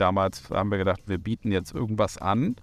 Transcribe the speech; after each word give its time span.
damals 0.00 0.50
haben 0.50 0.70
wir 0.70 0.78
gedacht, 0.78 1.02
wir 1.06 1.18
bieten 1.18 1.52
jetzt 1.52 1.74
irgendwas 1.74 2.18
an 2.18 2.56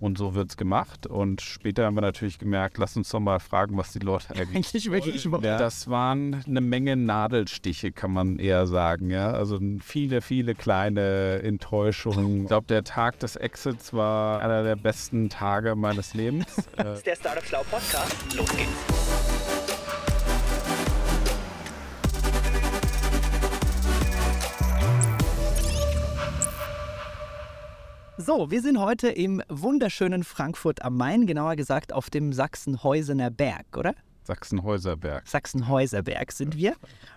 und 0.00 0.18
so 0.18 0.34
wird 0.34 0.50
es 0.50 0.56
gemacht. 0.56 1.06
Und 1.06 1.40
später 1.40 1.86
haben 1.86 1.94
wir 1.94 2.02
natürlich 2.02 2.38
gemerkt, 2.38 2.78
lass 2.78 2.96
uns 2.96 3.08
doch 3.08 3.20
mal 3.20 3.40
fragen, 3.40 3.76
was 3.76 3.92
die 3.92 4.00
Leute 4.00 4.34
eigentlich 4.34 4.90
wirklich 4.90 5.30
wollen. 5.30 5.44
Ja. 5.44 5.58
Das 5.58 5.88
waren 5.88 6.42
eine 6.46 6.60
Menge 6.60 6.96
Nadelstiche, 6.96 7.92
kann 7.92 8.12
man 8.12 8.38
eher 8.38 8.66
sagen. 8.66 9.10
Ja? 9.10 9.32
Also 9.32 9.58
viele, 9.80 10.20
viele 10.20 10.54
kleine 10.54 11.40
Enttäuschungen. 11.42 12.24
Ich 12.44 12.48
glaube, 12.48 12.66
der 12.66 12.84
Tag 12.84 13.18
des 13.20 13.36
Exits 13.36 13.92
war 13.92 14.40
einer 14.40 14.62
der 14.62 14.76
besten 14.76 15.28
Tage 15.30 15.74
meines 15.74 16.14
Lebens. 16.14 16.46
das 16.76 16.98
ist 16.98 17.06
der 17.06 17.16
Startup 17.16 17.44
Schlau 17.44 17.62
Podcast. 17.70 18.14
Los 18.36 18.48
geht's. 18.56 19.03
So, 28.16 28.48
wir 28.48 28.62
sind 28.62 28.78
heute 28.78 29.08
im 29.08 29.42
wunderschönen 29.48 30.22
Frankfurt 30.22 30.82
am 30.82 30.96
Main, 30.96 31.26
genauer 31.26 31.56
gesagt 31.56 31.92
auf 31.92 32.10
dem 32.10 32.32
Sachsenhäusener 32.32 33.28
Berg, 33.32 33.76
oder? 33.76 33.92
Sachsenhäuserberg. 34.22 35.26
Sachsenhäuserberg 35.26 36.30
sind 36.30 36.56
wir. 36.56 36.76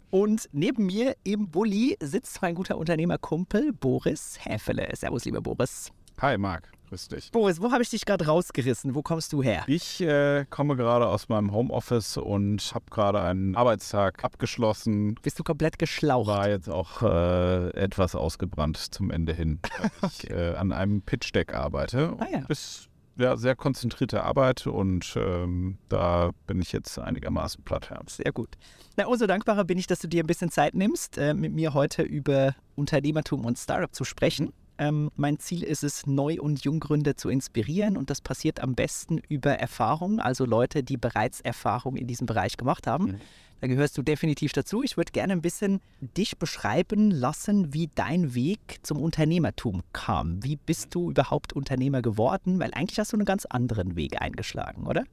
Und 0.10 0.50
neben 0.54 0.88
mir 0.88 1.16
im 1.24 1.52
Bulli 1.52 1.98
sitzt 2.02 2.42
mein 2.42 2.56
guter 2.56 2.80
Unternehmerkumpel 2.80 3.74
Boris 3.74 4.40
Häfele. 4.44 4.90
Servus, 4.96 5.26
lieber 5.26 5.40
Boris. 5.40 5.92
Hi, 6.20 6.36
Marc. 6.36 6.72
Grüß 6.90 7.10
dich. 7.10 7.32
Boris, 7.32 7.62
wo 7.62 7.72
habe 7.72 7.84
ich 7.84 7.90
dich 7.90 8.06
gerade 8.06 8.26
rausgerissen? 8.28 8.96
Wo 8.96 9.02
kommst 9.02 9.34
du 9.34 9.44
her? 9.44 9.64
Ich 9.68 10.00
äh, 10.02 10.46
komme 10.50 10.78
gerade 10.78 11.08
aus 11.08 11.28
meinem 11.28 11.52
Homeoffice 11.52 12.18
und 12.18 12.72
habe 12.74 12.86
gerade 12.90 13.22
einen 13.22 13.56
Arbeitstag 13.56 14.24
abgeschlossen. 14.24 15.16
Bist 15.22 15.38
du 15.38 15.44
komplett 15.44 15.80
geschlaucht? 15.80 16.28
War 16.28 16.50
jetzt 16.50 16.70
auch 16.70 17.02
äh, 17.02 17.70
etwas 17.72 18.16
ausgebrannt 18.16 18.78
zum 18.78 19.12
Ende 19.12 19.34
hin, 19.34 19.60
weil 20.02 20.10
ich 20.10 20.30
äh, 20.30 20.56
an 20.56 20.72
einem 20.72 21.02
Pitch-Deck 21.02 21.54
arbeite. 21.54 22.16
Ah, 22.20 22.28
ja. 22.32 22.40
Ist 22.48 22.88
ja, 23.18 23.36
sehr 23.36 23.56
konzentrierte 23.56 24.24
Arbeit 24.24 24.68
und 24.68 25.16
ähm, 25.18 25.78
da 25.90 26.32
bin 26.46 26.62
ich 26.62 26.72
jetzt 26.72 27.00
einigermaßen 27.00 27.64
platt. 27.64 27.90
Ja. 27.90 28.00
Sehr 28.08 28.32
gut. 28.32 28.50
Na, 28.96 29.08
umso 29.08 29.28
dankbarer 29.28 29.66
bin 29.66 29.78
ich, 29.78 29.88
dass 29.88 30.00
du 30.00 30.08
dir 30.08 30.24
ein 30.24 30.28
bisschen 30.28 30.52
Zeit 30.52 30.76
nimmst, 30.76 31.18
äh, 31.18 31.34
mit 31.34 31.52
mir 31.52 31.74
heute 31.74 32.04
über 32.04 32.56
Unternehmertum 32.76 33.44
und 33.44 33.58
Startup 33.58 33.94
zu 33.94 34.04
sprechen. 34.04 34.54
Ähm, 34.80 35.10
mein 35.16 35.40
Ziel 35.40 35.64
ist 35.64 35.84
es, 35.84 36.06
Neu- 36.06 36.40
und 36.40 36.64
Junggründer 36.64 37.18
zu 37.18 37.30
inspirieren 37.30 37.98
und 37.98 38.10
das 38.10 38.22
passiert 38.22 38.60
am 38.60 38.76
besten 38.76 39.20
über 39.30 39.52
Erfahrung, 39.52 40.20
also 40.20 40.46
Leute, 40.46 40.84
die 40.84 40.98
bereits 40.98 41.42
Erfahrung 41.42 41.96
in 41.96 42.08
diesem 42.08 42.28
Bereich 42.28 42.58
gemacht 42.58 42.88
haben. 42.88 43.06
Mhm. 43.06 43.22
Da 43.60 43.68
gehörst 43.68 43.98
du 43.98 44.04
definitiv 44.04 44.54
dazu. 44.54 44.84
Ich 44.84 44.98
würde 44.98 45.12
gerne 45.12 45.34
ein 45.34 45.42
bisschen 45.42 45.82
dich 46.00 46.38
beschreiben 46.38 47.10
lassen, 47.10 47.74
wie 47.74 47.90
dein 47.96 48.36
Weg 48.36 48.80
zum 48.84 49.02
Unternehmertum 49.02 49.82
kam. 49.94 50.44
Wie 50.44 50.58
bist 50.58 50.94
du 50.94 51.10
überhaupt 51.10 51.54
Unternehmer 51.54 52.04
geworden? 52.04 52.60
Weil 52.60 52.72
eigentlich 52.76 53.00
hast 53.00 53.14
du 53.14 53.18
einen 53.18 53.26
ganz 53.26 53.46
anderen 53.46 53.96
Weg 53.96 54.22
eingeschlagen, 54.22 54.86
oder? 54.86 55.06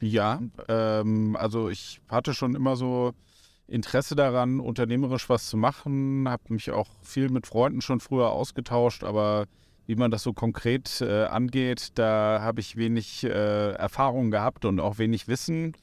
Ja, 0.00 0.40
ähm, 0.68 1.36
also 1.36 1.68
ich 1.68 2.00
hatte 2.08 2.32
schon 2.32 2.54
immer 2.54 2.76
so 2.76 3.12
Interesse 3.66 4.14
daran, 4.14 4.60
unternehmerisch 4.60 5.28
was 5.28 5.46
zu 5.46 5.56
machen, 5.56 6.28
habe 6.28 6.42
mich 6.48 6.70
auch 6.70 6.88
viel 7.02 7.30
mit 7.30 7.46
Freunden 7.46 7.80
schon 7.80 8.00
früher 8.00 8.30
ausgetauscht, 8.30 9.04
aber 9.04 9.46
wie 9.86 9.96
man 9.96 10.10
das 10.10 10.22
so 10.22 10.32
konkret 10.32 11.00
äh, 11.00 11.24
angeht, 11.24 11.90
da 11.96 12.40
habe 12.40 12.60
ich 12.60 12.76
wenig 12.76 13.24
äh, 13.24 13.72
Erfahrung 13.72 14.30
gehabt 14.30 14.64
und 14.64 14.80
auch 14.80 14.98
wenig 14.98 15.26
Wissen 15.28 15.74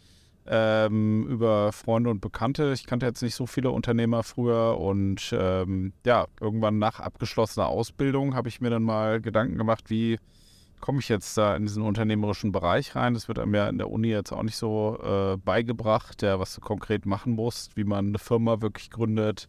ähm, 0.48 1.28
über 1.28 1.72
Freunde 1.72 2.10
und 2.10 2.22
Bekannte. 2.22 2.72
Ich 2.74 2.86
kannte 2.86 3.06
jetzt 3.06 3.22
nicht 3.22 3.36
so 3.36 3.46
viele 3.46 3.72
Unternehmer 3.72 4.24
früher 4.24 4.78
und 4.80 5.34
ähm, 5.38 5.94
ja, 6.06 6.28
irgendwann 6.42 6.80
nach 6.80 7.00
abgeschlossener 7.00 7.68
Ausbildung 7.68 8.36
habe 8.36 8.50
ich 8.50 8.62
mir 8.62 8.70
dann 8.70 8.84
mal 8.84 9.22
Gedanken 9.22 9.58
gemacht, 9.58 9.90
wie 9.90 10.18
komme 10.80 11.00
ich 11.00 11.10
jetzt 11.10 11.38
da 11.38 11.56
in 11.56 11.66
diesen 11.66 11.84
unternehmerischen 11.84 12.52
Bereich 12.52 12.96
rein. 12.96 13.14
Das 13.14 13.28
wird 13.28 13.40
einem 13.40 13.54
ja 13.56 13.68
in 13.70 13.78
der 13.78 13.90
Uni 13.90 14.10
jetzt 14.10 14.32
auch 14.32 14.44
nicht 14.44 14.58
so 14.58 15.00
äh, 15.04 15.38
beigebracht, 15.38 16.22
ja, 16.22 16.40
was 16.40 16.56
du 16.56 16.62
konkret 16.62 17.06
machen 17.06 17.34
musst, 17.34 17.78
wie 17.78 17.84
man 17.84 18.08
eine 18.08 18.20
Firma 18.20 18.62
wirklich 18.62 18.90
gründet. 18.90 19.48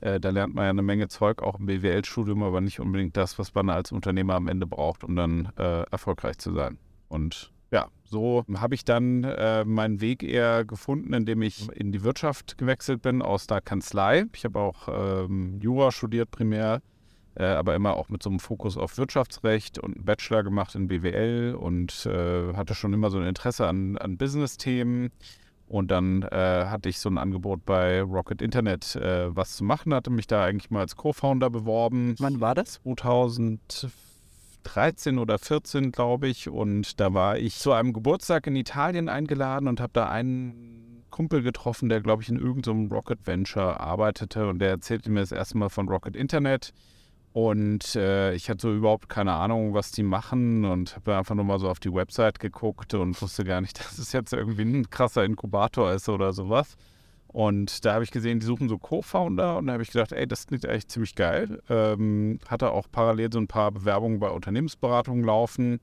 Äh, 0.00 0.20
da 0.20 0.30
lernt 0.30 0.54
man 0.54 0.64
ja 0.64 0.70
eine 0.70 0.82
Menge 0.82 1.08
Zeug, 1.08 1.42
auch 1.42 1.58
im 1.58 1.66
BWL-Studium, 1.66 2.42
aber 2.42 2.60
nicht 2.60 2.80
unbedingt 2.80 3.16
das, 3.16 3.38
was 3.38 3.54
man 3.54 3.70
als 3.70 3.92
Unternehmer 3.92 4.34
am 4.34 4.48
Ende 4.48 4.66
braucht, 4.66 5.04
um 5.04 5.16
dann 5.16 5.52
äh, 5.58 5.82
erfolgreich 5.90 6.38
zu 6.38 6.52
sein. 6.52 6.78
Und 7.08 7.52
ja, 7.70 7.88
so 8.04 8.44
habe 8.54 8.74
ich 8.74 8.84
dann 8.84 9.24
äh, 9.24 9.64
meinen 9.64 10.00
Weg 10.00 10.22
eher 10.22 10.64
gefunden, 10.64 11.12
indem 11.12 11.42
ich 11.42 11.68
in 11.72 11.92
die 11.92 12.02
Wirtschaft 12.02 12.58
gewechselt 12.58 13.02
bin 13.02 13.22
aus 13.22 13.46
der 13.46 13.60
Kanzlei. 13.60 14.26
Ich 14.34 14.44
habe 14.44 14.58
auch 14.58 14.88
ähm, 14.88 15.58
Jura 15.60 15.90
studiert 15.90 16.30
primär 16.30 16.82
aber 17.44 17.74
immer 17.74 17.94
auch 17.94 18.08
mit 18.08 18.22
so 18.22 18.30
einem 18.30 18.40
Fokus 18.40 18.76
auf 18.76 18.98
Wirtschaftsrecht 18.98 19.78
und 19.78 19.96
einen 19.96 20.04
Bachelor 20.04 20.42
gemacht 20.42 20.74
in 20.74 20.88
BWL 20.88 21.54
und 21.54 22.06
äh, 22.06 22.54
hatte 22.54 22.74
schon 22.74 22.92
immer 22.92 23.10
so 23.10 23.18
ein 23.18 23.26
Interesse 23.26 23.66
an, 23.66 23.96
an 23.98 24.16
Business-Themen. 24.16 25.10
Und 25.68 25.90
dann 25.90 26.22
äh, 26.22 26.66
hatte 26.66 26.88
ich 26.88 27.00
so 27.00 27.08
ein 27.08 27.18
Angebot 27.18 27.66
bei 27.66 28.00
Rocket 28.00 28.40
Internet, 28.40 28.94
äh, 28.96 29.34
was 29.34 29.56
zu 29.56 29.64
machen, 29.64 29.92
hatte 29.92 30.10
mich 30.10 30.28
da 30.28 30.44
eigentlich 30.44 30.70
mal 30.70 30.80
als 30.80 30.94
Co-Founder 30.94 31.50
beworben. 31.50 32.14
Wann 32.18 32.40
war 32.40 32.54
das? 32.54 32.80
2013 32.84 35.18
oder 35.18 35.38
14, 35.38 35.90
glaube 35.90 36.28
ich. 36.28 36.48
Und 36.48 37.00
da 37.00 37.14
war 37.14 37.38
ich 37.38 37.58
zu 37.58 37.72
einem 37.72 37.92
Geburtstag 37.92 38.46
in 38.46 38.54
Italien 38.54 39.08
eingeladen 39.08 39.66
und 39.66 39.80
habe 39.80 39.92
da 39.92 40.08
einen 40.08 41.02
Kumpel 41.10 41.42
getroffen, 41.42 41.88
der, 41.88 42.00
glaube 42.00 42.22
ich, 42.22 42.28
in 42.28 42.38
irgendeinem 42.38 42.86
Rocket 42.86 43.26
Venture 43.26 43.80
arbeitete. 43.80 44.48
Und 44.48 44.60
der 44.60 44.70
erzählte 44.70 45.10
mir 45.10 45.20
das 45.20 45.32
erste 45.32 45.58
Mal 45.58 45.68
von 45.68 45.88
Rocket 45.88 46.14
Internet. 46.14 46.72
Und 47.36 47.94
äh, 47.96 48.32
ich 48.32 48.48
hatte 48.48 48.62
so 48.62 48.72
überhaupt 48.72 49.10
keine 49.10 49.34
Ahnung, 49.34 49.74
was 49.74 49.90
die 49.90 50.02
machen 50.02 50.64
und 50.64 50.96
habe 50.96 51.18
einfach 51.18 51.34
nur 51.34 51.44
mal 51.44 51.58
so 51.58 51.68
auf 51.68 51.80
die 51.80 51.92
Website 51.92 52.40
geguckt 52.40 52.94
und 52.94 53.20
wusste 53.20 53.44
gar 53.44 53.60
nicht, 53.60 53.78
dass 53.84 53.98
es 53.98 54.12
jetzt 54.14 54.32
irgendwie 54.32 54.62
ein 54.62 54.88
krasser 54.88 55.22
Inkubator 55.22 55.92
ist 55.92 56.08
oder 56.08 56.32
sowas. 56.32 56.78
Und 57.28 57.84
da 57.84 57.92
habe 57.92 58.04
ich 58.04 58.10
gesehen, 58.10 58.40
die 58.40 58.46
suchen 58.46 58.70
so 58.70 58.78
Co-Founder 58.78 59.58
und 59.58 59.66
da 59.66 59.74
habe 59.74 59.82
ich 59.82 59.90
gedacht, 59.90 60.12
ey, 60.12 60.26
das 60.26 60.46
klingt 60.46 60.64
eigentlich 60.64 60.88
ziemlich 60.88 61.14
geil. 61.14 61.60
Ähm, 61.68 62.38
hatte 62.48 62.70
auch 62.70 62.86
parallel 62.90 63.30
so 63.30 63.38
ein 63.38 63.48
paar 63.48 63.70
Bewerbungen 63.70 64.18
bei 64.18 64.30
Unternehmensberatungen 64.30 65.22
laufen. 65.22 65.80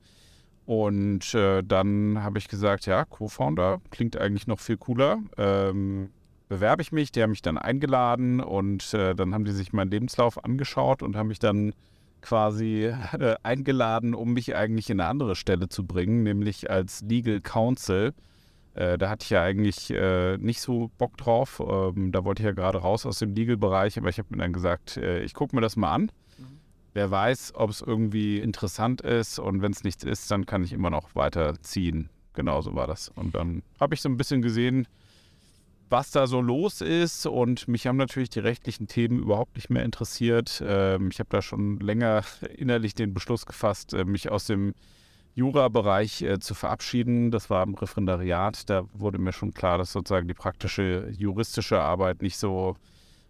Und 0.66 1.34
äh, 1.34 1.62
dann 1.62 2.20
habe 2.20 2.38
ich 2.38 2.48
gesagt, 2.48 2.86
ja, 2.86 3.04
Co-Founder 3.04 3.80
klingt 3.92 4.16
eigentlich 4.16 4.48
noch 4.48 4.58
viel 4.58 4.76
cooler. 4.76 5.18
Ähm, 5.38 6.10
bewerbe 6.54 6.82
ich 6.82 6.92
mich. 6.92 7.10
Die 7.10 7.22
haben 7.22 7.30
mich 7.30 7.42
dann 7.42 7.58
eingeladen 7.58 8.40
und 8.40 8.94
äh, 8.94 9.14
dann 9.14 9.34
haben 9.34 9.44
die 9.44 9.52
sich 9.52 9.72
meinen 9.72 9.90
Lebenslauf 9.90 10.44
angeschaut 10.44 11.02
und 11.02 11.16
haben 11.16 11.28
mich 11.28 11.40
dann 11.40 11.74
quasi 12.20 12.84
äh, 12.84 13.34
eingeladen, 13.42 14.14
um 14.14 14.32
mich 14.32 14.54
eigentlich 14.54 14.88
in 14.88 15.00
eine 15.00 15.10
andere 15.10 15.34
Stelle 15.34 15.68
zu 15.68 15.84
bringen, 15.84 16.22
nämlich 16.22 16.70
als 16.70 17.02
Legal 17.02 17.40
Counsel. 17.40 18.14
Äh, 18.74 18.98
da 18.98 19.10
hatte 19.10 19.24
ich 19.24 19.30
ja 19.30 19.42
eigentlich 19.42 19.90
äh, 19.90 20.36
nicht 20.38 20.60
so 20.60 20.90
Bock 20.96 21.16
drauf. 21.16 21.60
Ähm, 21.60 22.12
da 22.12 22.24
wollte 22.24 22.42
ich 22.42 22.46
ja 22.46 22.52
gerade 22.52 22.78
raus 22.78 23.04
aus 23.04 23.18
dem 23.18 23.34
Legal-Bereich, 23.34 23.98
aber 23.98 24.08
ich 24.08 24.18
habe 24.18 24.28
mir 24.30 24.38
dann 24.38 24.52
gesagt, 24.52 24.96
äh, 24.96 25.24
ich 25.24 25.34
gucke 25.34 25.56
mir 25.56 25.62
das 25.62 25.74
mal 25.74 25.92
an. 25.92 26.02
Mhm. 26.38 26.60
Wer 26.92 27.10
weiß, 27.10 27.54
ob 27.56 27.70
es 27.70 27.80
irgendwie 27.82 28.38
interessant 28.38 29.00
ist 29.00 29.40
und 29.40 29.60
wenn 29.60 29.72
es 29.72 29.82
nichts 29.82 30.04
ist, 30.04 30.30
dann 30.30 30.46
kann 30.46 30.62
ich 30.62 30.72
immer 30.72 30.90
noch 30.90 31.16
weiterziehen. 31.16 32.10
Genau 32.32 32.60
so 32.62 32.76
war 32.76 32.86
das. 32.86 33.08
Und 33.08 33.34
dann 33.34 33.62
habe 33.80 33.94
ich 33.94 34.00
so 34.00 34.08
ein 34.08 34.16
bisschen 34.16 34.40
gesehen, 34.40 34.86
was 35.94 36.10
da 36.10 36.26
so 36.26 36.40
los 36.40 36.80
ist. 36.80 37.24
Und 37.24 37.68
mich 37.68 37.86
haben 37.86 37.96
natürlich 37.96 38.28
die 38.28 38.40
rechtlichen 38.40 38.88
Themen 38.88 39.20
überhaupt 39.20 39.54
nicht 39.54 39.70
mehr 39.70 39.84
interessiert. 39.84 40.60
Ähm, 40.66 41.08
ich 41.12 41.20
habe 41.20 41.28
da 41.30 41.40
schon 41.40 41.78
länger 41.78 42.24
innerlich 42.56 42.94
den 42.94 43.14
Beschluss 43.14 43.46
gefasst, 43.46 43.94
äh, 43.94 44.04
mich 44.04 44.28
aus 44.28 44.46
dem 44.46 44.74
Jura-Bereich 45.36 46.22
äh, 46.22 46.40
zu 46.40 46.54
verabschieden. 46.54 47.30
Das 47.30 47.48
war 47.48 47.62
im 47.62 47.74
Referendariat. 47.74 48.68
Da 48.68 48.86
wurde 48.92 49.18
mir 49.18 49.32
schon 49.32 49.54
klar, 49.54 49.78
dass 49.78 49.92
sozusagen 49.92 50.26
die 50.26 50.34
praktische 50.34 51.10
juristische 51.16 51.80
Arbeit 51.80 52.22
nicht 52.22 52.38
so 52.38 52.76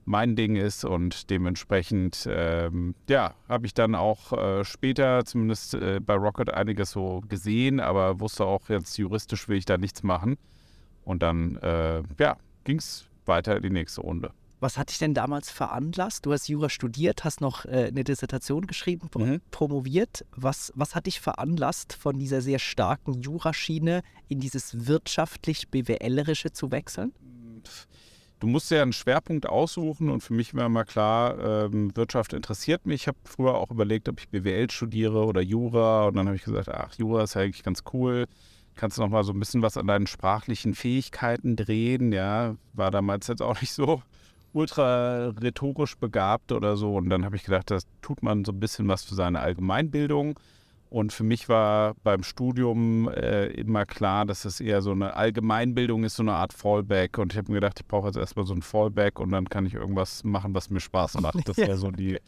mein 0.06 0.34
Ding 0.34 0.56
ist 0.56 0.86
und 0.86 1.28
dementsprechend, 1.28 2.26
ähm, 2.30 2.94
ja, 3.10 3.34
habe 3.46 3.66
ich 3.66 3.74
dann 3.74 3.94
auch 3.94 4.32
äh, 4.32 4.64
später 4.64 5.24
zumindest 5.26 5.74
äh, 5.74 6.00
bei 6.00 6.14
Rocket 6.14 6.48
einiges 6.52 6.92
so 6.92 7.22
gesehen, 7.28 7.78
aber 7.78 8.20
wusste 8.20 8.46
auch 8.46 8.70
jetzt 8.70 8.96
juristisch 8.96 9.48
will 9.48 9.58
ich 9.58 9.66
da 9.66 9.76
nichts 9.76 10.02
machen. 10.02 10.38
Und 11.04 11.22
dann, 11.22 11.56
äh, 11.56 12.02
ja, 12.18 12.36
ging 12.64 12.78
es 12.78 13.06
weiter 13.26 13.56
in 13.56 13.62
die 13.62 13.70
nächste 13.70 14.00
Runde. 14.00 14.32
Was 14.60 14.78
hat 14.78 14.88
dich 14.88 14.98
denn 14.98 15.12
damals 15.12 15.50
veranlasst? 15.50 16.24
Du 16.24 16.32
hast 16.32 16.48
Jura 16.48 16.70
studiert, 16.70 17.22
hast 17.24 17.42
noch 17.42 17.66
äh, 17.66 17.88
eine 17.88 18.02
Dissertation 18.02 18.66
geschrieben, 18.66 19.10
mhm. 19.14 19.42
promoviert. 19.50 20.24
Was, 20.34 20.72
was 20.74 20.94
hat 20.94 21.04
dich 21.04 21.20
veranlasst, 21.20 21.92
von 21.92 22.18
dieser 22.18 22.40
sehr 22.40 22.58
starken 22.58 23.20
Juraschiene 23.20 24.02
in 24.28 24.40
dieses 24.40 24.86
wirtschaftlich-BWLerische 24.86 26.52
zu 26.52 26.70
wechseln? 26.70 27.12
Du 28.40 28.46
musst 28.46 28.70
ja 28.70 28.80
einen 28.80 28.94
Schwerpunkt 28.94 29.46
aussuchen 29.46 30.08
und 30.08 30.22
für 30.22 30.32
mich 30.32 30.54
war 30.54 30.68
mal 30.70 30.84
klar, 30.84 31.66
ähm, 31.66 31.94
Wirtschaft 31.94 32.32
interessiert 32.32 32.86
mich. 32.86 33.02
Ich 33.02 33.08
habe 33.08 33.18
früher 33.24 33.54
auch 33.54 33.70
überlegt, 33.70 34.08
ob 34.08 34.18
ich 34.18 34.30
BWL 34.30 34.70
studiere 34.70 35.26
oder 35.26 35.42
Jura 35.42 36.06
und 36.06 36.16
dann 36.16 36.26
habe 36.26 36.36
ich 36.36 36.44
gesagt, 36.44 36.68
ach, 36.68 36.94
Jura 36.94 37.24
ist 37.24 37.34
ja 37.34 37.42
eigentlich 37.42 37.64
ganz 37.64 37.82
cool 37.92 38.26
kannst 38.76 38.98
du 38.98 39.02
noch 39.02 39.10
mal 39.10 39.24
so 39.24 39.32
ein 39.32 39.38
bisschen 39.38 39.62
was 39.62 39.76
an 39.76 39.86
deinen 39.86 40.06
sprachlichen 40.06 40.74
Fähigkeiten 40.74 41.56
drehen, 41.56 42.12
ja, 42.12 42.56
war 42.72 42.90
damals 42.90 43.26
jetzt 43.28 43.42
auch 43.42 43.60
nicht 43.60 43.72
so. 43.72 44.02
ultra 44.54 45.30
rhetorisch 45.40 45.96
begabt 45.96 46.52
oder 46.52 46.76
so. 46.76 46.94
Und 46.96 47.10
dann 47.10 47.24
habe 47.24 47.36
ich 47.36 47.44
gedacht, 47.44 47.70
das 47.70 47.86
tut 48.02 48.22
man 48.22 48.44
so 48.44 48.52
ein 48.52 48.60
bisschen 48.60 48.88
was 48.88 49.04
für 49.04 49.14
seine 49.14 49.40
Allgemeinbildung. 49.40 50.38
Und 50.90 51.12
für 51.12 51.24
mich 51.24 51.48
war 51.48 51.94
beim 52.04 52.22
Studium 52.22 53.08
äh, 53.08 53.46
immer 53.46 53.84
klar, 53.84 54.24
dass 54.26 54.44
es 54.44 54.60
eher 54.60 54.80
so 54.80 54.92
eine 54.92 55.16
Allgemeinbildung 55.16 56.04
ist, 56.04 56.14
so 56.14 56.22
eine 56.22 56.34
Art 56.34 56.52
Fallback. 56.52 57.18
Und 57.18 57.32
ich 57.32 57.38
habe 57.38 57.50
mir 57.50 57.56
gedacht, 57.56 57.80
ich 57.80 57.86
brauche 57.86 58.06
jetzt 58.06 58.16
erstmal 58.16 58.46
so 58.46 58.54
ein 58.54 58.62
Fallback 58.62 59.18
und 59.18 59.32
dann 59.32 59.48
kann 59.48 59.66
ich 59.66 59.74
irgendwas 59.74 60.22
machen, 60.22 60.54
was 60.54 60.70
mir 60.70 60.80
Spaß 60.80 61.20
macht. 61.20 61.34
Das 61.48 61.56
wäre 61.56 61.76
so 61.76 61.90
die 61.90 62.20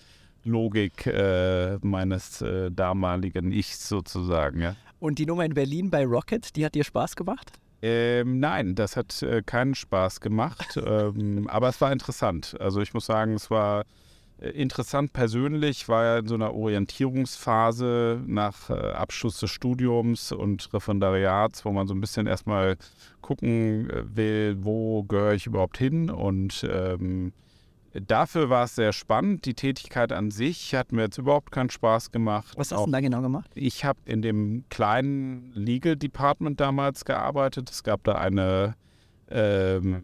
Logik 0.43 1.07
äh, 1.07 1.79
meines 1.83 2.43
äh, 2.43 2.73
damaligen 2.73 3.53
Ichs 3.53 3.89
sozusagen. 3.89 4.61
Ja. 4.61 4.77
Und 4.99 5.19
die 5.19 5.27
Nummer 5.27 5.45
in 5.45 5.55
Berlin 5.55 5.91
bei 5.91 6.05
Rocket, 6.05 6.57
die 6.57 6.65
hat 6.65 6.75
dir 6.75 6.85
Spaß 6.85 7.17
gemacht? 7.17 7.53
Ähm, 7.83 8.41
nein, 8.41 8.75
das 8.75 8.97
hat 8.97 9.23
äh, 9.23 9.43
keinen 9.43 9.75
Spaß 9.75 10.21
gemacht, 10.21 10.81
ähm, 10.87 11.47
aber 11.49 11.69
es 11.69 11.81
war 11.81 11.93
interessant. 11.93 12.57
Also 12.59 12.81
ich 12.81 12.95
muss 12.95 13.07
sagen, 13.07 13.35
es 13.35 13.51
war 13.51 13.85
äh, 14.39 14.49
interessant 14.49 15.13
persönlich, 15.13 15.89
war 15.89 16.05
ja 16.05 16.19
in 16.19 16.27
so 16.27 16.35
einer 16.35 16.55
Orientierungsphase 16.55 18.23
nach 18.27 18.71
äh, 18.71 18.75
Abschluss 18.75 19.41
des 19.41 19.51
Studiums 19.51 20.33
und 20.33 20.73
Referendariats, 20.73 21.65
wo 21.65 21.73
man 21.73 21.87
so 21.87 21.95
ein 21.95 22.01
bisschen 22.01 22.27
erstmal 22.27 22.77
gucken 23.21 23.91
äh, 23.91 24.17
will, 24.17 24.57
wo 24.61 25.03
gehöre 25.05 25.35
ich 25.35 25.47
überhaupt 25.47 25.79
hin 25.79 26.11
und 26.11 26.67
ähm, 26.71 27.33
Dafür 28.07 28.51
war 28.51 28.65
es 28.65 28.75
sehr 28.75 28.93
spannend. 28.93 29.47
Die 29.47 29.55
Tätigkeit 29.55 30.13
an 30.13 30.31
sich 30.31 30.75
hat 30.75 30.93
mir 30.93 31.03
jetzt 31.03 31.19
überhaupt 31.19 31.53
keinen 31.53 31.71
Spaß 31.71 32.11
gemacht. 32.11 32.55
Was 32.57 32.73
hast 32.73 32.81
du 32.81 32.85
denn 32.85 32.93
da 32.93 33.01
genau 33.01 33.23
gemacht? 33.23 33.51
Ich 33.55 33.85
habe 33.85 33.99
in 34.05 34.23
dem 34.23 34.65
kleinen 34.69 35.53
Legal 35.55 35.97
Department 35.97 36.61
damals 36.61 37.05
gearbeitet. 37.05 37.71
Es 37.71 37.83
gab 37.83 38.05
da 38.05 38.17
eine 38.17 38.75
ähm, 39.31 40.03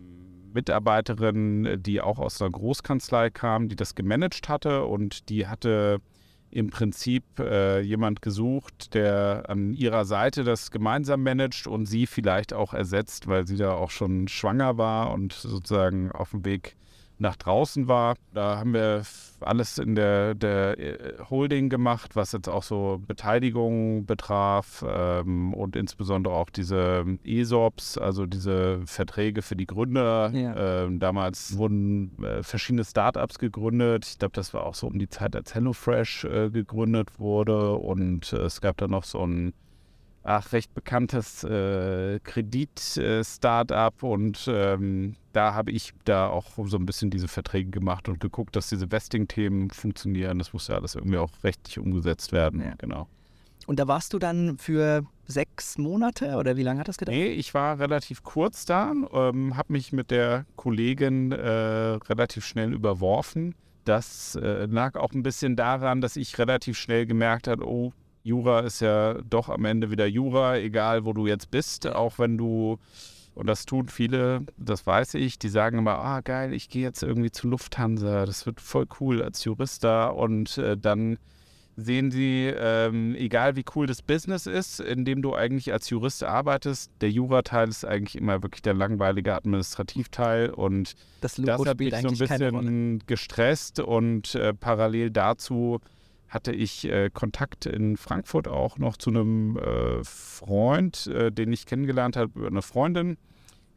Mitarbeiterin, 0.52 1.82
die 1.82 2.00
auch 2.00 2.18
aus 2.18 2.40
einer 2.40 2.50
Großkanzlei 2.50 3.30
kam, 3.30 3.68
die 3.68 3.76
das 3.76 3.94
gemanagt 3.94 4.48
hatte 4.48 4.84
und 4.84 5.28
die 5.28 5.46
hatte 5.46 6.00
im 6.50 6.68
Prinzip 6.68 7.24
äh, 7.38 7.80
jemand 7.80 8.20
gesucht, 8.20 8.92
der 8.92 9.44
an 9.48 9.72
ihrer 9.72 10.04
Seite 10.04 10.44
das 10.44 10.70
gemeinsam 10.70 11.22
managt 11.22 11.66
und 11.66 11.86
sie 11.86 12.06
vielleicht 12.06 12.52
auch 12.52 12.74
ersetzt, 12.74 13.26
weil 13.26 13.46
sie 13.46 13.56
da 13.56 13.72
auch 13.72 13.90
schon 13.90 14.28
schwanger 14.28 14.76
war 14.76 15.12
und 15.12 15.32
sozusagen 15.32 16.12
auf 16.12 16.32
dem 16.32 16.44
Weg 16.44 16.76
nach 17.22 17.36
draußen 17.36 17.88
war. 17.88 18.16
Da 18.34 18.58
haben 18.58 18.74
wir 18.74 19.02
alles 19.40 19.78
in 19.78 19.94
der, 19.94 20.34
der 20.34 20.78
äh, 20.78 21.14
Holding 21.30 21.70
gemacht, 21.70 22.14
was 22.14 22.32
jetzt 22.32 22.48
auch 22.48 22.62
so 22.62 23.00
Beteiligung 23.06 24.04
betraf 24.04 24.84
ähm, 24.86 25.54
und 25.54 25.74
insbesondere 25.74 26.34
auch 26.34 26.50
diese 26.50 27.04
ESOPs, 27.24 27.96
also 27.96 28.26
diese 28.26 28.82
Verträge 28.84 29.40
für 29.40 29.56
die 29.56 29.66
Gründer. 29.66 30.30
Ja. 30.34 30.84
Ähm, 30.84 31.00
damals 31.00 31.56
wurden 31.56 32.22
äh, 32.22 32.42
verschiedene 32.42 32.84
Startups 32.84 33.38
gegründet. 33.38 34.06
Ich 34.06 34.18
glaube, 34.18 34.34
das 34.34 34.52
war 34.52 34.64
auch 34.64 34.74
so 34.74 34.86
um 34.88 34.98
die 34.98 35.08
Zeit, 35.08 35.34
als 35.34 35.54
HelloFresh 35.54 36.24
äh, 36.24 36.50
gegründet 36.50 37.18
wurde 37.18 37.74
und 37.74 38.32
äh, 38.32 38.42
es 38.42 38.60
gab 38.60 38.76
da 38.76 38.88
noch 38.88 39.04
so 39.04 39.24
ein 39.26 39.54
ach, 40.24 40.52
recht 40.52 40.74
bekanntes 40.74 41.44
äh, 41.44 42.20
Kredit-Startup 42.20 44.02
und 44.02 44.48
ähm, 44.48 45.16
da 45.32 45.54
habe 45.54 45.70
ich 45.70 45.92
da 46.04 46.28
auch 46.28 46.46
so 46.64 46.76
ein 46.76 46.86
bisschen 46.86 47.10
diese 47.10 47.28
Verträge 47.28 47.70
gemacht 47.70 48.08
und 48.08 48.20
geguckt, 48.20 48.56
dass 48.56 48.68
diese 48.68 48.90
Vesting-Themen 48.90 49.70
funktionieren. 49.70 50.38
Das 50.38 50.52
muss 50.52 50.68
ja 50.68 50.76
alles 50.76 50.94
irgendwie 50.94 51.18
auch 51.18 51.30
rechtlich 51.42 51.78
umgesetzt 51.78 52.32
werden. 52.32 52.60
Ja. 52.60 52.74
Genau. 52.78 53.08
Und 53.66 53.78
da 53.78 53.86
warst 53.86 54.12
du 54.12 54.18
dann 54.18 54.58
für 54.58 55.04
sechs 55.26 55.78
Monate 55.78 56.36
oder 56.36 56.56
wie 56.56 56.62
lange 56.62 56.80
hat 56.80 56.88
das 56.88 56.98
gedauert? 56.98 57.16
Nee, 57.16 57.28
ich 57.28 57.54
war 57.54 57.78
relativ 57.78 58.22
kurz 58.22 58.64
da, 58.64 58.92
ähm, 59.12 59.56
habe 59.56 59.72
mich 59.72 59.92
mit 59.92 60.10
der 60.10 60.46
Kollegin 60.56 61.32
äh, 61.32 61.48
relativ 61.48 62.44
schnell 62.44 62.72
überworfen. 62.72 63.54
Das 63.84 64.36
äh, 64.36 64.66
lag 64.66 64.96
auch 64.96 65.12
ein 65.12 65.22
bisschen 65.22 65.56
daran, 65.56 66.00
dass 66.00 66.16
ich 66.16 66.38
relativ 66.38 66.78
schnell 66.78 67.06
gemerkt 67.06 67.48
habe, 67.48 67.66
oh, 67.66 67.92
Jura 68.24 68.60
ist 68.60 68.80
ja 68.80 69.14
doch 69.28 69.48
am 69.48 69.64
Ende 69.64 69.90
wieder 69.90 70.06
Jura, 70.06 70.56
egal 70.56 71.04
wo 71.04 71.12
du 71.12 71.26
jetzt 71.26 71.50
bist, 71.50 71.86
auch 71.88 72.18
wenn 72.18 72.38
du, 72.38 72.78
und 73.34 73.46
das 73.46 73.64
tun 73.64 73.88
viele, 73.88 74.42
das 74.58 74.86
weiß 74.86 75.14
ich, 75.14 75.38
die 75.38 75.48
sagen 75.48 75.78
immer, 75.78 75.98
ah 75.98 76.20
geil, 76.20 76.52
ich 76.52 76.68
gehe 76.68 76.82
jetzt 76.82 77.02
irgendwie 77.02 77.30
zu 77.30 77.48
Lufthansa, 77.48 78.26
das 78.26 78.44
wird 78.44 78.60
voll 78.60 78.86
cool 79.00 79.22
als 79.22 79.44
Jurist 79.44 79.84
da. 79.84 80.08
Und 80.08 80.58
äh, 80.58 80.76
dann 80.76 81.18
sehen 81.76 82.10
sie, 82.10 82.52
ähm, 82.54 83.14
egal 83.14 83.56
wie 83.56 83.64
cool 83.74 83.86
das 83.86 84.02
Business 84.02 84.46
ist, 84.46 84.80
in 84.80 85.06
dem 85.06 85.22
du 85.22 85.34
eigentlich 85.34 85.72
als 85.72 85.88
Jurist 85.88 86.22
arbeitest, 86.22 86.90
der 87.00 87.10
Jurateil 87.10 87.68
ist 87.68 87.86
eigentlich 87.86 88.16
immer 88.16 88.42
wirklich 88.42 88.60
der 88.60 88.74
langweilige 88.74 89.34
Administrativteil. 89.34 90.50
Und 90.50 90.94
das, 91.22 91.36
das 91.36 91.64
hat 91.64 91.78
mich 91.78 91.94
so 91.94 92.08
ein 92.08 92.18
bisschen 92.18 93.02
gestresst. 93.06 93.80
Und 93.80 94.34
äh, 94.34 94.52
parallel 94.52 95.10
dazu 95.10 95.80
hatte 96.32 96.52
ich 96.52 96.86
äh, 96.86 97.10
Kontakt 97.12 97.66
in 97.66 97.98
Frankfurt 97.98 98.48
auch 98.48 98.78
noch 98.78 98.96
zu 98.96 99.10
einem 99.10 99.58
äh, 99.58 100.02
Freund, 100.02 101.06
äh, 101.08 101.30
den 101.30 101.52
ich 101.52 101.66
kennengelernt 101.66 102.16
habe 102.16 102.46
eine 102.46 102.62
Freundin, 102.62 103.18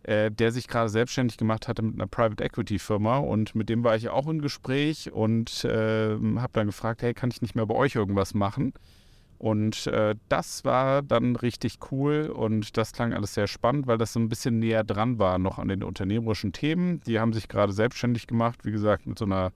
äh, 0.03 0.31
der 0.31 0.53
sich 0.53 0.69
gerade 0.69 0.87
selbstständig 0.87 1.37
gemacht 1.37 1.67
hatte 1.67 1.81
mit 1.81 1.95
einer 1.95 2.07
Private 2.07 2.41
Equity 2.41 2.79
Firma 2.79 3.17
und 3.17 3.55
mit 3.55 3.67
dem 3.67 3.83
war 3.83 3.97
ich 3.97 4.07
auch 4.07 4.27
im 4.27 4.41
Gespräch 4.41 5.11
und 5.11 5.67
ähm, 5.69 6.41
habe 6.41 6.53
dann 6.53 6.67
gefragt, 6.67 7.01
hey, 7.01 7.13
kann 7.13 7.29
ich 7.29 7.41
nicht 7.41 7.55
mehr 7.55 7.65
bei 7.65 7.75
euch 7.75 7.95
irgendwas 7.95 8.33
machen? 8.33 8.71
Und 9.37 9.87
äh, 9.87 10.15
das 10.29 10.63
war 10.63 11.01
dann 11.01 11.35
richtig 11.35 11.79
cool 11.91 12.31
und 12.33 12.77
das 12.77 12.93
klang 12.93 13.11
alles 13.11 13.33
sehr 13.33 13.47
spannend, 13.47 13.85
weil 13.85 13.97
das 13.97 14.13
so 14.13 14.19
ein 14.21 14.29
bisschen 14.29 14.59
näher 14.59 14.85
dran 14.85 15.19
war 15.19 15.39
noch 15.39 15.59
an 15.59 15.67
den 15.67 15.83
unternehmerischen 15.83 16.53
Themen. 16.53 17.01
Die 17.01 17.19
haben 17.19 17.33
sich 17.33 17.49
gerade 17.49 17.73
selbstständig 17.73 18.27
gemacht, 18.27 18.63
wie 18.63 18.71
gesagt, 18.71 19.07
mit 19.07 19.19
so 19.19 19.25
einer 19.25 19.51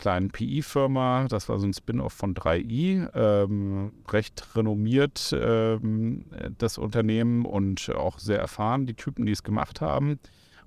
kleinen 0.00 0.30
PI-Firma. 0.30 1.26
Das 1.28 1.48
war 1.48 1.58
so 1.58 1.66
ein 1.66 1.74
Spin-off 1.74 2.12
von 2.12 2.34
3i. 2.34 3.08
Ähm, 3.14 3.92
recht 4.10 4.56
renommiert 4.56 5.32
ähm, 5.38 6.24
das 6.58 6.78
Unternehmen 6.78 7.44
und 7.44 7.94
auch 7.94 8.18
sehr 8.18 8.38
erfahren, 8.38 8.86
die 8.86 8.94
Typen, 8.94 9.26
die 9.26 9.32
es 9.32 9.42
gemacht 9.42 9.80
haben. 9.80 10.18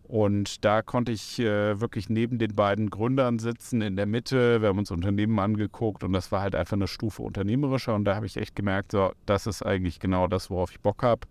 Und 0.04 0.64
da 0.64 0.82
konnte 0.82 1.12
ich 1.12 1.40
äh, 1.40 1.80
wirklich 1.80 2.10
neben 2.10 2.38
den 2.38 2.56
beiden 2.56 2.90
Gründern 2.90 3.40
sitzen, 3.40 3.82
in 3.82 3.96
der 3.96 4.06
Mitte. 4.06 4.62
Wir 4.62 4.70
haben 4.70 4.78
uns 4.78 4.92
Unternehmen 4.92 5.40
angeguckt 5.40 6.04
und 6.04 6.14
das 6.14 6.32
war 6.32 6.42
halt 6.42 6.56
einfach 6.56 6.78
eine 6.78 6.88
Stufe 6.88 7.24
unternehmerischer. 7.24 7.96
Und 7.96 8.06
da 8.06 8.16
habe 8.16 8.26
ich 8.26 8.38
echt 8.38 8.56
gemerkt, 8.56 8.92
so, 8.92 9.12
das 9.26 9.48
ist 9.48 9.66
eigentlich 9.66 10.00
genau 10.00 10.28
das, 10.28 10.50
worauf 10.50 10.72
ich 10.72 10.82
Bock 10.82 11.02
habe. 11.04 11.22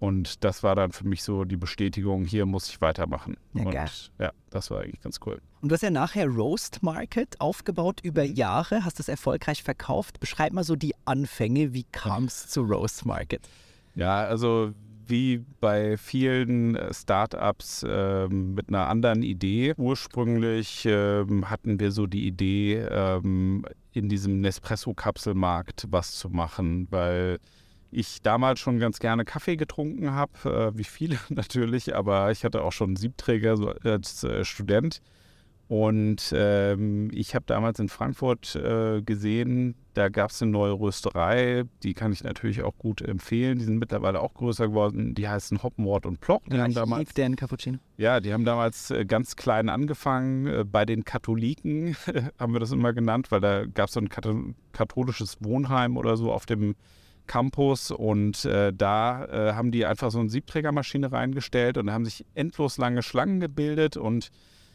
Und 0.00 0.44
das 0.44 0.62
war 0.62 0.74
dann 0.74 0.92
für 0.92 1.06
mich 1.06 1.22
so 1.22 1.44
die 1.44 1.58
Bestätigung, 1.58 2.24
hier 2.24 2.46
muss 2.46 2.70
ich 2.70 2.80
weitermachen. 2.80 3.36
Ja, 3.52 3.64
und 3.64 3.70
geil. 3.72 3.90
ja, 4.18 4.32
das 4.48 4.70
war 4.70 4.80
eigentlich 4.80 5.02
ganz 5.02 5.20
cool. 5.26 5.40
Und 5.60 5.68
du 5.68 5.74
hast 5.74 5.82
ja 5.82 5.90
nachher 5.90 6.26
Roast 6.26 6.82
Market 6.82 7.38
aufgebaut 7.38 8.00
über 8.02 8.24
Jahre, 8.24 8.86
hast 8.86 8.98
es 8.98 9.08
erfolgreich 9.08 9.62
verkauft. 9.62 10.18
Beschreib 10.18 10.54
mal 10.54 10.64
so 10.64 10.74
die 10.74 10.94
Anfänge, 11.04 11.74
wie 11.74 11.84
kam 11.92 12.24
es 12.24 12.48
zu 12.48 12.62
Roast 12.62 13.04
Market? 13.04 13.46
Ja, 13.94 14.24
also 14.24 14.72
wie 15.06 15.44
bei 15.60 15.98
vielen 15.98 16.76
äh, 16.76 16.94
Startups 16.94 17.82
äh, 17.82 18.26
mit 18.28 18.70
einer 18.70 18.88
anderen 18.88 19.22
Idee. 19.22 19.74
Ursprünglich 19.76 20.86
äh, 20.86 21.26
hatten 21.44 21.78
wir 21.78 21.92
so 21.92 22.06
die 22.06 22.26
Idee, 22.26 22.76
äh, 22.76 23.20
in 23.92 24.08
diesem 24.08 24.40
Nespresso-Kapselmarkt 24.40 25.88
was 25.90 26.12
zu 26.12 26.30
machen, 26.30 26.86
weil 26.90 27.38
ich 27.90 28.22
damals 28.22 28.60
schon 28.60 28.78
ganz 28.78 28.98
gerne 28.98 29.24
Kaffee 29.24 29.56
getrunken 29.56 30.12
habe, 30.12 30.72
äh, 30.72 30.78
wie 30.78 30.84
viele 30.84 31.18
natürlich, 31.28 31.94
aber 31.94 32.30
ich 32.30 32.44
hatte 32.44 32.62
auch 32.62 32.72
schon 32.72 32.90
einen 32.90 32.96
Siebträger 32.96 33.56
so 33.56 33.68
als 33.84 34.24
äh, 34.24 34.44
Student. 34.44 35.00
Und 35.70 36.32
ähm, 36.34 37.10
ich 37.12 37.36
habe 37.36 37.44
damals 37.46 37.78
in 37.78 37.88
Frankfurt 37.88 38.56
äh, 38.56 39.02
gesehen, 39.02 39.76
da 39.94 40.08
gab 40.08 40.30
es 40.30 40.42
eine 40.42 40.50
neue 40.50 40.72
Rösterei, 40.72 41.62
die 41.84 41.94
kann 41.94 42.12
ich 42.12 42.24
natürlich 42.24 42.62
auch 42.64 42.76
gut 42.76 43.02
empfehlen. 43.02 43.56
Die 43.60 43.64
sind 43.66 43.78
mittlerweile 43.78 44.18
auch 44.18 44.34
größer 44.34 44.66
geworden. 44.66 45.14
Die 45.14 45.28
heißen 45.28 45.62
Hoppenwort 45.62 46.06
und 46.06 46.20
Plock. 46.20 46.42
Die 46.46 46.56
ja, 46.56 46.64
haben 46.64 46.74
damals, 46.74 47.14
deren 47.14 47.36
Cappuccino. 47.36 47.78
Ja, 47.98 48.18
die 48.18 48.32
haben 48.32 48.44
damals 48.44 48.90
äh, 48.90 49.04
ganz 49.04 49.36
klein 49.36 49.68
angefangen. 49.68 50.46
Äh, 50.48 50.64
bei 50.64 50.84
den 50.84 51.04
Katholiken 51.04 51.94
haben 52.40 52.52
wir 52.52 52.58
das 52.58 52.72
immer 52.72 52.92
genannt, 52.92 53.30
weil 53.30 53.40
da 53.40 53.64
gab 53.64 53.86
es 53.86 53.94
so 53.94 54.00
ein 54.00 54.08
katholisches 54.72 55.36
Wohnheim 55.38 55.96
oder 55.96 56.16
so 56.16 56.32
auf 56.32 56.46
dem 56.46 56.74
Campus 57.26 57.90
und 57.90 58.44
äh, 58.44 58.72
da 58.72 59.24
äh, 59.24 59.52
haben 59.54 59.70
die 59.70 59.86
einfach 59.86 60.10
so 60.10 60.18
eine 60.20 60.28
Siebträgermaschine 60.28 61.12
reingestellt 61.12 61.78
und 61.78 61.86
da 61.86 61.92
haben 61.92 62.04
sich 62.04 62.24
endlos 62.34 62.78
lange 62.78 63.02
Schlangen 63.02 63.40
gebildet 63.40 63.96
und 63.96 64.30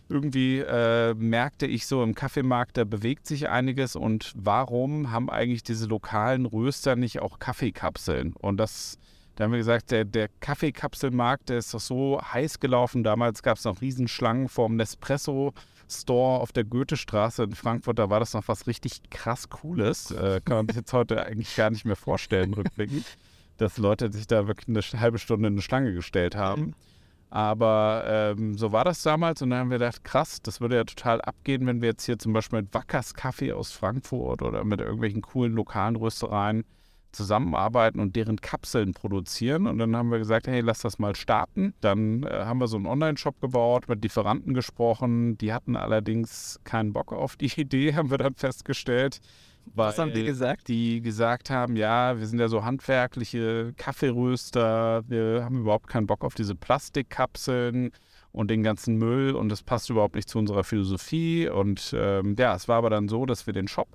irgendwie 0.10 0.60
äh, 0.60 1.14
merkte 1.16 1.66
ich 1.66 1.88
so 1.88 2.04
im 2.04 2.14
Kaffeemarkt, 2.14 2.78
da 2.78 2.84
bewegt 2.84 3.26
sich 3.26 3.50
einiges 3.50 3.96
und 3.96 4.34
warum 4.36 5.12
haben 5.12 5.30
eigentlich 5.30 5.64
diese 5.64 5.88
lokalen 5.88 6.46
Röster 6.46 6.96
nicht 6.96 7.22
auch 7.22 7.40
Kaffeekapseln? 7.40 8.34
Und 8.34 8.58
das, 8.58 9.00
da 9.36 9.46
haben 9.46 9.52
wir 9.52 9.58
gesagt, 9.58 9.92
der, 9.92 10.06
der 10.06 10.30
Kaffeekapselmarkt, 10.40 11.50
der 11.50 11.58
ist 11.58 11.74
doch 11.74 11.80
so 11.80 12.22
heiß 12.22 12.60
gelaufen. 12.60 13.04
Damals 13.04 13.42
gab 13.42 13.58
es 13.58 13.66
noch 13.66 13.82
Riesenschlangen 13.82 14.48
vorm 14.48 14.76
Nespresso. 14.76 15.54
Store 15.90 16.40
auf 16.40 16.52
der 16.52 16.64
Goethestraße 16.64 17.44
in 17.44 17.56
Frankfurt, 17.56 18.00
da 18.00 18.10
war 18.10 18.20
das 18.20 18.34
noch 18.34 18.48
was 18.48 18.68
richtig 18.68 19.10
krass 19.10 19.50
Cooles. 19.50 20.12
Äh, 20.12 20.42
kann 20.44 20.58
man 20.58 20.68
sich 20.68 20.78
jetzt 20.78 20.94
heute 20.94 21.26
eigentlich 21.26 21.56
gar 21.56 21.70
nicht 21.70 21.86
mehr 21.86 21.96
vorstellen, 21.96 22.54
rückblickend, 22.54 23.06
dass 23.58 23.78
Leute 23.78 24.12
sich 24.12 24.28
da 24.28 24.48
wirklich 24.48 24.68
eine 24.68 25.02
halbe 25.02 25.20
Stunde 25.20 25.48
in 25.48 25.54
eine 25.54 25.62
Schlange 25.62 25.94
gestellt 25.94 26.36
haben. 26.36 26.74
Aber 27.30 28.04
ähm, 28.08 28.58
so 28.58 28.72
war 28.72 28.86
das 28.86 29.02
damals 29.02 29.42
und 29.42 29.50
dann 29.50 29.60
haben 29.60 29.70
wir 29.70 29.80
gedacht, 29.80 30.04
krass, 30.04 30.42
das 30.42 30.62
würde 30.62 30.76
ja 30.76 30.84
total 30.84 31.22
abgehen, 31.22 31.66
wenn 31.68 31.82
wir 31.82 31.90
jetzt 31.90 32.06
hier 32.06 32.18
zum 32.18 32.34
Beispiel 32.34 32.62
mit 32.62 32.74
Wackers 32.74 33.14
Kaffee 33.14 33.52
aus 33.52 33.72
Frankfurt 33.72 34.42
oder 34.42 34.64
mit 34.64 34.80
irgendwelchen 34.80 35.22
coolen 35.22 35.54
lokalen 35.54 35.96
Röstereien 35.96 36.64
zusammenarbeiten 37.16 38.00
und 38.00 38.16
deren 38.16 38.42
Kapseln 38.42 38.94
produzieren. 38.94 39.68
Und 39.68 39.78
dann 39.78 39.96
haben 39.96 40.12
wir 40.12 40.20
gesagt, 40.20 40.48
hey, 40.48 40.62
lass 40.62 40.80
das 40.80 41.00
mal 41.00 41.16
starten. 41.16 41.74
Dann 41.82 42.24
äh, 42.24 42.30
haben 42.30 42.60
wir 42.60 42.68
so 42.68 42.78
einen 42.78 42.86
Online-Shop 42.86 43.42
gebaut, 43.42 43.88
mit 43.88 44.04
Lieferanten 44.04 44.54
gesprochen. 44.54 45.38
Die 45.38 45.54
hatten 45.54 45.76
allerdings 45.76 46.60
keinen 46.64 46.94
Bock 46.94 47.14
auf 47.14 47.36
die 47.36 47.52
Idee, 47.60 47.96
haben 47.96 48.12
wir 48.12 48.18
dann 48.18 48.36
festgestellt. 48.36 49.20
Was 49.74 49.98
haben 49.98 50.14
die 50.14 50.24
gesagt? 50.24 50.68
Die 50.68 51.02
gesagt 51.02 51.50
haben, 51.50 51.76
ja, 51.76 52.20
wir 52.20 52.28
sind 52.28 52.40
ja 52.40 52.48
so 52.48 52.64
handwerkliche 52.64 53.74
Kaffeeröster, 53.78 55.04
wir 55.08 55.44
haben 55.44 55.62
überhaupt 55.62 55.88
keinen 55.88 56.06
Bock 56.06 56.24
auf 56.24 56.36
diese 56.36 56.54
Plastikkapseln 56.54 57.92
und 58.32 58.52
den 58.52 58.64
ganzen 58.64 58.98
Müll 58.98 59.34
und 59.34 59.50
das 59.50 59.64
passt 59.64 59.90
überhaupt 59.90 60.16
nicht 60.16 60.30
zu 60.30 60.38
unserer 60.38 60.64
Philosophie. 60.64 61.50
Und 61.50 61.96
ähm, 61.98 62.36
ja, 62.38 62.54
es 62.54 62.68
war 62.68 62.78
aber 62.78 62.90
dann 62.90 63.08
so, 63.08 63.26
dass 63.26 63.48
wir 63.48 63.54
den 63.54 63.68
Shop 63.68 63.88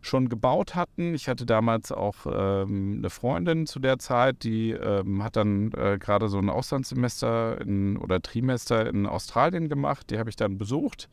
schon 0.00 0.28
gebaut 0.28 0.74
hatten. 0.74 1.14
Ich 1.14 1.28
hatte 1.28 1.46
damals 1.46 1.92
auch 1.92 2.26
ähm, 2.26 2.96
eine 2.98 3.10
Freundin 3.10 3.66
zu 3.66 3.78
der 3.78 3.98
Zeit, 3.98 4.44
die 4.44 4.70
ähm, 4.70 5.22
hat 5.22 5.36
dann 5.36 5.72
äh, 5.72 5.98
gerade 5.98 6.28
so 6.28 6.38
ein 6.38 6.50
Auslandssemester 6.50 7.60
in, 7.60 7.96
oder 7.96 8.20
Trimester 8.20 8.88
in 8.88 9.06
Australien 9.06 9.68
gemacht. 9.68 10.10
Die 10.10 10.18
habe 10.18 10.30
ich 10.30 10.36
dann 10.36 10.58
besucht. 10.58 11.08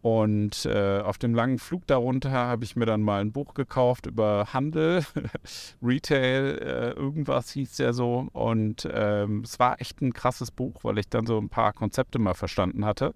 Und 0.00 0.64
äh, 0.64 1.00
auf 1.00 1.18
dem 1.18 1.34
langen 1.34 1.58
Flug 1.58 1.84
darunter 1.88 2.30
habe 2.30 2.64
ich 2.64 2.76
mir 2.76 2.86
dann 2.86 3.02
mal 3.02 3.20
ein 3.20 3.32
Buch 3.32 3.54
gekauft 3.54 4.06
über 4.06 4.52
Handel, 4.52 5.04
Retail, 5.82 6.58
äh, 6.62 6.90
irgendwas 6.90 7.50
hieß 7.50 7.76
der 7.76 7.92
so. 7.92 8.28
Und 8.32 8.88
ähm, 8.92 9.40
es 9.44 9.58
war 9.58 9.80
echt 9.80 10.00
ein 10.00 10.12
krasses 10.12 10.52
Buch, 10.52 10.84
weil 10.84 10.98
ich 10.98 11.08
dann 11.08 11.26
so 11.26 11.38
ein 11.38 11.48
paar 11.48 11.72
Konzepte 11.72 12.20
mal 12.20 12.34
verstanden 12.34 12.84
hatte. 12.84 13.12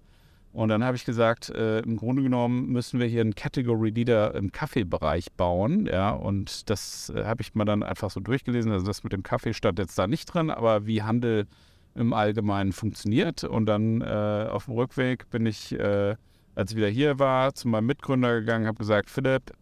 Und 0.53 0.69
dann 0.69 0.83
habe 0.83 0.95
ich 0.95 1.03
gesagt, 1.03 1.49
äh, 1.49 1.79
im 1.79 1.97
Grunde 1.97 2.21
genommen 2.21 2.67
müssen 2.67 2.99
wir 2.99 3.07
hier 3.07 3.21
einen 3.21 3.33
Category 3.33 3.89
Leader 3.89 4.35
im 4.35 4.51
Kaffeebereich 4.51 5.31
bauen. 5.33 5.87
Ja, 5.87 6.11
und 6.11 6.69
das 6.69 7.11
äh, 7.15 7.25
habe 7.25 7.41
ich 7.41 7.55
mir 7.55 7.65
dann 7.65 7.81
einfach 7.81 8.11
so 8.11 8.19
durchgelesen. 8.19 8.71
Also 8.71 8.85
das 8.85 9.03
mit 9.03 9.13
dem 9.13 9.23
Kaffee 9.23 9.55
stand 9.55 9.79
jetzt 9.79 9.97
da 9.97 10.05
nicht 10.05 10.25
drin, 10.27 10.51
aber 10.51 10.85
wie 10.85 11.01
Handel 11.01 11.47
im 11.95 12.13
Allgemeinen 12.13 12.71
funktioniert. 12.71 13.43
Und 13.43 13.65
dann 13.65 14.01
äh, 14.01 14.47
auf 14.49 14.65
dem 14.65 14.75
Rückweg 14.75 15.27
bin 15.31 15.47
ich, 15.47 15.73
äh, 15.73 16.15
als 16.53 16.71
ich 16.71 16.77
wieder 16.77 16.87
hier 16.87 17.17
war, 17.17 17.55
zu 17.55 17.67
meinem 17.67 17.87
Mitgründer 17.87 18.39
gegangen, 18.39 18.67
habe 18.67 18.77
gesagt, 18.77 19.09
Philipp, 19.09 19.53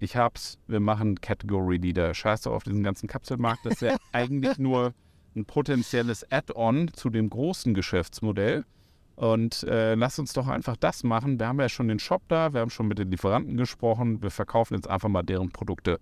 ich 0.00 0.16
hab's, 0.16 0.58
wir 0.66 0.80
machen 0.80 1.20
Category 1.20 1.76
Leader. 1.76 2.12
Scheiß 2.12 2.42
doch 2.42 2.52
auf 2.52 2.64
diesen 2.64 2.82
ganzen 2.82 3.06
Kapselmarkt. 3.08 3.64
Das 3.66 3.82
wäre 3.82 3.98
eigentlich 4.12 4.58
nur 4.58 4.94
ein 5.36 5.44
potenzielles 5.44 6.26
Add-on 6.32 6.90
zu 6.92 7.08
dem 7.08 7.30
großen 7.30 7.72
Geschäftsmodell. 7.72 8.64
Und 9.20 9.64
äh, 9.64 9.96
lass 9.96 10.18
uns 10.18 10.32
doch 10.32 10.48
einfach 10.48 10.78
das 10.78 11.04
machen. 11.04 11.38
Wir 11.38 11.46
haben 11.46 11.60
ja 11.60 11.68
schon 11.68 11.88
den 11.88 11.98
Shop 11.98 12.22
da, 12.28 12.54
wir 12.54 12.62
haben 12.62 12.70
schon 12.70 12.88
mit 12.88 12.98
den 12.98 13.10
Lieferanten 13.10 13.58
gesprochen, 13.58 14.22
wir 14.22 14.30
verkaufen 14.30 14.76
jetzt 14.76 14.88
einfach 14.88 15.10
mal 15.10 15.22
deren 15.22 15.50
Produkte. 15.50 16.00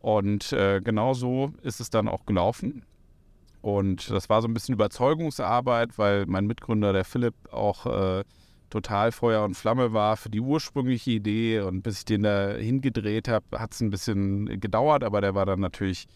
Und 0.00 0.52
äh, 0.52 0.80
genau 0.80 1.14
so 1.14 1.52
ist 1.62 1.78
es 1.78 1.88
dann 1.88 2.08
auch 2.08 2.26
gelaufen. 2.26 2.82
Und 3.62 4.10
das 4.10 4.28
war 4.28 4.42
so 4.42 4.48
ein 4.48 4.54
bisschen 4.54 4.72
Überzeugungsarbeit, 4.72 5.98
weil 5.98 6.26
mein 6.26 6.48
Mitgründer, 6.48 6.92
der 6.92 7.04
Philipp, 7.04 7.36
auch 7.52 7.86
äh, 7.86 8.24
total 8.70 9.12
Feuer 9.12 9.44
und 9.44 9.54
Flamme 9.54 9.92
war 9.92 10.16
für 10.16 10.28
die 10.28 10.40
ursprüngliche 10.40 11.12
Idee. 11.12 11.60
Und 11.60 11.82
bis 11.82 11.98
ich 11.98 12.04
den 12.06 12.24
da 12.24 12.54
hingedreht 12.54 13.28
habe, 13.28 13.56
hat 13.56 13.72
es 13.72 13.80
ein 13.80 13.90
bisschen 13.90 14.60
gedauert, 14.60 15.04
aber 15.04 15.20
der 15.20 15.36
war 15.36 15.46
dann 15.46 15.60
natürlich 15.60 16.08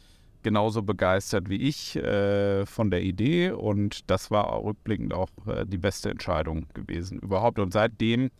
genauso 0.42 0.82
begeistert 0.82 1.48
wie 1.48 1.56
ich 1.56 1.96
äh, 1.96 2.66
von 2.66 2.90
der 2.90 3.02
Idee 3.02 3.50
und 3.50 4.10
das 4.10 4.30
war 4.30 4.62
rückblickend 4.62 5.14
auch 5.14 5.30
äh, 5.46 5.64
die 5.66 5.78
beste 5.78 6.10
Entscheidung 6.10 6.66
gewesen 6.74 7.18
überhaupt. 7.18 7.58
Und 7.58 7.72
seitdem 7.72 8.30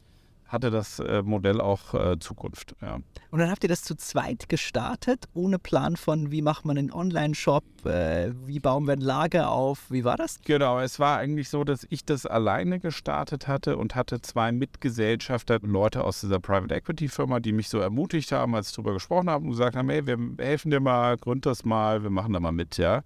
hatte 0.52 0.70
das 0.70 0.98
äh, 0.98 1.22
Modell 1.22 1.60
auch 1.60 1.94
äh, 1.94 2.18
Zukunft. 2.18 2.76
Ja. 2.82 2.98
Und 3.30 3.38
dann 3.38 3.50
habt 3.50 3.64
ihr 3.64 3.68
das 3.68 3.82
zu 3.82 3.96
zweit 3.96 4.50
gestartet, 4.50 5.26
ohne 5.32 5.58
Plan 5.58 5.96
von, 5.96 6.30
wie 6.30 6.42
macht 6.42 6.66
man 6.66 6.76
einen 6.76 6.92
Online-Shop, 6.92 7.64
äh, 7.86 8.32
wie 8.44 8.60
bauen 8.60 8.86
wir 8.86 8.92
ein 8.92 9.00
Lager 9.00 9.50
auf, 9.50 9.90
wie 9.90 10.04
war 10.04 10.18
das? 10.18 10.40
Genau, 10.44 10.78
es 10.78 11.00
war 11.00 11.16
eigentlich 11.16 11.48
so, 11.48 11.64
dass 11.64 11.86
ich 11.88 12.04
das 12.04 12.26
alleine 12.26 12.78
gestartet 12.78 13.48
hatte 13.48 13.78
und 13.78 13.94
hatte 13.94 14.20
zwei 14.20 14.52
Mitgesellschafter, 14.52 15.58
Leute 15.62 16.04
aus 16.04 16.20
dieser 16.20 16.38
Private 16.38 16.74
Equity 16.74 17.08
Firma, 17.08 17.40
die 17.40 17.52
mich 17.52 17.70
so 17.70 17.78
ermutigt 17.78 18.30
haben, 18.30 18.54
als 18.54 18.68
ich 18.68 18.74
darüber 18.76 18.92
gesprochen 18.92 19.30
habe 19.30 19.44
und 19.44 19.52
gesagt 19.52 19.74
haben, 19.74 19.88
hey, 19.88 20.06
wir 20.06 20.18
helfen 20.38 20.70
dir 20.70 20.80
mal, 20.80 21.16
gründ 21.16 21.46
das 21.46 21.64
mal, 21.64 22.02
wir 22.02 22.10
machen 22.10 22.34
da 22.34 22.40
mal 22.40 22.52
mit, 22.52 22.76
ja. 22.76 23.02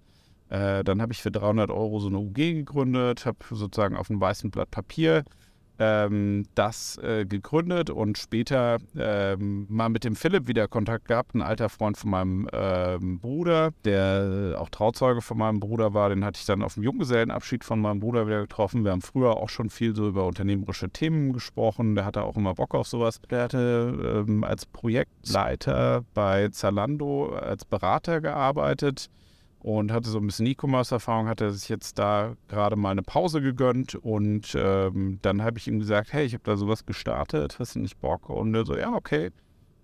Dann 0.49 1.01
habe 1.01 1.11
ich 1.11 1.21
für 1.21 1.29
300 1.29 1.69
Euro 1.69 1.99
so 1.99 2.07
eine 2.07 2.19
UG 2.19 2.35
gegründet, 2.35 3.25
habe 3.25 3.37
sozusagen 3.49 3.97
auf 3.97 4.09
einem 4.09 4.21
weißen 4.21 4.49
Blatt 4.49 4.71
Papier 4.71 5.25
ähm, 5.79 6.45
das 6.55 6.97
äh, 6.97 7.25
gegründet 7.25 7.89
und 7.89 8.17
später 8.17 8.77
ähm, 8.97 9.65
mal 9.69 9.89
mit 9.89 10.03
dem 10.03 10.15
Philipp 10.15 10.47
wieder 10.47 10.67
Kontakt 10.67 11.07
gehabt, 11.07 11.35
ein 11.35 11.41
alter 11.41 11.69
Freund 11.69 11.97
von 11.97 12.09
meinem 12.11 12.47
ähm, 12.51 13.19
Bruder, 13.19 13.71
der 13.85 14.55
auch 14.57 14.69
Trauzeuge 14.69 15.21
von 15.21 15.37
meinem 15.37 15.59
Bruder 15.59 15.93
war. 15.93 16.09
Den 16.09 16.25
hatte 16.25 16.39
ich 16.39 16.45
dann 16.45 16.63
auf 16.63 16.75
dem 16.75 16.83
Junggesellenabschied 16.83 17.63
von 17.63 17.79
meinem 17.79 17.99
Bruder 17.99 18.27
wieder 18.27 18.41
getroffen. 18.41 18.83
Wir 18.83 18.91
haben 18.91 19.01
früher 19.01 19.37
auch 19.37 19.49
schon 19.49 19.69
viel 19.69 19.95
so 19.95 20.07
über 20.07 20.25
unternehmerische 20.25 20.89
Themen 20.89 21.33
gesprochen. 21.33 21.95
Der 21.95 22.05
hatte 22.05 22.23
auch 22.23 22.37
immer 22.37 22.55
Bock 22.55 22.75
auf 22.75 22.87
sowas. 22.87 23.21
Der 23.29 23.43
hatte 23.43 24.25
ähm, 24.27 24.43
als 24.43 24.65
Projektleiter 24.65 26.03
bei 26.13 26.49
Zalando 26.49 27.29
als 27.29 27.65
Berater 27.65 28.21
gearbeitet 28.21 29.09
und 29.59 29.91
hatte 29.91 30.09
so 30.09 30.19
ein 30.19 30.25
bisschen 30.25 30.45
E-Commerce-Erfahrung, 30.45 31.27
hatte 31.27 31.51
sich 31.51 31.69
jetzt 31.69 31.99
da 31.99 32.35
gerade 32.47 32.75
mal 32.75 32.91
eine 32.91 33.03
Pause 33.03 33.41
gegönnt 33.41 33.95
und 33.95 34.55
ähm, 34.55 35.19
dann 35.21 35.41
habe 35.41 35.57
ich 35.57 35.67
ihm 35.67 35.79
gesagt, 35.79 36.13
hey, 36.13 36.25
ich 36.25 36.33
habe 36.33 36.43
da 36.43 36.55
sowas 36.55 36.85
gestartet, 36.85 37.57
hast 37.59 37.75
du 37.75 37.79
nicht 37.79 37.99
Bock? 37.99 38.29
Und 38.29 38.53
er 38.55 38.65
so, 38.65 38.77
ja, 38.77 38.93
okay, 38.93 39.31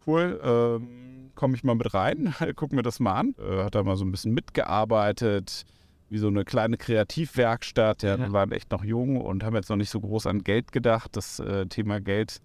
cool, 0.07 0.39
ähm, 0.43 1.31
komme 1.35 1.55
ich 1.55 1.63
mal 1.63 1.75
mit 1.75 1.93
rein, 1.93 2.33
guck 2.55 2.71
mir 2.71 2.83
das 2.83 2.99
mal 2.99 3.13
an. 3.13 3.35
Äh, 3.39 3.63
hat 3.63 3.75
da 3.75 3.83
mal 3.83 3.95
so 3.95 4.05
ein 4.05 4.11
bisschen 4.11 4.33
mitgearbeitet, 4.33 5.65
wie 6.09 6.17
so 6.17 6.27
eine 6.27 6.45
kleine 6.45 6.77
Kreativwerkstatt. 6.77 8.03
Ja, 8.03 8.15
ja. 8.15 8.19
Wir 8.19 8.33
waren 8.33 8.51
echt 8.51 8.71
noch 8.71 8.83
jung 8.83 9.19
und 9.19 9.43
haben 9.43 9.55
jetzt 9.55 9.69
noch 9.69 9.77
nicht 9.77 9.89
so 9.89 9.99
groß 9.99 10.27
an 10.27 10.43
Geld 10.43 10.71
gedacht. 10.71 11.15
Das 11.15 11.39
äh, 11.39 11.65
Thema 11.65 11.99
Geld 11.99 12.39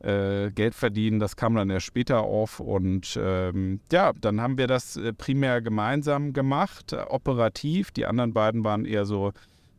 äh, 0.00 0.50
Geld 0.50 0.74
verdienen. 0.74 1.18
Das 1.18 1.36
kam 1.36 1.54
dann 1.54 1.70
erst 1.70 1.86
später 1.86 2.20
auf. 2.20 2.60
Und 2.60 3.18
ähm, 3.20 3.80
ja, 3.90 4.12
dann 4.20 4.40
haben 4.40 4.58
wir 4.58 4.66
das 4.66 4.96
äh, 4.96 5.12
primär 5.12 5.60
gemeinsam 5.60 6.32
gemacht, 6.32 6.92
äh, 6.92 7.04
operativ. 7.08 7.90
Die 7.90 8.06
anderen 8.06 8.32
beiden 8.32 8.64
waren 8.64 8.84
eher 8.84 9.04
so 9.04 9.32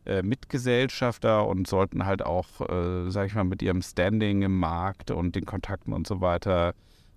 äh, 0.06 0.22
Mitgesellschafter 0.22 1.46
und 1.46 1.66
sollten 1.66 2.06
halt 2.06 2.22
auch, 2.22 2.60
äh, 2.68 3.10
sag 3.10 3.26
ich 3.26 3.34
mal, 3.34 3.44
mit 3.44 3.62
ihrem 3.62 3.82
Standing 3.82 4.42
im 4.42 4.58
Markt 4.58 5.10
und 5.10 5.36
den 5.36 5.46
Kontakten 5.46 5.92
und 5.92 6.06
so 6.06 6.20
weiter 6.20 6.74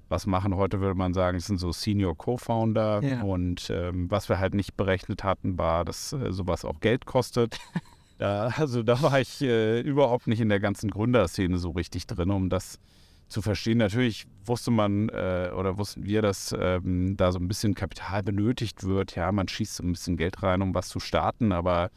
was 0.10 0.28
machen. 0.28 0.56
Heute 0.56 0.80
würde 0.80 0.96
man 0.96 1.14
sagen, 1.14 1.38
es 1.38 1.48
sind 1.48 1.58
so 1.58 1.72
Senior 1.72 2.16
Co-Founder. 2.16 3.02
Ja. 3.04 3.22
Und 3.22 3.70
ähm, 3.70 4.10
was 4.12 4.30
wir 4.30 4.40
halt 4.40 4.54
nicht 4.54 4.78
berechnet 4.78 5.24
hatten, 5.24 5.58
war, 5.58 5.86
dass 5.86 6.14
äh, 6.14 6.32
sowas 6.32 6.66
auch 6.66 6.80
Geld 6.80 7.06
kostet. 7.06 7.58
Da, 8.24 8.48
also 8.56 8.84
da 8.84 9.02
war 9.02 9.20
ich 9.20 9.42
äh, 9.42 9.82
überhaupt 9.82 10.28
nicht 10.28 10.40
in 10.40 10.48
der 10.48 10.62
ganzen 10.62 10.90
Gründerszene 10.90 11.58
so 11.58 11.72
richtig 11.72 12.08
drin, 12.08 12.32
um 12.32 12.50
das 12.50 12.80
zu 13.28 13.42
verstehen. 13.42 13.80
Natürlich 13.80 14.28
wusste 14.46 14.72
man 14.72 15.10
äh, 15.10 15.52
oder 15.54 15.78
wussten 15.78 16.06
wir, 16.06 16.22
dass 16.22 16.56
ähm, 16.58 17.18
da 17.18 17.34
so 17.34 17.40
ein 17.40 17.50
bisschen 17.50 17.76
Kapital 17.76 18.24
benötigt 18.24 18.86
wird. 18.86 19.18
Ja, 19.18 19.30
man 19.34 19.50
schießt 19.50 19.76
so 19.76 19.84
ein 19.84 19.92
bisschen 19.92 20.16
Geld 20.16 20.42
rein, 20.42 20.62
um 20.62 20.74
was 20.74 20.88
zu 20.88 21.02
starten, 21.02 21.52
aber 21.52 21.90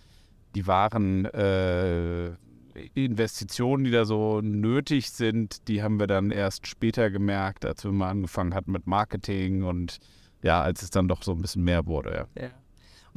die 0.56 0.66
wahren 0.66 1.26
äh, 1.26 2.30
Investitionen, 2.94 3.84
die 3.84 3.92
da 3.92 4.04
so 4.04 4.40
nötig 4.40 5.12
sind, 5.12 5.68
die 5.68 5.84
haben 5.84 6.00
wir 6.00 6.08
dann 6.08 6.32
erst 6.32 6.66
später 6.66 7.08
gemerkt, 7.08 7.64
als 7.64 7.84
wir 7.84 7.92
mal 7.92 8.10
angefangen 8.10 8.52
hatten 8.52 8.72
mit 8.72 8.88
Marketing 8.88 9.62
und 9.62 9.98
ja, 10.42 10.60
als 10.60 10.82
es 10.82 10.90
dann 10.90 11.06
doch 11.06 11.22
so 11.22 11.30
ein 11.30 11.40
bisschen 11.40 11.62
mehr 11.62 11.86
wurde. 11.86 12.26
Ja. 12.34 12.42
ja. 12.42 12.50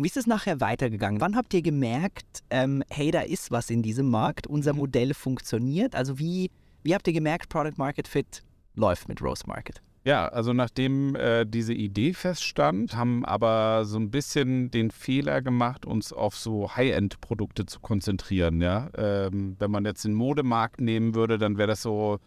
Wie 0.02 0.08
ist 0.08 0.16
es 0.16 0.28
nachher 0.28 0.62
weitergegangen? 0.62 1.20
Wann 1.20 1.36
habt 1.36 1.54
ihr 1.54 1.62
gemerkt, 1.62 2.44
ähm, 2.50 2.84
hey, 2.90 3.12
da 3.12 3.20
ist 3.20 3.52
was 3.52 3.70
in 3.70 3.84
diesem 3.84 4.10
Markt, 4.10 4.48
unser 4.48 4.72
mhm. 4.72 4.80
Modell 4.80 5.14
funktioniert? 5.14 5.94
Also 5.94 6.20
wie, 6.20 6.52
wie 6.84 6.96
habt 6.96 7.06
ihr 7.08 7.14
gemerkt, 7.14 7.50
Product 7.50 7.74
Market 7.76 8.08
Fit 8.08 8.42
läuft 8.76 9.10
mit 9.10 9.22
Rose 9.22 9.44
Market? 9.46 9.82
Ja, 10.06 10.30
also 10.30 10.54
nachdem 10.54 11.18
äh, 11.18 11.46
diese 11.46 11.74
Idee 11.74 12.14
feststand, 12.14 12.96
haben 12.96 13.26
aber 13.26 13.84
so 13.84 14.00
ein 14.00 14.10
bisschen 14.10 14.72
den 14.72 14.90
Fehler 14.90 15.42
gemacht, 15.42 15.86
uns 15.86 16.14
auf 16.14 16.38
so 16.38 16.74
High-End-Produkte 16.74 17.66
zu 17.66 17.82
konzentrieren. 17.82 18.62
Ja? 18.62 18.90
Ähm, 18.96 19.58
wenn 19.60 19.70
man 19.70 19.84
jetzt 19.84 20.06
den 20.06 20.14
Modemarkt 20.14 20.80
nehmen 20.80 21.14
würde, 21.14 21.38
dann 21.38 21.58
wäre 21.58 21.68
das 21.68 21.82
so 21.82 22.20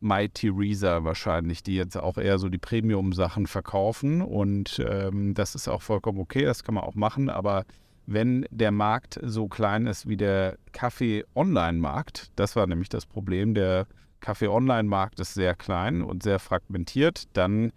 My 0.00 0.28
Theresa 0.28 1.04
wahrscheinlich, 1.04 1.62
die 1.62 1.74
jetzt 1.74 1.96
auch 1.96 2.18
eher 2.18 2.38
so 2.38 2.48
die 2.48 2.58
Premium-Sachen 2.58 3.46
verkaufen. 3.46 4.22
Und 4.22 4.82
ähm, 4.86 5.34
das 5.34 5.54
ist 5.54 5.68
auch 5.68 5.82
vollkommen 5.82 6.20
okay, 6.20 6.44
das 6.44 6.62
kann 6.64 6.74
man 6.74 6.84
auch 6.84 6.94
machen. 6.94 7.30
Aber 7.30 7.64
wenn 8.06 8.46
der 8.50 8.70
Markt 8.70 9.18
so 9.22 9.48
klein 9.48 9.86
ist 9.86 10.08
wie 10.08 10.16
der 10.16 10.56
Kaffee-Online-Markt, 10.72 12.30
das 12.36 12.56
war 12.56 12.66
nämlich 12.66 12.88
das 12.88 13.06
Problem, 13.06 13.54
der 13.54 13.86
Kaffee-Online-Markt 14.20 15.20
ist 15.20 15.34
sehr 15.34 15.54
klein 15.54 16.02
und 16.02 16.22
sehr 16.22 16.38
fragmentiert, 16.38 17.24
dann 17.34 17.72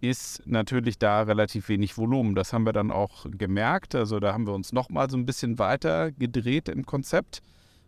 ist 0.00 0.42
natürlich 0.46 0.98
da 0.98 1.22
relativ 1.22 1.68
wenig 1.68 1.98
Volumen. 1.98 2.34
Das 2.34 2.52
haben 2.52 2.64
wir 2.64 2.72
dann 2.72 2.90
auch 2.90 3.26
gemerkt. 3.30 3.94
Also 3.94 4.18
da 4.18 4.32
haben 4.32 4.46
wir 4.46 4.54
uns 4.54 4.72
nochmal 4.72 5.10
so 5.10 5.16
ein 5.16 5.26
bisschen 5.26 5.58
weiter 5.58 6.10
gedreht 6.12 6.68
im 6.68 6.86
Konzept 6.86 7.42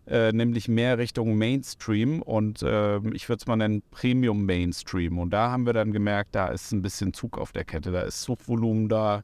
äh, 0.07 0.33
nämlich 0.33 0.69
mehr 0.69 0.99
Richtung 0.99 1.37
Mainstream 1.37 2.23
und 2.23 2.63
äh, 2.63 2.99
ich 3.15 3.29
würde 3.29 3.41
es 3.41 3.47
mal 3.47 3.57
nennen 3.57 3.83
Premium 3.91 4.45
Mainstream. 4.45 5.19
Und 5.19 5.31
da 5.31 5.51
haben 5.51 5.67
wir 5.67 5.73
dann 5.73 5.93
gemerkt, 5.93 6.35
da 6.35 6.49
ist 6.49 6.73
ein 6.73 6.83
bisschen 6.83 7.13
Zug 7.13 7.39
auf 7.39 7.53
der 7.53 7.65
Kette, 7.65 7.93
da 7.93 8.03
ist 8.03 8.23
Suchvolumen 8.23 8.89
da, 8.89 9.23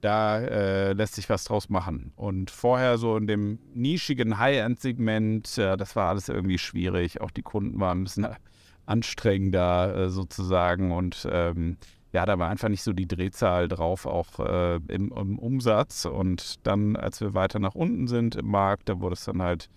da 0.00 0.40
äh, 0.40 0.92
lässt 0.94 1.14
sich 1.14 1.28
was 1.30 1.44
draus 1.44 1.68
machen. 1.68 2.12
Und 2.16 2.50
vorher 2.50 2.98
so 2.98 3.16
in 3.16 3.26
dem 3.26 3.58
nischigen 3.74 4.38
High-End-Segment, 4.38 5.58
das 5.58 5.96
war 5.96 6.08
alles 6.08 6.28
irgendwie 6.28 6.58
schwierig. 6.58 7.20
Auch 7.20 7.30
die 7.30 7.42
Kunden 7.42 7.78
waren 7.78 8.00
ein 8.00 8.04
bisschen 8.04 8.26
anstrengender 8.86 9.96
äh, 9.96 10.10
sozusagen 10.10 10.92
und 10.92 11.26
ähm, 11.30 11.76
ja, 12.12 12.24
da 12.24 12.38
war 12.38 12.48
einfach 12.48 12.70
nicht 12.70 12.82
so 12.82 12.94
die 12.94 13.06
Drehzahl 13.06 13.68
drauf, 13.68 14.06
auch 14.06 14.38
äh, 14.40 14.76
im, 14.88 15.12
im, 15.12 15.38
Umsatz. 15.38 16.06
Und 16.06 16.66
dann, 16.66 16.96
als 16.96 17.20
wir 17.20 17.34
weiter 17.34 17.58
nach 17.58 17.74
unten 17.74 18.08
sind 18.08 18.36
im 18.36 18.46
Markt, 18.46 18.88
da 18.88 19.00
wurde 19.00 19.14
es 19.14 19.24
dann 19.24 19.42
halt 19.42 19.68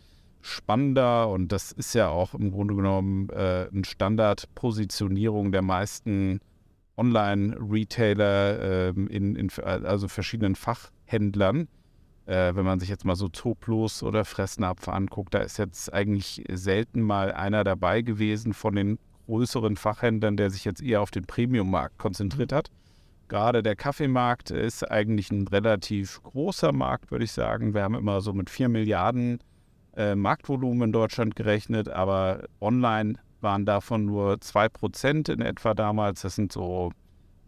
spannender 0.41 1.29
und 1.29 1.51
das 1.51 1.72
ist 1.72 1.93
ja 1.93 2.10
auch 2.10 2.34
im 2.34 2.51
Grunde 2.51 2.75
genommen 2.75 3.29
äh, 3.29 3.67
eine 3.72 3.86
Standardpositionierung 3.86 5.51
der 5.51 5.62
meisten 5.62 6.39
Online-Retailer 6.98 8.60
äh, 8.60 8.89
in, 8.89 9.36
in, 9.36 9.50
also 9.63 10.08
verschiedenen 10.08 10.55
Fachhändlern. 10.55 11.67
Äh, 12.25 12.55
wenn 12.55 12.65
man 12.65 12.79
sich 12.79 12.89
jetzt 12.89 13.05
mal 13.05 13.15
so 13.15 13.29
Zooplus 13.29 14.03
oder 14.03 14.25
Fressnapf 14.25 14.88
anguckt, 14.88 15.34
da 15.34 15.39
ist 15.39 15.58
jetzt 15.58 15.91
eigentlich 15.93 16.43
selten 16.51 17.01
mal 17.01 17.31
einer 17.31 17.63
dabei 17.63 18.01
gewesen 18.01 18.53
von 18.53 18.75
den 18.75 19.00
größeren 19.25 19.75
Fachhändlern, 19.77 20.38
der 20.38 20.50
sich 20.50 20.65
jetzt 20.65 20.81
eher 20.81 21.01
auf 21.01 21.12
den 21.12 21.25
Premium-Markt 21.25 21.98
konzentriert 21.98 22.51
hat. 22.51 22.69
Gerade 23.29 23.62
der 23.62 23.75
Kaffeemarkt 23.75 24.50
ist 24.50 24.89
eigentlich 24.89 25.31
ein 25.31 25.48
relativ 25.48 26.22
großer 26.24 26.72
Markt, 26.72 27.12
würde 27.12 27.25
ich 27.25 27.31
sagen. 27.31 27.75
Wir 27.75 27.84
haben 27.84 27.93
immer 27.93 28.22
so 28.22 28.34
mit 28.34 28.50
4 28.50 28.69
Milliarden 28.69 29.39
äh, 30.00 30.15
Marktvolumen 30.15 30.84
in 30.84 30.91
Deutschland 30.94 31.36
gerechnet, 31.36 31.89
aber 31.89 32.46
online 32.62 33.15
waren 33.41 33.65
davon 33.65 34.06
nur 34.06 34.36
2% 34.36 35.32
in 35.32 35.41
etwa 35.41 35.74
damals. 35.74 36.22
Das 36.22 36.36
sind 36.36 36.53
so 36.53 36.91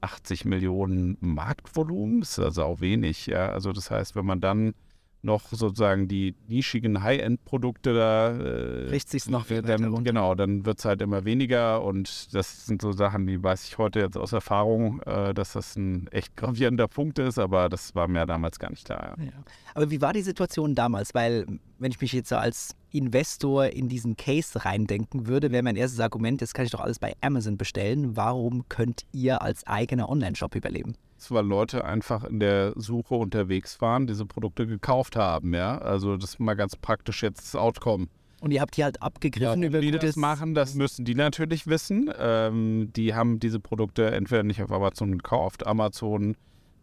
80 0.02 0.46
Millionen 0.46 1.18
Marktvolumen, 1.22 2.22
ist 2.24 2.40
also 2.40 2.64
auch 2.64 2.82
wenig. 2.82 3.28
Ja? 3.28 3.50
Also 3.50 3.72
das 3.72 3.90
heißt, 3.90 4.16
wenn 4.16 4.26
man 4.26 4.42
dann 4.42 4.74
noch 5.24 5.50
sozusagen 5.50 6.08
die 6.08 6.36
nischigen 6.48 7.04
High-End-Produkte 7.04 7.94
da. 7.94 8.30
Äh, 8.30 8.90
Richtet 8.90 9.12
sich 9.12 9.30
noch 9.30 9.50
wieder 9.50 9.62
dann, 9.62 10.04
Genau, 10.04 10.36
dann 10.36 10.66
wird 10.66 10.80
es 10.80 10.86
halt 10.86 11.02
immer 11.02 11.26
weniger 11.26 11.84
und 11.84 12.34
das 12.34 12.66
sind 12.66 12.82
so 12.82 12.92
Sachen, 12.92 13.28
die 13.28 13.42
weiß 13.42 13.66
ich 13.66 13.78
heute 13.78 14.00
jetzt 14.00 14.18
aus 14.18 14.34
Erfahrung, 14.34 15.02
äh, 15.02 15.34
dass 15.34 15.54
das 15.54 15.76
ein 15.76 16.08
echt 16.08 16.36
gravierender 16.36 16.88
Punkt 16.88 17.20
ist, 17.20 17.38
aber 17.38 17.70
das 17.70 17.96
war 17.96 18.08
mir 18.08 18.26
damals 18.26 18.60
gar 18.60 18.70
nicht 18.70 18.86
klar. 18.86 19.16
Ja. 19.18 19.26
Ja. 19.26 19.32
Aber 19.74 19.90
wie 19.92 20.02
war 20.02 20.14
die 20.14 20.22
Situation 20.22 20.76
damals? 20.76 21.14
Weil, 21.14 21.46
wenn 21.80 21.92
ich 21.92 22.02
mich 22.02 22.14
jetzt 22.14 22.30
so 22.30 22.36
als 22.36 22.76
Investor 22.92 23.68
in 23.68 23.88
diesen 23.88 24.18
Case 24.18 24.66
reindenken 24.66 25.28
würde, 25.28 25.52
wäre 25.52 25.64
mein 25.64 25.76
erstes 25.76 26.00
Argument, 26.00 26.42
jetzt 26.42 26.54
kann 26.54 26.66
ich 26.66 26.72
doch 26.72 26.82
alles 26.82 27.00
bei 27.00 27.14
Amazon 27.22 27.58
bestellen. 27.58 28.16
Warum 28.18 28.68
könnt 28.70 29.06
ihr 29.12 29.42
als 29.42 29.66
eigener 29.66 30.10
Online-Shop 30.10 30.56
überleben? 30.56 30.96
Weil 31.30 31.46
Leute 31.46 31.86
einfach 31.86 32.24
in 32.24 32.40
der 32.40 32.74
Suche 32.76 33.16
unterwegs 33.16 33.82
waren, 33.82 34.08
diese 34.08 34.26
Produkte 34.26 34.66
gekauft 34.66 35.16
haben, 35.16 35.54
ja. 35.54 35.78
Also 35.78 36.18
das 36.18 36.32
ist 36.32 36.40
mal 36.40 36.56
ganz 36.56 36.76
praktisch 36.76 37.22
jetzt 37.22 37.54
das 37.54 37.56
Outcome. 37.56 38.08
Und 38.42 38.50
ihr 38.50 38.62
habt 38.62 38.76
die 38.76 38.84
halt 38.84 39.04
abgegriffen 39.04 39.62
ja, 39.62 39.68
über 39.68 39.82
die 39.82 39.92
das 39.92 40.16
machen, 40.16 40.56
das 40.56 40.74
müssen 40.74 41.06
die 41.06 41.14
natürlich 41.14 41.68
wissen. 41.68 42.12
Ähm, 42.18 42.92
die 42.96 43.14
haben 43.14 43.40
diese 43.40 43.60
Produkte 43.60 44.10
entweder 44.10 44.42
nicht 44.42 44.64
auf 44.64 44.72
Amazon 44.72 45.12
gekauft. 45.12 45.68
Amazon 45.68 46.36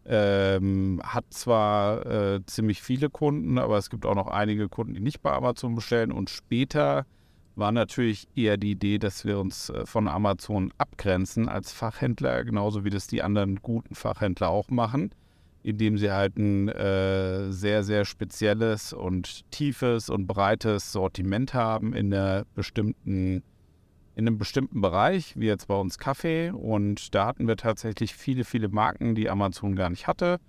ähm, 0.05 1.01
hat 1.03 1.25
zwar 1.31 2.05
äh, 2.05 2.45
ziemlich 2.45 2.81
viele 2.81 3.09
Kunden, 3.09 3.57
aber 3.57 3.77
es 3.77 3.89
gibt 3.89 4.05
auch 4.05 4.15
noch 4.15 4.27
einige 4.27 4.69
Kunden, 4.69 4.93
die 4.93 5.01
nicht 5.01 5.21
bei 5.21 5.33
Amazon 5.33 5.75
bestellen. 5.75 6.13
Und 6.13 6.29
später 6.29 7.05
war 7.59 7.71
natürlich 7.71 8.27
eher 8.35 8.57
die 8.57 8.71
Idee, 8.71 8.97
dass 8.97 9.25
wir 9.25 9.39
uns 9.39 9.69
äh, 9.69 9.85
von 9.85 10.07
Amazon 10.07 10.73
abgrenzen 10.77 11.49
als 11.49 11.71
Fachhändler, 11.71 12.43
genauso 12.43 12.83
wie 12.83 12.89
das 12.89 13.07
die 13.07 13.21
anderen 13.21 13.57
guten 13.57 13.95
Fachhändler 13.95 14.49
auch 14.49 14.69
machen, 14.69 15.11
indem 15.63 15.97
sie 15.97 16.11
halt 16.11 16.37
ein 16.37 16.69
äh, 16.69 17.51
sehr, 17.51 17.83
sehr 17.83 18.05
spezielles 18.05 18.93
und 18.93 19.49
tiefes 19.51 20.09
und 20.09 20.27
breites 20.27 20.91
Sortiment 20.91 21.53
haben 21.53 21.93
in 21.93 22.13
einer 22.13 22.45
bestimmten 22.55 23.43
in 24.15 24.27
einem 24.27 24.37
bestimmten 24.37 24.81
Bereich, 24.81 25.33
wie 25.37 25.45
jetzt 25.45 25.67
bei 25.69 25.75
uns 25.75 25.97
Kaffee. 25.97 26.51
Und 26.51 27.15
da 27.15 27.25
hatten 27.25 27.47
wir 27.47 27.55
tatsächlich 27.55 28.13
viele, 28.13 28.43
viele 28.43 28.67
Marken, 28.67 29.15
die 29.15 29.29
Amazon 29.29 29.77
gar 29.77 29.89
nicht 29.89 30.07
hatte. 30.07 30.41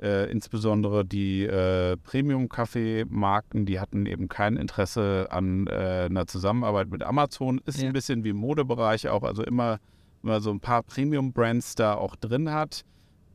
Äh, 0.00 0.30
insbesondere 0.30 1.04
die 1.04 1.44
äh, 1.44 1.96
Premium-Kaffee-Marken, 1.96 3.64
die 3.64 3.80
hatten 3.80 4.04
eben 4.04 4.28
kein 4.28 4.56
Interesse 4.56 5.28
an 5.30 5.66
äh, 5.68 6.06
einer 6.10 6.26
Zusammenarbeit 6.26 6.90
mit 6.90 7.02
Amazon. 7.02 7.60
Ist 7.64 7.80
ja. 7.80 7.86
ein 7.86 7.92
bisschen 7.94 8.22
wie 8.22 8.30
im 8.30 8.36
Modebereich 8.36 9.08
auch, 9.08 9.22
also 9.22 9.42
immer, 9.42 9.78
immer 10.22 10.40
so 10.40 10.50
ein 10.50 10.60
paar 10.60 10.82
Premium-Brands 10.82 11.76
da 11.76 11.94
auch 11.94 12.14
drin 12.16 12.52
hat. 12.52 12.84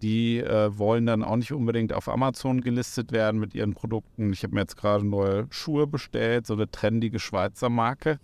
Die 0.03 0.39
äh, 0.39 0.77
wollen 0.77 1.05
dann 1.05 1.23
auch 1.23 1.35
nicht 1.35 1.51
unbedingt 1.51 1.93
auf 1.93 2.07
Amazon 2.09 2.61
gelistet 2.61 3.11
werden 3.11 3.39
mit 3.39 3.53
ihren 3.55 3.73
Produkten. 3.73 4.33
Ich 4.33 4.43
habe 4.43 4.53
mir 4.53 4.61
jetzt 4.61 4.77
gerade 4.77 5.05
neue 5.05 5.47
Schuhe 5.49 5.87
bestellt, 5.87 6.47
so 6.47 6.53
eine 6.53 6.69
trendige 6.69 7.19
Schweizer 7.19 7.69
Marke 7.69 8.19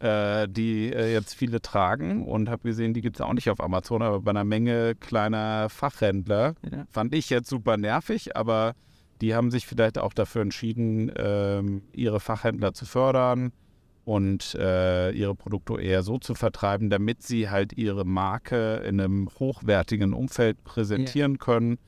äh, 0.00 0.48
die 0.48 0.92
äh, 0.92 1.12
jetzt 1.12 1.34
viele 1.34 1.60
tragen 1.60 2.26
und 2.26 2.48
habe 2.48 2.68
gesehen, 2.68 2.94
die 2.94 3.00
gibt 3.00 3.16
es 3.16 3.20
auch 3.20 3.32
nicht 3.32 3.50
auf 3.50 3.60
Amazon, 3.60 4.02
aber 4.02 4.20
bei 4.20 4.30
einer 4.30 4.44
Menge 4.44 4.94
kleiner 4.94 5.68
Fachhändler. 5.68 6.54
Ja. 6.70 6.84
Fand 6.90 7.14
ich 7.14 7.30
jetzt 7.30 7.48
super 7.48 7.76
nervig, 7.76 8.36
aber 8.36 8.74
die 9.20 9.34
haben 9.34 9.50
sich 9.50 9.66
vielleicht 9.66 9.98
auch 9.98 10.12
dafür 10.12 10.42
entschieden, 10.42 11.10
ähm, 11.16 11.82
ihre 11.92 12.20
Fachhändler 12.20 12.74
zu 12.74 12.84
fördern 12.84 13.52
und 14.04 14.54
äh, 14.54 15.10
ihre 15.12 15.34
Produkte 15.34 15.80
eher 15.80 16.02
so 16.02 16.18
zu 16.18 16.34
vertreiben, 16.34 16.90
damit 16.90 17.22
sie 17.22 17.48
halt 17.48 17.72
ihre 17.72 18.04
Marke 18.04 18.82
in 18.86 19.00
einem 19.00 19.28
hochwertigen 19.38 20.12
Umfeld 20.12 20.62
präsentieren 20.64 21.32
ja. 21.32 21.38
können 21.38 21.78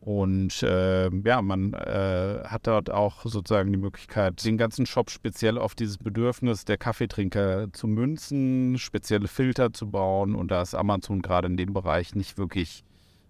und 0.00 0.62
äh, 0.62 1.10
ja, 1.10 1.42
man 1.42 1.74
äh, 1.74 2.42
hat 2.44 2.66
dort 2.66 2.90
auch 2.90 3.24
sozusagen 3.24 3.72
die 3.72 3.78
Möglichkeit, 3.78 4.44
den 4.44 4.56
ganzen 4.56 4.86
Shop 4.86 5.10
speziell 5.10 5.58
auf 5.58 5.74
dieses 5.74 5.98
Bedürfnis 5.98 6.64
der 6.64 6.78
Kaffeetrinker 6.78 7.72
zu 7.72 7.88
münzen, 7.88 8.78
spezielle 8.78 9.26
Filter 9.26 9.72
zu 9.72 9.90
bauen. 9.90 10.36
Und 10.36 10.50
da 10.50 10.62
ist 10.62 10.74
Amazon 10.74 11.20
gerade 11.20 11.48
in 11.48 11.56
dem 11.56 11.72
Bereich 11.72 12.14
nicht 12.14 12.38
wirklich 12.38 12.84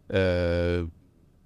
äh, 0.08 0.84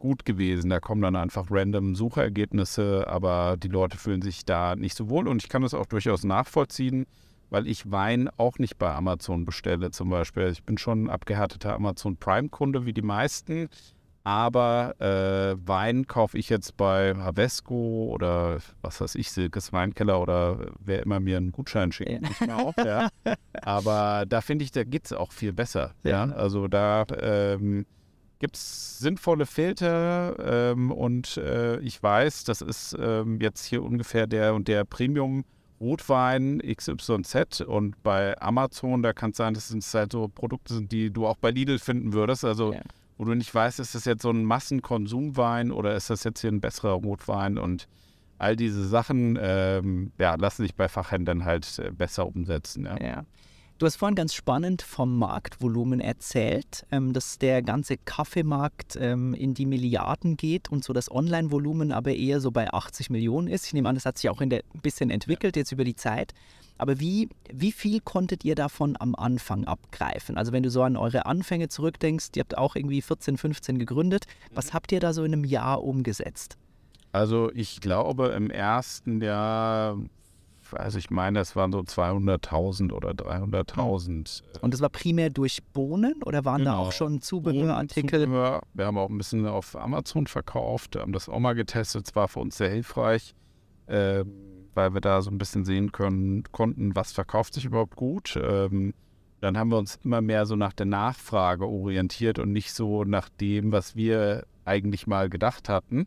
gut 0.01 0.25
gewesen. 0.25 0.71
Da 0.71 0.81
kommen 0.81 1.03
dann 1.03 1.15
einfach 1.15 1.47
random 1.51 1.95
Suchergebnisse, 1.95 3.07
aber 3.07 3.57
die 3.57 3.69
Leute 3.69 3.99
fühlen 3.99 4.23
sich 4.23 4.45
da 4.45 4.75
nicht 4.75 4.97
so 4.97 5.09
wohl. 5.09 5.29
Und 5.29 5.41
ich 5.43 5.49
kann 5.49 5.63
das 5.63 5.73
auch 5.73 5.87
durchaus 5.87 6.25
nachvollziehen, 6.25 7.07
weil 7.49 7.69
ich 7.69 7.93
Wein 7.93 8.29
auch 8.39 8.59
nicht 8.59 8.77
bei 8.77 8.93
Amazon 8.93 9.45
bestelle 9.45 9.93
zum 9.93 10.11
Beispiel. 10.11 10.49
Ich 10.49 10.65
bin 10.65 10.79
schon 10.79 11.05
ein 11.05 11.11
abgehärteter 11.11 11.75
Amazon 11.75 12.17
Prime-Kunde 12.17 12.87
wie 12.87 12.93
die 12.93 13.03
meisten 13.03 13.69
aber 14.25 14.95
äh, 15.01 15.57
Wein 15.67 16.07
kaufe 16.07 16.39
ich 16.39 16.49
jetzt 16.49 16.77
bei 16.77 17.15
Havesco 17.17 18.09
oder 18.13 18.59
was 18.81 19.01
weiß 19.01 19.17
ich, 19.17 19.33
Silkes 19.33 19.73
Weinkeller 19.73 20.21
oder 20.21 20.73
wer 20.79 21.03
immer 21.03 21.19
mir 21.19 21.39
einen 21.39 21.51
Gutschein 21.51 21.91
schickt. 21.91 22.23
Ja. 22.41 22.57
Auch, 22.57 22.77
ja. 22.77 23.09
Aber 23.63 24.25
da 24.29 24.41
finde 24.41 24.65
ich, 24.65 24.71
da 24.71 24.85
geht 24.85 25.07
es 25.07 25.13
auch 25.13 25.33
viel 25.33 25.53
besser. 25.53 25.95
Ja. 26.05 26.27
ja? 26.27 26.35
Also 26.35 26.69
da 26.69 27.05
ähm, 27.21 27.85
gibt 28.39 28.57
es 28.57 28.99
sinnvolle 29.01 29.47
Filter 29.47 30.71
ähm, 30.73 30.93
und 30.93 31.37
äh, 31.39 31.81
ich 31.81 32.01
weiß, 32.01 32.45
das 32.45 32.61
ist 32.61 32.97
ähm, 33.01 33.41
jetzt 33.41 33.65
hier 33.65 33.83
ungefähr 33.83 34.27
der 34.27 34.55
und 34.55 34.69
der 34.69 34.85
Premium. 34.85 35.45
Rotwein 35.81 36.63
XYZ 36.65 37.63
und 37.63 38.01
bei 38.05 38.41
Amazon, 38.41 39.03
da 39.03 39.13
kann 39.13 39.33
es 39.33 39.39
sein, 39.39 39.53
dass 39.53 39.69
es 39.69 39.95
halt 39.95 40.13
so 40.13 40.29
Produkte 40.29 40.75
sind, 40.75 40.93
die 40.93 41.11
du 41.11 41.27
auch 41.27 41.35
bei 41.35 41.51
Lidl 41.51 41.81
finden 41.81 42.13
würdest. 42.13 42.45
Also 42.45 42.73
ja 42.73 42.83
wo 43.23 43.27
du 43.27 43.37
nicht 43.37 43.55
weißt, 43.55 43.79
ist 43.79 43.95
das 43.95 44.05
jetzt 44.05 44.23
so 44.23 44.31
ein 44.31 44.45
Massenkonsumwein 44.45 45.71
oder 45.71 45.95
ist 45.95 46.11
das 46.11 46.25
jetzt 46.25 46.41
hier 46.41 46.51
ein 46.51 46.61
besserer 46.61 46.95
Rotwein 46.95 47.57
und 47.57 47.87
all 48.39 48.57
diese 48.57 48.85
Sachen 48.85 49.39
ähm, 49.41 50.11
ja, 50.19 50.35
lassen 50.35 50.63
sich 50.63 50.75
bei 50.75 50.89
Fachhändlern 50.89 51.45
halt 51.45 51.79
äh, 51.79 51.93
besser 51.93 52.27
umsetzen. 52.27 52.85
Ja. 52.87 53.01
ja. 53.01 53.25
Du 53.79 53.87
hast 53.87 53.95
vorhin 53.95 54.17
ganz 54.17 54.35
spannend 54.35 54.83
vom 54.83 55.17
Marktvolumen 55.19 56.01
erzählt, 56.01 56.85
ähm, 56.91 57.13
dass 57.13 57.39
der 57.39 57.63
ganze 57.63 57.97
Kaffeemarkt 57.97 58.99
ähm, 59.01 59.35
in 59.35 59.55
die 59.55 59.67
Milliarden 59.67 60.37
geht 60.37 60.73
und 60.73 60.83
so 60.83 60.93
das 60.93 61.09
Online-Volumen 61.09 61.93
aber 61.93 62.13
eher 62.13 62.41
so 62.41 62.51
bei 62.51 62.73
80 62.73 63.09
Millionen 63.11 63.47
ist. 63.47 63.67
Ich 63.67 63.73
nehme 63.73 63.89
an, 63.89 63.95
das 63.95 64.05
hat 64.05 64.19
sich 64.19 64.31
auch 64.31 64.41
ein 64.41 64.51
bisschen 64.83 65.11
entwickelt 65.11 65.55
ja. 65.55 65.61
jetzt 65.61 65.71
über 65.71 65.85
die 65.85 65.95
Zeit. 65.95 66.35
Aber 66.79 66.99
wie, 66.99 67.29
wie 67.53 67.73
viel 67.73 68.01
konntet 68.01 68.45
ihr 68.45 68.55
davon 68.55 68.97
am 68.99 69.15
Anfang 69.15 69.65
abgreifen? 69.65 70.37
Also 70.37 70.53
wenn 70.53 70.63
du 70.63 70.71
so 70.71 70.83
an 70.83 70.97
eure 70.97 71.27
Anfänge 71.27 71.69
zurückdenkst, 71.69 72.31
ihr 72.35 72.41
habt 72.41 72.59
auch 72.59 72.77
irgendwie 72.77 73.03
14, 73.03 73.37
15 73.37 73.79
gegründet. 73.79 74.25
Was 74.53 74.69
mhm. 74.69 74.75
habt 74.75 74.93
ihr 74.93 75.01
da 75.01 75.13
so 75.13 75.25
in 75.25 75.33
einem 75.33 75.45
Jahr 75.45 75.83
umgesetzt? 75.83 76.59
Also 77.13 77.53
ich 77.55 77.81
glaube 77.81 78.29
im 78.29 78.51
ersten 78.51 79.21
Jahr, 79.21 79.99
also 80.73 80.99
ich 80.99 81.11
meine, 81.11 81.39
das 81.39 81.55
waren 81.55 81.71
so 81.71 81.81
200.000 81.81 82.93
oder 82.93 83.11
300.000. 83.11 84.43
Und 84.63 84.75
das 84.75 84.81
war 84.81 84.89
primär 84.89 85.29
durch 85.29 85.63
Bohnen 85.75 86.23
oder 86.25 86.45
waren 86.47 86.61
genau. 86.61 86.71
da 86.71 86.79
auch 86.79 86.93
schon 86.93 87.21
Zubehörartikel? 87.21 88.25
Zubehör. 88.25 88.63
Wir 88.73 88.87
haben 88.87 88.97
auch 88.97 89.11
ein 89.11 89.19
bisschen 89.19 89.47
auf 89.47 89.77
Amazon 89.77 90.27
verkauft, 90.27 90.97
haben 90.97 91.13
das 91.13 91.29
auch 91.29 91.39
mal 91.39 91.53
getestet, 91.53 92.09
es 92.09 92.17
war 92.17 92.29
für 92.29 92.41
uns 92.41 92.57
sehr 92.57 92.71
hilfreich. 92.71 93.35
Ähm, 93.89 94.62
weil 94.75 94.95
wir 94.95 95.01
da 95.01 95.23
so 95.23 95.31
ein 95.31 95.39
bisschen 95.39 95.65
sehen 95.65 95.93
können, 95.93 96.45
konnten, 96.53 96.95
was 96.97 97.13
verkauft 97.13 97.55
sich 97.55 97.65
überhaupt 97.65 97.97
gut. 97.97 98.39
Ähm, 98.43 98.95
dann 99.41 99.59
haben 99.59 99.71
wir 99.71 99.79
uns 99.79 99.99
immer 100.05 100.21
mehr 100.21 100.47
so 100.47 100.55
nach 100.55 100.73
der 100.73 100.87
Nachfrage 100.87 101.67
orientiert 101.67 102.39
und 102.39 102.53
nicht 102.53 102.73
so 102.73 103.05
nach 103.05 103.29
dem, 103.29 103.73
was 103.73 103.97
wir 103.97 104.47
eigentlich 104.65 105.07
mal 105.07 105.29
gedacht 105.29 105.69
hatten. 105.69 106.07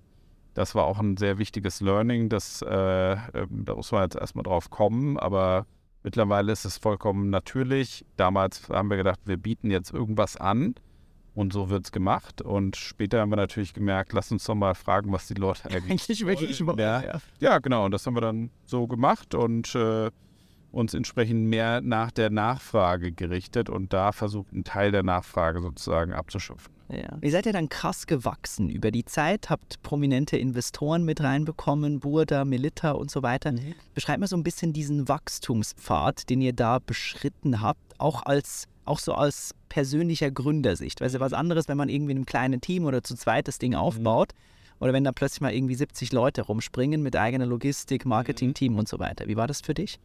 Das 0.54 0.74
war 0.74 0.86
auch 0.86 1.00
ein 1.00 1.18
sehr 1.18 1.38
wichtiges 1.38 1.82
Learning, 1.82 2.30
das, 2.30 2.62
äh, 2.62 3.14
ähm, 3.14 3.66
da 3.66 3.76
muss 3.76 3.92
man 3.92 4.04
jetzt 4.04 4.16
erstmal 4.16 4.44
drauf 4.44 4.70
kommen, 4.70 5.20
aber 5.20 5.66
mittlerweile 6.04 6.54
ist 6.54 6.64
es 6.64 6.78
vollkommen 6.78 7.30
natürlich. 7.30 8.06
Damals 8.16 8.70
haben 8.70 8.90
wir 8.90 8.96
gedacht, 8.96 9.20
wir 9.26 9.36
bieten 9.36 9.70
jetzt 9.70 9.94
irgendwas 9.94 10.38
an 10.38 10.76
und 11.36 11.54
so 11.54 11.70
wird 11.70 11.86
es 11.86 11.92
gemacht. 11.92 12.42
Und 12.42 12.76
später 12.76 13.20
haben 13.20 13.30
wir 13.30 13.36
natürlich 13.36 13.74
gemerkt, 13.74 14.14
lass 14.14 14.32
uns 14.32 14.46
doch 14.46 14.56
mal 14.56 14.74
fragen, 14.74 15.12
was 15.12 15.28
die 15.28 15.34
Leute 15.36 15.70
eigentlich, 15.70 16.26
wirklich 16.26 16.66
wollen. 16.66 16.80
Ja. 16.80 17.20
ja. 17.40 17.60
genau. 17.60 17.86
Und 17.86 17.92
das 17.92 18.06
haben 18.08 18.16
wir 18.16 18.22
dann 18.22 18.50
so 18.66 18.88
gemacht 18.88 19.36
und 19.36 19.76
äh, 19.76 20.10
uns 20.72 20.94
entsprechend 20.94 21.46
mehr 21.48 21.82
nach 21.82 22.12
der 22.12 22.30
Nachfrage 22.30 23.12
gerichtet 23.12 23.70
und 23.70 23.94
da 23.94 24.12
versucht, 24.12 24.52
einen 24.54 24.64
Teil 24.64 24.92
der 24.92 25.04
Nachfrage 25.04 25.62
sozusagen 25.62 26.14
abzuschöpfen. 26.14 26.74
Ja. 26.90 27.18
Ihr 27.22 27.32
seid 27.32 27.48
ja 27.48 27.52
dann 27.52 27.70
krass 27.70 28.06
gewachsen 28.06 28.70
über 28.70 28.92
die 28.92 29.06
Zeit, 29.06 29.50
habt 29.50 29.82
prominente 29.82 30.38
Investoren 30.38 31.04
mit 31.04 31.22
reinbekommen, 31.22 32.00
Burda, 32.00 32.46
Melitta 32.46 32.92
und 32.92 33.10
so 33.10 33.24
weiter. 33.24 33.54
Beschreibt 33.96 34.20
mal 34.20 34.28
so 34.28 34.38
ein 34.38 34.44
bisschen 34.44 34.72
diesen 34.72 35.08
Wachstumspfad, 35.08 36.30
den 36.30 36.42
ihr 36.42 36.54
da 36.54 36.80
beschritten 36.80 37.62
habt, 37.62 38.00
auch 38.00 38.24
als 38.26 38.68
auch 38.84 39.00
so 39.00 39.14
aus 39.14 39.52
persönlicher 39.76 40.32
Gründersicht. 40.32 41.02
Ist 41.02 41.16
ja 41.16 41.20
was 41.20 41.34
anderes, 41.34 41.68
wenn 41.68 41.76
man 41.76 41.90
irgendwie 41.90 42.14
in 42.14 42.20
einem 42.20 42.26
kleinen 42.26 42.62
Team 42.62 42.86
oder 42.86 43.04
zu 43.04 43.14
zweit 43.14 43.50
das 43.50 43.60
Ding 43.60 43.76
aufbaut 43.76 44.32
oder 44.80 44.94
wenn 44.94 45.04
da 45.04 45.12
plötzlich 45.12 45.42
mal 45.42 45.54
irgendwie 45.54 45.76
70 45.76 46.14
Leute 46.14 46.44
rumspringen 46.44 47.04
mit 47.04 47.18
eigener 47.18 47.46
Logistik, 47.46 48.06
Marketing-Team 48.06 48.78
und 48.78 48.88
so 48.88 49.00
weiter. 49.00 49.28
Wie 49.28 49.36
war 49.36 49.48
das 49.48 49.60
für 49.60 49.74
dich? 49.74 50.00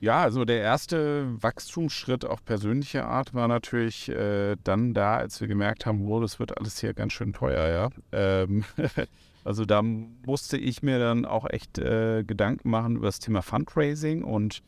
Ja, 0.00 0.22
also 0.22 0.46
der 0.46 0.62
erste 0.62 1.26
Wachstumsschritt 1.42 2.24
auch 2.24 2.42
persönlicher 2.42 3.06
Art 3.06 3.34
war 3.34 3.48
natürlich 3.48 4.08
äh, 4.08 4.56
dann 4.64 4.94
da, 4.94 5.18
als 5.18 5.42
wir 5.42 5.48
gemerkt 5.48 5.84
haben, 5.84 6.08
wow, 6.08 6.22
das 6.22 6.40
wird 6.40 6.56
alles 6.56 6.80
hier 6.80 6.94
ganz 6.94 7.12
schön 7.12 7.34
teuer, 7.34 7.68
ja. 7.68 7.90
Ähm, 8.12 8.64
also 9.44 9.66
da 9.66 9.82
musste 9.82 10.56
ich 10.56 10.82
mir 10.82 10.98
dann 10.98 11.26
auch 11.26 11.44
echt 11.50 11.76
äh, 11.78 12.24
Gedanken 12.24 12.70
machen 12.70 12.96
über 12.96 13.08
das 13.08 13.18
Thema 13.18 13.42
Fundraising 13.42 14.24
und 14.24 14.62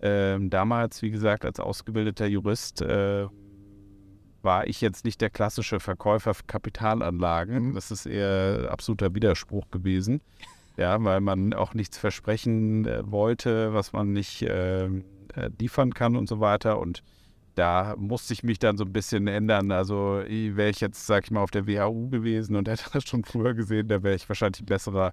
ähm, 0.00 0.48
damals, 0.48 1.02
wie 1.02 1.10
gesagt, 1.10 1.44
als 1.44 1.60
ausgebildeter 1.60 2.26
Jurist 2.26 2.80
äh, 2.80 3.26
war 4.44 4.66
ich 4.66 4.80
jetzt 4.80 5.04
nicht 5.04 5.20
der 5.20 5.30
klassische 5.30 5.80
Verkäufer 5.80 6.34
für 6.34 6.44
Kapitalanlagen. 6.44 7.74
Das 7.74 7.90
ist 7.90 8.06
eher 8.06 8.68
absoluter 8.70 9.14
Widerspruch 9.14 9.70
gewesen. 9.70 10.20
Ja, 10.76 11.02
weil 11.02 11.20
man 11.20 11.54
auch 11.54 11.74
nichts 11.74 11.98
versprechen 11.98 12.86
äh, 12.86 13.10
wollte, 13.10 13.72
was 13.74 13.92
man 13.92 14.12
nicht 14.12 14.42
äh, 14.42 14.86
äh, 14.86 14.90
liefern 15.58 15.94
kann 15.94 16.16
und 16.16 16.28
so 16.28 16.40
weiter. 16.40 16.78
Und 16.78 17.02
da 17.54 17.94
musste 17.96 18.32
ich 18.32 18.42
mich 18.42 18.58
dann 18.58 18.76
so 18.76 18.84
ein 18.84 18.92
bisschen 18.92 19.28
ändern. 19.28 19.70
Also 19.70 20.22
wäre 20.26 20.70
ich 20.70 20.80
jetzt, 20.80 21.06
sag 21.06 21.24
ich 21.24 21.30
mal, 21.30 21.42
auf 21.42 21.52
der 21.52 21.66
WHU 21.66 22.10
gewesen 22.10 22.56
und 22.56 22.68
hätte 22.68 22.90
das 22.92 23.04
schon 23.04 23.24
früher 23.24 23.54
gesehen, 23.54 23.88
da 23.88 24.02
wäre 24.02 24.16
ich 24.16 24.28
wahrscheinlich 24.28 24.62
ein 24.62 24.66
besserer 24.66 25.12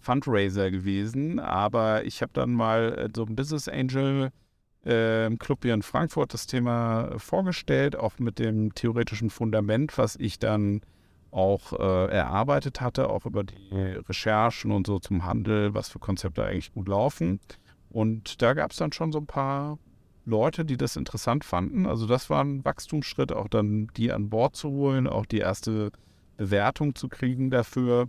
Fundraiser 0.00 0.70
gewesen. 0.70 1.38
Aber 1.38 2.04
ich 2.04 2.22
habe 2.22 2.32
dann 2.32 2.52
mal 2.52 2.94
äh, 2.98 3.08
so 3.14 3.24
ein 3.24 3.36
Business 3.36 3.68
Angel 3.68 4.30
im 4.84 5.38
Club 5.38 5.60
hier 5.62 5.74
in 5.74 5.82
Frankfurt 5.82 6.34
das 6.34 6.46
Thema 6.46 7.18
vorgestellt, 7.18 7.94
auch 7.94 8.18
mit 8.18 8.38
dem 8.38 8.74
theoretischen 8.74 9.30
Fundament, 9.30 9.96
was 9.96 10.16
ich 10.16 10.38
dann 10.38 10.80
auch 11.30 11.72
äh, 11.72 12.06
erarbeitet 12.10 12.80
hatte, 12.80 13.08
auch 13.08 13.24
über 13.24 13.44
die 13.44 13.72
Recherchen 13.72 14.70
und 14.70 14.86
so 14.86 14.98
zum 14.98 15.24
Handel, 15.24 15.72
was 15.72 15.88
für 15.88 15.98
Konzepte 15.98 16.44
eigentlich 16.44 16.72
gut 16.72 16.88
laufen. 16.88 17.40
Und 17.90 18.42
da 18.42 18.54
gab 18.54 18.72
es 18.72 18.78
dann 18.78 18.92
schon 18.92 19.12
so 19.12 19.18
ein 19.18 19.26
paar 19.26 19.78
Leute, 20.24 20.64
die 20.64 20.76
das 20.76 20.96
interessant 20.96 21.44
fanden. 21.44 21.86
Also 21.86 22.06
das 22.06 22.30
war 22.30 22.42
ein 22.42 22.64
Wachstumsschritt, 22.64 23.32
auch 23.32 23.48
dann 23.48 23.88
die 23.96 24.12
an 24.12 24.30
Bord 24.30 24.56
zu 24.56 24.70
holen, 24.70 25.06
auch 25.06 25.26
die 25.26 25.38
erste 25.38 25.90
Bewertung 26.36 26.94
zu 26.94 27.08
kriegen 27.08 27.50
dafür. 27.50 28.08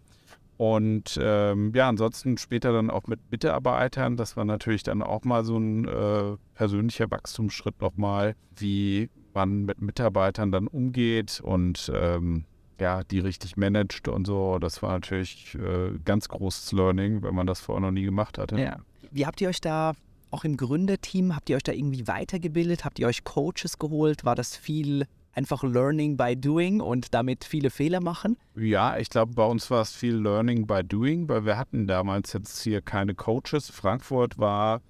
Und 0.58 1.20
ähm, 1.22 1.72
ja, 1.76 1.90
ansonsten 1.90 2.38
später 2.38 2.72
dann 2.72 2.90
auch 2.90 3.08
mit 3.08 3.20
Mitarbeitern. 3.32 4.18
Das 4.18 4.38
war 4.38 4.46
natürlich 4.46 4.84
dann 4.84 5.02
auch 5.02 5.24
mal 5.24 5.44
so 5.44 5.58
ein 5.58 5.88
äh, 5.88 6.38
persönlicher 6.54 7.10
Wachstumsschritt 7.10 7.82
nochmal, 7.82 8.36
wie 8.56 9.10
man 9.34 9.66
mit 9.66 9.82
Mitarbeitern 9.82 10.52
dann 10.52 10.68
umgeht 10.68 11.42
und 11.44 11.92
ähm, 11.94 12.46
ja, 12.80 13.04
die 13.04 13.20
richtig 13.20 13.58
managt 13.58 14.08
und 14.08 14.28
so. 14.28 14.60
Das 14.60 14.84
war 14.84 14.92
natürlich 14.94 15.56
äh, 15.56 15.98
ganz 16.06 16.28
großes 16.28 16.72
Learning, 16.74 17.24
wenn 17.24 17.34
man 17.34 17.48
das 17.48 17.60
vorher 17.60 17.82
noch 17.82 17.92
nie 17.92 18.04
gemacht 18.04 18.38
hatte. 18.38 18.60
Ja. 18.60 18.78
Wie 19.12 19.26
habt 19.26 19.42
ihr 19.42 19.50
euch 19.50 19.62
da 19.62 19.94
auch 20.32 20.44
im 20.44 20.58
Gründerteam, 20.58 21.36
habt 21.36 21.50
ihr 21.50 21.56
euch 21.56 21.64
da 21.64 21.72
irgendwie 21.72 22.08
weitergebildet? 22.08 22.86
Habt 22.86 23.00
ihr 23.00 23.08
euch 23.08 23.24
Coaches 23.24 23.78
geholt? 23.78 24.26
War 24.26 24.36
das 24.36 24.58
viel 24.58 25.06
einfach 25.34 25.64
Learning 25.64 26.18
by 26.18 26.36
Doing 26.36 26.82
und 26.82 27.14
damit 27.14 27.44
viele 27.44 27.70
Fehler 27.70 28.02
machen? 28.02 28.38
Ja, 28.56 28.98
ich 28.98 29.10
glaube, 29.10 29.34
bei 29.34 29.46
uns 29.46 29.70
war 29.72 29.82
es 29.82 29.92
viel 29.92 30.16
Learning 30.16 30.68
by 30.68 30.84
Doing, 30.84 31.28
weil 31.28 31.46
wir 31.46 31.58
hatten 31.58 31.88
damals 31.88 32.34
jetzt 32.34 32.62
hier 32.62 32.82
keine 32.82 33.16
Coaches. 33.16 33.70
Frankfurt 33.70 34.38
war 34.38 34.82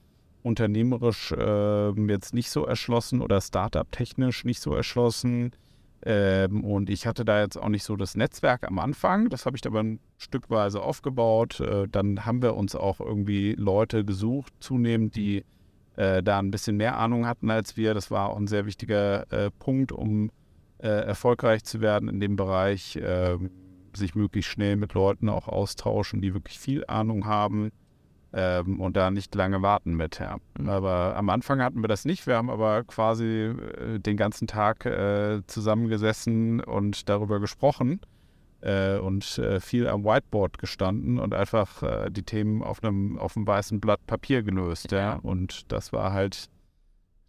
unternehmerisch 0.44 1.32
äh, 1.32 1.92
jetzt 2.08 2.34
nicht 2.34 2.50
so 2.50 2.66
erschlossen 2.66 3.22
oder 3.22 3.42
Startup-technisch 3.42 4.44
nicht 4.44 4.62
so 4.62 4.74
erschlossen. 4.76 5.52
Ähm, 6.06 6.66
und 6.66 6.90
ich 6.90 7.08
hatte 7.08 7.24
da 7.24 7.42
jetzt 7.42 7.58
auch 7.58 7.70
nicht 7.70 7.84
so 7.84 7.96
das 7.96 8.16
Netzwerk 8.16 8.68
am 8.68 8.78
Anfang. 8.80 9.30
Das 9.30 9.46
habe 9.46 9.56
ich 9.56 9.66
aber 9.66 9.82
ein 9.82 10.00
Stückweise 10.18 10.82
aufgebaut. 10.82 11.62
Äh, 11.62 11.88
dann 11.88 12.26
haben 12.26 12.42
wir 12.42 12.56
uns 12.56 12.76
auch 12.76 13.00
irgendwie 13.00 13.54
Leute 13.54 14.04
gesucht, 14.04 14.54
zunehmend, 14.60 15.16
die 15.16 15.46
äh, 15.96 16.24
da 16.24 16.40
ein 16.40 16.52
bisschen 16.52 16.78
mehr 16.78 16.98
Ahnung 16.98 17.28
hatten 17.28 17.50
als 17.50 17.78
wir. 17.78 17.94
Das 17.94 18.12
war 18.12 18.30
auch 18.30 18.38
ein 18.38 18.48
sehr 18.48 18.66
wichtiger 18.66 19.32
äh, 19.32 19.52
Punkt, 19.52 19.92
um 19.92 20.32
äh, 20.80 20.88
erfolgreich 20.88 21.64
zu 21.64 21.82
werden 21.82 22.10
in 22.10 22.20
dem 22.20 22.36
Bereich. 22.36 23.00
ähm, 23.02 23.50
sich 23.98 24.16
möglichst 24.16 24.52
schnell 24.52 24.76
mit 24.76 24.94
Leuten 24.94 25.30
auch 25.30 25.48
austauschen, 25.48 26.22
die 26.22 26.34
wirklich 26.34 26.60
viel 26.60 26.84
Ahnung 26.88 27.26
haben 27.26 27.72
ähm, 28.34 28.80
und 28.80 28.98
da 28.98 29.12
nicht 29.12 29.34
lange 29.36 29.62
warten 29.62 29.96
mit. 29.96 30.20
Ja. 30.20 30.38
Aber 30.66 31.16
am 31.16 31.30
Anfang 31.30 31.62
hatten 31.62 31.82
wir 31.82 31.88
das 31.88 32.06
nicht. 32.06 32.26
Wir 32.28 32.38
haben 32.38 32.50
aber 32.50 32.84
quasi 32.84 33.26
äh, 33.26 34.00
den 34.00 34.18
ganzen 34.18 34.48
Tag 34.48 34.86
äh, 34.86 35.42
zusammengesessen 35.48 36.60
und 36.60 37.10
darüber 37.10 37.40
gesprochen 37.40 38.00
äh, 38.64 38.98
und 38.98 39.38
äh, 39.38 39.60
viel 39.60 39.88
am 39.88 40.04
Whiteboard 40.04 40.58
gestanden 40.58 41.20
und 41.20 41.34
einfach 41.34 41.84
äh, 41.84 42.10
die 42.10 42.24
Themen 42.24 42.64
auf 42.64 42.84
einem 42.84 43.18
auf 43.18 43.36
einem 43.36 43.46
weißen 43.46 43.80
Blatt 43.80 44.06
Papier 44.08 44.44
gelöst. 44.44 44.92
Ja. 44.92 45.00
Ja. 45.00 45.20
Und 45.22 45.72
das 45.72 45.94
war 45.94 46.14
halt 46.14 46.50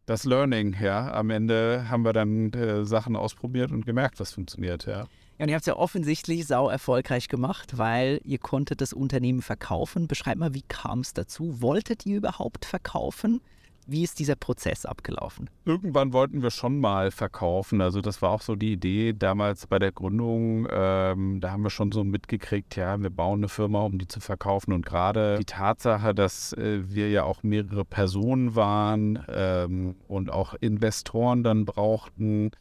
das 0.06 0.24
Learning. 0.24 0.76
Ja. 0.80 1.12
Am 1.12 1.30
Ende 1.30 1.88
haben 1.88 2.04
wir 2.04 2.12
dann 2.12 2.52
äh, 2.52 2.84
Sachen 2.84 3.16
ausprobiert 3.16 3.72
und 3.72 3.84
gemerkt, 3.86 4.20
was 4.20 4.32
funktioniert. 4.32 4.86
Ja. 4.86 5.06
Ja, 5.38 5.44
und 5.44 5.48
ihr 5.48 5.54
habt 5.56 5.62
es 5.62 5.66
ja 5.66 5.76
offensichtlich 5.76 6.46
sau 6.46 6.68
erfolgreich 6.68 7.28
gemacht, 7.28 7.76
weil 7.76 8.20
ihr 8.24 8.38
konntet 8.38 8.80
das 8.80 8.92
Unternehmen 8.92 9.42
verkaufen. 9.42 10.06
Beschreibt 10.06 10.38
mal, 10.38 10.54
wie 10.54 10.62
kam 10.62 11.00
es 11.00 11.12
dazu? 11.12 11.60
Wolltet 11.60 12.06
ihr 12.06 12.18
überhaupt 12.18 12.64
verkaufen? 12.64 13.40
Wie 13.86 14.02
ist 14.02 14.18
dieser 14.18 14.34
Prozess 14.34 14.86
abgelaufen? 14.86 15.50
Irgendwann 15.66 16.12
wollten 16.12 16.42
wir 16.42 16.50
schon 16.50 16.80
mal 16.80 17.10
verkaufen. 17.10 17.80
Also 17.82 18.00
das 18.00 18.22
war 18.22 18.30
auch 18.30 18.40
so 18.40 18.56
die 18.56 18.72
Idee 18.72 19.12
damals 19.12 19.66
bei 19.66 19.78
der 19.78 19.92
Gründung. 19.92 20.66
Ähm, 20.70 21.40
da 21.40 21.50
haben 21.50 21.62
wir 21.62 21.70
schon 21.70 21.92
so 21.92 22.02
mitgekriegt, 22.02 22.76
ja, 22.76 23.00
wir 23.00 23.10
bauen 23.10 23.40
eine 23.40 23.48
Firma, 23.48 23.82
um 23.82 23.98
die 23.98 24.08
zu 24.08 24.20
verkaufen. 24.20 24.72
Und 24.72 24.86
gerade 24.86 25.36
die 25.38 25.44
Tatsache, 25.44 26.14
dass 26.14 26.54
äh, 26.54 26.80
wir 26.84 27.10
ja 27.10 27.24
auch 27.24 27.42
mehrere 27.42 27.84
Personen 27.84 28.54
waren 28.54 29.22
ähm, 29.28 29.96
und 30.08 30.30
auch 30.30 30.54
Investoren 30.54 31.42
dann 31.42 31.66
brauchten, 31.66 32.52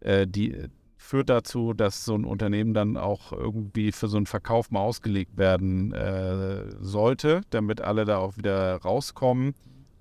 äh, 0.00 0.26
die 0.26 0.68
führt 0.96 1.30
dazu, 1.30 1.74
dass 1.74 2.04
so 2.04 2.14
ein 2.14 2.24
Unternehmen 2.24 2.74
dann 2.74 2.96
auch 2.96 3.32
irgendwie 3.32 3.92
für 3.92 4.08
so 4.08 4.16
einen 4.16 4.26
Verkauf 4.26 4.70
mal 4.70 4.80
ausgelegt 4.80 5.36
werden 5.36 5.92
äh, 5.92 6.64
sollte, 6.80 7.42
damit 7.50 7.80
alle 7.80 8.04
da 8.04 8.18
auch 8.18 8.36
wieder 8.36 8.76
rauskommen. 8.76 9.54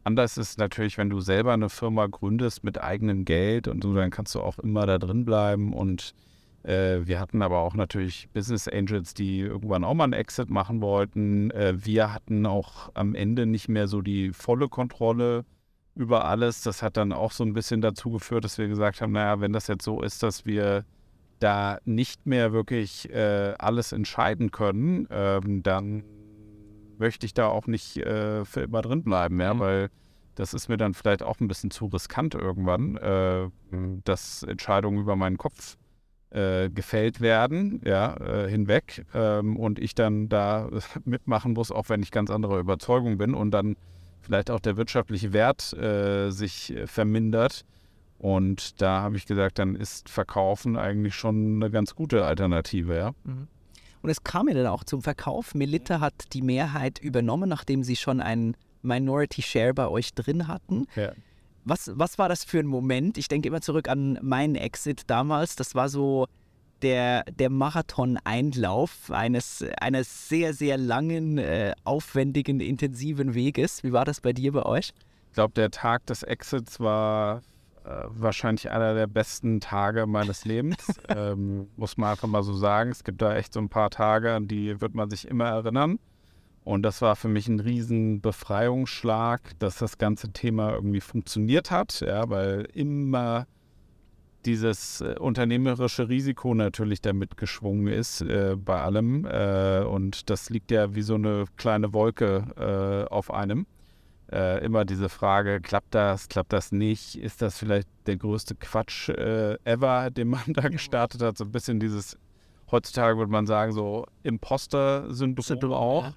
Anders 0.03 0.37
ist 0.37 0.57
natürlich, 0.57 0.97
wenn 0.97 1.09
du 1.09 1.19
selber 1.19 1.53
eine 1.53 1.69
Firma 1.69 2.07
gründest 2.07 2.63
mit 2.63 2.81
eigenem 2.81 3.23
Geld 3.23 3.67
und 3.67 3.83
so, 3.83 3.93
dann 3.93 4.09
kannst 4.09 4.33
du 4.33 4.41
auch 4.41 4.57
immer 4.57 4.85
da 4.85 4.97
drin 4.97 5.25
bleiben. 5.25 5.73
Und 5.73 6.15
äh, 6.63 6.99
wir 7.03 7.19
hatten 7.19 7.41
aber 7.41 7.59
auch 7.59 7.75
natürlich 7.75 8.29
Business 8.33 8.67
Angels, 8.67 9.13
die 9.13 9.41
irgendwann 9.41 9.83
auch 9.83 9.93
mal 9.93 10.05
einen 10.05 10.13
Exit 10.13 10.49
machen 10.49 10.81
wollten. 10.81 11.51
Äh, 11.51 11.73
wir 11.85 12.13
hatten 12.13 12.45
auch 12.47 12.89
am 12.95 13.13
Ende 13.13 13.45
nicht 13.45 13.69
mehr 13.69 13.87
so 13.87 14.01
die 14.01 14.31
volle 14.31 14.69
Kontrolle 14.69 15.45
über 15.95 16.25
alles. 16.25 16.61
Das 16.61 16.81
hat 16.81 16.97
dann 16.97 17.13
auch 17.13 17.31
so 17.31 17.43
ein 17.43 17.53
bisschen 17.53 17.81
dazu 17.81 18.11
geführt, 18.11 18.43
dass 18.43 18.57
wir 18.57 18.67
gesagt 18.67 19.01
haben, 19.01 19.11
naja, 19.11 19.39
wenn 19.39 19.53
das 19.53 19.67
jetzt 19.67 19.83
so 19.83 20.01
ist, 20.01 20.23
dass 20.23 20.45
wir 20.45 20.85
da 21.39 21.79
nicht 21.85 22.25
mehr 22.25 22.53
wirklich 22.53 23.09
äh, 23.11 23.53
alles 23.57 23.91
entscheiden 23.91 24.51
können, 24.51 25.07
ähm, 25.11 25.63
dann 25.63 26.03
möchte 27.01 27.25
ich 27.25 27.33
da 27.33 27.47
auch 27.47 27.67
nicht 27.67 27.97
äh, 27.97 28.45
für 28.45 28.61
immer 28.61 28.81
drin 28.81 29.03
bleiben, 29.03 29.41
ja, 29.41 29.53
Mhm. 29.53 29.59
weil 29.59 29.89
das 30.35 30.53
ist 30.53 30.69
mir 30.69 30.77
dann 30.77 30.93
vielleicht 30.93 31.23
auch 31.23 31.41
ein 31.41 31.49
bisschen 31.49 31.71
zu 31.71 31.87
riskant 31.87 32.35
irgendwann, 32.35 32.95
äh, 32.95 33.49
dass 34.05 34.43
Entscheidungen 34.43 34.99
über 34.99 35.17
meinen 35.17 35.37
Kopf 35.37 35.75
äh, 36.29 36.69
gefällt 36.69 37.19
werden, 37.19 37.81
ja, 37.83 38.15
äh, 38.15 38.49
hinweg 38.49 39.05
ähm, 39.13 39.57
und 39.57 39.77
ich 39.79 39.93
dann 39.95 40.29
da 40.29 40.69
mitmachen 41.05 41.51
muss, 41.53 41.71
auch 41.71 41.89
wenn 41.89 42.01
ich 42.01 42.11
ganz 42.11 42.29
anderer 42.29 42.59
Überzeugung 42.59 43.17
bin 43.17 43.33
und 43.33 43.51
dann 43.51 43.75
vielleicht 44.21 44.49
auch 44.49 44.61
der 44.61 44.77
wirtschaftliche 44.77 45.33
Wert 45.33 45.73
äh, 45.73 46.29
sich 46.29 46.73
vermindert. 46.85 47.65
Und 48.17 48.79
da 48.81 49.01
habe 49.01 49.17
ich 49.17 49.25
gesagt, 49.25 49.57
dann 49.59 49.75
ist 49.75 50.07
Verkaufen 50.07 50.77
eigentlich 50.77 51.15
schon 51.15 51.55
eine 51.55 51.71
ganz 51.71 51.95
gute 51.95 52.23
Alternative, 52.23 52.95
ja. 52.95 53.11
Mhm. 53.23 53.47
Und 54.01 54.09
es 54.09 54.23
kam 54.23 54.47
ja 54.47 54.53
dann 54.55 54.67
auch 54.67 54.83
zum 54.83 55.01
Verkauf. 55.01 55.53
Melitta 55.53 55.99
hat 55.99 56.33
die 56.33 56.41
Mehrheit 56.41 56.99
übernommen, 56.99 57.49
nachdem 57.49 57.83
sie 57.83 57.95
schon 57.95 58.19
einen 58.19 58.55
Minority 58.81 59.41
Share 59.41 59.73
bei 59.73 59.87
euch 59.87 60.13
drin 60.13 60.47
hatten. 60.47 60.87
Ja. 60.95 61.11
Was, 61.63 61.91
was 61.93 62.17
war 62.17 62.27
das 62.27 62.43
für 62.43 62.59
ein 62.59 62.65
Moment? 62.65 63.17
Ich 63.17 63.27
denke 63.27 63.47
immer 63.47 63.61
zurück 63.61 63.87
an 63.87 64.17
meinen 64.21 64.55
Exit 64.55 65.03
damals. 65.07 65.55
Das 65.55 65.75
war 65.75 65.89
so 65.89 66.25
der, 66.81 67.23
der 67.25 67.51
Marathon-Einlauf 67.51 69.11
eines, 69.11 69.63
eines 69.79 70.29
sehr, 70.29 70.53
sehr 70.53 70.77
langen, 70.77 71.37
äh, 71.37 71.73
aufwendigen, 71.83 72.59
intensiven 72.59 73.35
Weges. 73.35 73.83
Wie 73.83 73.93
war 73.93 74.05
das 74.05 74.21
bei 74.21 74.33
dir, 74.33 74.51
bei 74.53 74.63
euch? 74.63 74.93
Ich 75.29 75.35
glaube, 75.35 75.53
der 75.53 75.69
Tag 75.69 76.05
des 76.07 76.23
Exits 76.23 76.79
war 76.79 77.41
wahrscheinlich 77.83 78.69
einer 78.69 78.93
der 78.93 79.07
besten 79.07 79.59
Tage 79.59 80.05
meines 80.05 80.45
Lebens. 80.45 80.77
ähm, 81.09 81.67
muss 81.75 81.97
man 81.97 82.11
einfach 82.11 82.27
mal 82.27 82.43
so 82.43 82.53
sagen. 82.53 82.91
Es 82.91 83.03
gibt 83.03 83.21
da 83.21 83.35
echt 83.35 83.53
so 83.53 83.59
ein 83.59 83.69
paar 83.69 83.89
Tage, 83.89 84.33
an 84.33 84.47
die 84.47 84.81
wird 84.81 84.93
man 84.93 85.09
sich 85.09 85.27
immer 85.27 85.45
erinnern. 85.45 85.99
Und 86.63 86.83
das 86.83 87.01
war 87.01 87.15
für 87.15 87.27
mich 87.27 87.47
ein 87.47 87.59
riesen 87.59 88.21
Befreiungsschlag, 88.21 89.57
dass 89.59 89.77
das 89.77 89.97
ganze 89.97 90.31
Thema 90.31 90.73
irgendwie 90.73 91.01
funktioniert 91.01 91.71
hat, 91.71 92.01
ja, 92.01 92.29
weil 92.29 92.67
immer 92.73 93.47
dieses 94.45 95.01
äh, 95.01 95.15
unternehmerische 95.19 96.09
Risiko 96.09 96.53
natürlich 96.53 97.01
damit 97.01 97.37
geschwungen 97.37 97.87
ist 97.87 98.21
äh, 98.21 98.55
bei 98.57 98.79
allem. 98.79 99.25
Äh, 99.25 99.83
und 99.83 100.29
das 100.29 100.49
liegt 100.49 100.71
ja 100.71 100.95
wie 100.95 101.01
so 101.01 101.15
eine 101.15 101.45
kleine 101.57 101.93
Wolke 101.93 103.07
äh, 103.07 103.11
auf 103.11 103.31
einem. 103.31 103.65
Äh, 104.31 104.63
immer 104.63 104.85
diese 104.85 105.09
Frage, 105.09 105.59
klappt 105.59 105.93
das, 105.93 106.29
klappt 106.29 106.53
das 106.53 106.71
nicht? 106.71 107.15
Ist 107.17 107.41
das 107.41 107.57
vielleicht 107.57 107.87
der 108.05 108.17
größte 108.17 108.55
Quatsch 108.55 109.09
äh, 109.09 109.57
ever, 109.65 110.09
den 110.11 110.29
man 110.29 110.43
da 110.47 110.69
gestartet 110.69 111.21
hat? 111.21 111.37
So 111.37 111.45
ein 111.45 111.51
bisschen 111.51 111.79
dieses, 111.79 112.17
heutzutage 112.71 113.17
würde 113.17 113.31
man 113.31 113.45
sagen, 113.45 113.73
so 113.73 114.05
Imposter-Syndrom 114.23 115.73
auch. 115.73 116.05
Ja 116.05 116.13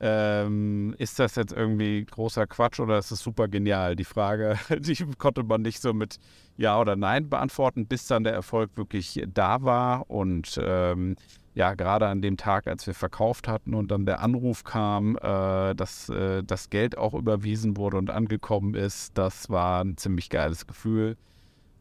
ähm, 0.00 0.94
ist 0.98 1.18
das 1.18 1.36
jetzt 1.36 1.52
irgendwie 1.52 2.04
großer 2.04 2.46
Quatsch 2.46 2.80
oder 2.80 2.98
ist 2.98 3.10
es 3.10 3.20
super 3.20 3.48
genial? 3.48 3.96
Die 3.96 4.04
Frage, 4.04 4.58
die 4.78 4.96
konnte 5.16 5.42
man 5.44 5.62
nicht 5.62 5.80
so 5.80 5.94
mit 5.94 6.18
Ja 6.56 6.78
oder 6.78 6.94
Nein 6.96 7.30
beantworten, 7.30 7.86
bis 7.86 8.06
dann 8.06 8.24
der 8.24 8.34
Erfolg 8.34 8.70
wirklich 8.76 9.24
da 9.32 9.62
war. 9.62 10.10
Und 10.10 10.60
ähm, 10.62 11.16
ja, 11.54 11.74
gerade 11.74 12.08
an 12.08 12.20
dem 12.20 12.36
Tag, 12.36 12.66
als 12.66 12.86
wir 12.86 12.94
verkauft 12.94 13.48
hatten 13.48 13.74
und 13.74 13.90
dann 13.90 14.06
der 14.06 14.20
Anruf 14.20 14.64
kam, 14.64 15.16
äh, 15.16 15.74
dass 15.74 16.08
äh, 16.08 16.42
das 16.42 16.70
Geld 16.70 16.98
auch 16.98 17.14
überwiesen 17.14 17.76
wurde 17.76 17.96
und 17.96 18.10
angekommen 18.10 18.74
ist, 18.74 19.16
das 19.16 19.50
war 19.50 19.84
ein 19.84 19.96
ziemlich 19.96 20.30
geiles 20.30 20.66
Gefühl 20.66 21.16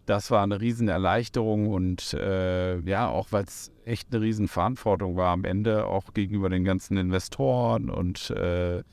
das 0.06 0.32
war 0.32 0.44
eine 0.44 0.60
riesen 0.60 0.88
Erleichterung 0.88 1.68
und 1.68 2.14
äh, 2.14 2.80
ja, 2.80 3.08
auch 3.08 3.32
weil 3.32 3.46
es 3.46 3.72
echt 3.86 4.14
eine 4.14 4.22
riesen 4.22 4.48
Verantwortung 4.48 5.16
war 5.16 5.32
am 5.32 5.46
Ende, 5.46 5.86
auch 5.86 6.14
gegenüber 6.14 6.50
den 6.50 6.64
ganzen 6.64 6.98
Investoren 6.98 7.90
und 7.90 8.30
äh, 8.32 8.84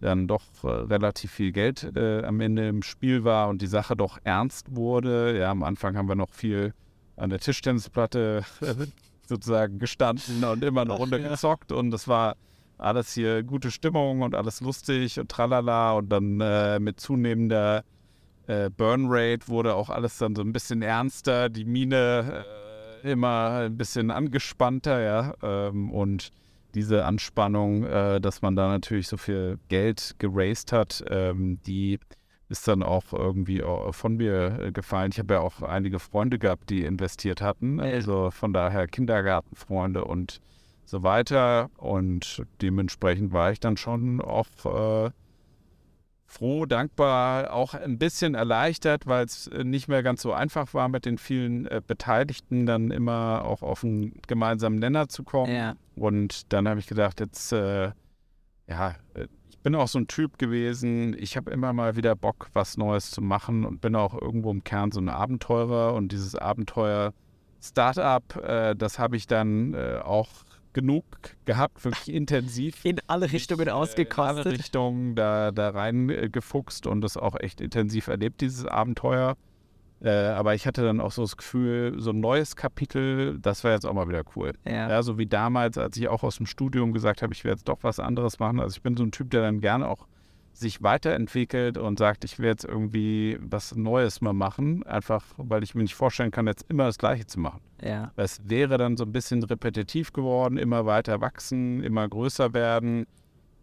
dann 0.00 0.28
doch 0.28 0.42
äh, 0.62 0.68
relativ 0.68 1.32
viel 1.32 1.52
Geld 1.52 1.90
äh, 1.96 2.22
am 2.22 2.40
Ende 2.40 2.68
im 2.68 2.82
Spiel 2.82 3.24
war 3.24 3.48
und 3.48 3.62
die 3.62 3.66
Sache 3.66 3.96
doch 3.96 4.18
ernst 4.24 4.74
wurde. 4.74 5.36
Ja, 5.38 5.50
am 5.50 5.62
Anfang 5.62 5.96
haben 5.96 6.08
wir 6.08 6.14
noch 6.14 6.32
viel 6.32 6.72
an 7.16 7.30
der 7.30 7.40
Tischtennisplatte 7.40 8.44
sozusagen 9.30 9.78
gestanden 9.78 10.44
und 10.44 10.62
immer 10.62 10.82
eine 10.82 10.92
Runde 10.92 11.18
ja. 11.18 11.28
gezockt 11.28 11.72
und 11.72 11.90
das 11.90 12.06
war 12.06 12.36
alles 12.76 13.14
hier 13.14 13.42
gute 13.42 13.70
Stimmung 13.70 14.22
und 14.22 14.34
alles 14.34 14.60
lustig 14.60 15.18
und 15.18 15.30
tralala 15.30 15.92
und 15.92 16.10
dann 16.10 16.40
äh, 16.40 16.78
mit 16.78 17.00
zunehmender 17.00 17.84
äh, 18.46 18.68
Burn 18.68 19.06
Rate 19.08 19.48
wurde 19.48 19.74
auch 19.74 19.90
alles 19.90 20.18
dann 20.18 20.34
so 20.34 20.42
ein 20.42 20.52
bisschen 20.52 20.82
ernster, 20.82 21.48
die 21.48 21.64
Mine 21.64 22.44
äh, 23.04 23.12
immer 23.12 23.60
ein 23.66 23.76
bisschen 23.76 24.10
angespannter, 24.10 25.00
ja. 25.00 25.34
Ähm, 25.42 25.90
und 25.90 26.32
diese 26.74 27.04
Anspannung, 27.04 27.84
äh, 27.84 28.20
dass 28.20 28.42
man 28.42 28.56
da 28.56 28.68
natürlich 28.68 29.08
so 29.08 29.16
viel 29.16 29.58
Geld 29.68 30.16
geraced 30.18 30.72
hat, 30.72 31.04
ähm, 31.08 31.60
die 31.66 31.98
ist 32.50 32.66
dann 32.68 32.82
auch 32.82 33.12
irgendwie 33.12 33.62
von 33.92 34.16
mir 34.16 34.58
äh, 34.60 34.72
gefallen. 34.72 35.12
Ich 35.12 35.18
habe 35.18 35.34
ja 35.34 35.40
auch 35.40 35.62
einige 35.62 35.98
Freunde 35.98 36.38
gehabt, 36.38 36.68
die 36.68 36.84
investiert 36.84 37.40
hatten. 37.40 37.80
Also 37.80 38.30
von 38.30 38.52
daher 38.52 38.88
Kindergartenfreunde 38.88 40.04
und 40.04 40.40
so 40.84 41.02
weiter. 41.02 41.70
Und 41.78 42.42
dementsprechend 42.60 43.32
war 43.32 43.52
ich 43.52 43.60
dann 43.60 43.76
schon 43.76 44.20
auch 44.20 44.48
äh, 44.64 45.10
froh, 46.26 46.66
dankbar, 46.66 47.52
auch 47.52 47.74
ein 47.74 47.98
bisschen 47.98 48.34
erleichtert, 48.34 49.06
weil 49.06 49.24
es 49.24 49.46
äh, 49.46 49.64
nicht 49.64 49.88
mehr 49.88 50.02
ganz 50.02 50.22
so 50.22 50.32
einfach 50.32 50.74
war, 50.74 50.88
mit 50.88 51.04
den 51.04 51.18
vielen 51.18 51.66
äh, 51.66 51.80
Beteiligten 51.84 52.66
dann 52.66 52.90
immer 52.90 53.44
auch 53.44 53.62
auf 53.62 53.84
einen 53.84 54.20
gemeinsamen 54.26 54.78
Nenner 54.78 55.08
zu 55.08 55.22
kommen. 55.22 55.52
Ja. 55.52 55.74
Und 55.96 56.52
dann 56.52 56.68
habe 56.68 56.80
ich 56.80 56.86
gedacht, 56.86 57.20
jetzt, 57.20 57.52
äh, 57.52 57.92
ja, 58.68 58.94
äh, 59.14 59.26
ich 59.50 59.58
bin 59.58 59.74
auch 59.74 59.88
so 59.88 59.98
ein 59.98 60.06
Typ 60.06 60.38
gewesen, 60.38 61.16
ich 61.18 61.36
habe 61.36 61.50
immer 61.50 61.72
mal 61.72 61.96
wieder 61.96 62.14
Bock, 62.14 62.48
was 62.52 62.76
Neues 62.76 63.10
zu 63.10 63.20
machen 63.20 63.64
und 63.64 63.80
bin 63.80 63.96
auch 63.96 64.14
irgendwo 64.20 64.50
im 64.50 64.64
Kern 64.64 64.92
so 64.92 65.00
ein 65.00 65.08
Abenteurer 65.08 65.94
und 65.94 66.12
dieses 66.12 66.36
Abenteuer 66.36 67.12
Startup, 67.60 68.36
äh, 68.36 68.74
das 68.74 68.98
habe 68.98 69.16
ich 69.16 69.26
dann 69.26 69.74
äh, 69.74 70.00
auch 70.02 70.28
genug 70.72 71.04
gehabt, 71.44 71.84
wirklich 71.84 72.08
intensiv. 72.14 72.84
In 72.84 73.00
alle 73.06 73.30
Richtungen 73.32 73.64
mich, 73.64 73.72
ausgekostet. 73.72 74.46
In 74.46 74.50
alle 74.52 74.58
Richtungen 74.58 75.14
da, 75.16 75.50
da 75.50 75.70
reingefuchst 75.70 76.86
und 76.86 77.00
das 77.00 77.16
auch 77.16 77.38
echt 77.38 77.60
intensiv 77.60 78.06
erlebt, 78.08 78.40
dieses 78.40 78.64
Abenteuer. 78.64 79.36
Äh, 80.02 80.10
aber 80.10 80.54
ich 80.54 80.66
hatte 80.66 80.82
dann 80.82 81.00
auch 81.00 81.12
so 81.12 81.22
das 81.22 81.36
Gefühl, 81.36 81.94
so 81.98 82.10
ein 82.10 82.20
neues 82.20 82.56
Kapitel, 82.56 83.38
das 83.38 83.64
war 83.64 83.72
jetzt 83.72 83.84
auch 83.84 83.92
mal 83.92 84.08
wieder 84.08 84.22
cool. 84.34 84.52
Ja. 84.64 84.88
ja. 84.88 85.02
so 85.02 85.18
wie 85.18 85.26
damals, 85.26 85.76
als 85.76 85.96
ich 85.96 86.08
auch 86.08 86.22
aus 86.22 86.36
dem 86.36 86.46
Studium 86.46 86.92
gesagt 86.92 87.22
habe, 87.22 87.34
ich 87.34 87.44
werde 87.44 87.58
jetzt 87.58 87.68
doch 87.68 87.78
was 87.82 88.00
anderes 88.00 88.38
machen. 88.38 88.60
Also 88.60 88.76
ich 88.76 88.82
bin 88.82 88.96
so 88.96 89.04
ein 89.04 89.12
Typ, 89.12 89.30
der 89.30 89.42
dann 89.42 89.60
gerne 89.60 89.88
auch 89.88 90.06
sich 90.52 90.82
weiterentwickelt 90.82 91.78
und 91.78 91.98
sagt, 91.98 92.24
ich 92.24 92.38
will 92.38 92.46
jetzt 92.46 92.64
irgendwie 92.64 93.38
was 93.40 93.74
Neues 93.74 94.20
mal 94.20 94.32
machen, 94.32 94.84
einfach 94.84 95.24
weil 95.36 95.62
ich 95.62 95.74
mir 95.74 95.82
nicht 95.82 95.94
vorstellen 95.94 96.30
kann, 96.30 96.46
jetzt 96.46 96.66
immer 96.68 96.86
das 96.86 96.98
Gleiche 96.98 97.26
zu 97.26 97.40
machen. 97.40 97.60
Ja. 97.82 98.12
Es 98.16 98.40
wäre 98.44 98.76
dann 98.76 98.96
so 98.96 99.04
ein 99.04 99.12
bisschen 99.12 99.42
repetitiv 99.42 100.12
geworden, 100.12 100.58
immer 100.58 100.86
weiter 100.86 101.20
wachsen, 101.20 101.82
immer 101.82 102.08
größer 102.08 102.52
werden. 102.52 103.06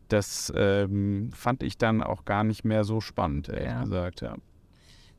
Das 0.08 0.52
ähm, 0.56 1.32
fand 1.34 1.62
ich 1.64 1.78
dann 1.78 2.02
auch 2.02 2.26
gar 2.26 2.44
nicht 2.44 2.64
mehr 2.64 2.84
so 2.84 3.02
spannend, 3.02 3.50
ehrlich 3.50 3.66
ja. 3.66 3.84
gesagt, 3.84 4.22
ja. 4.22 4.36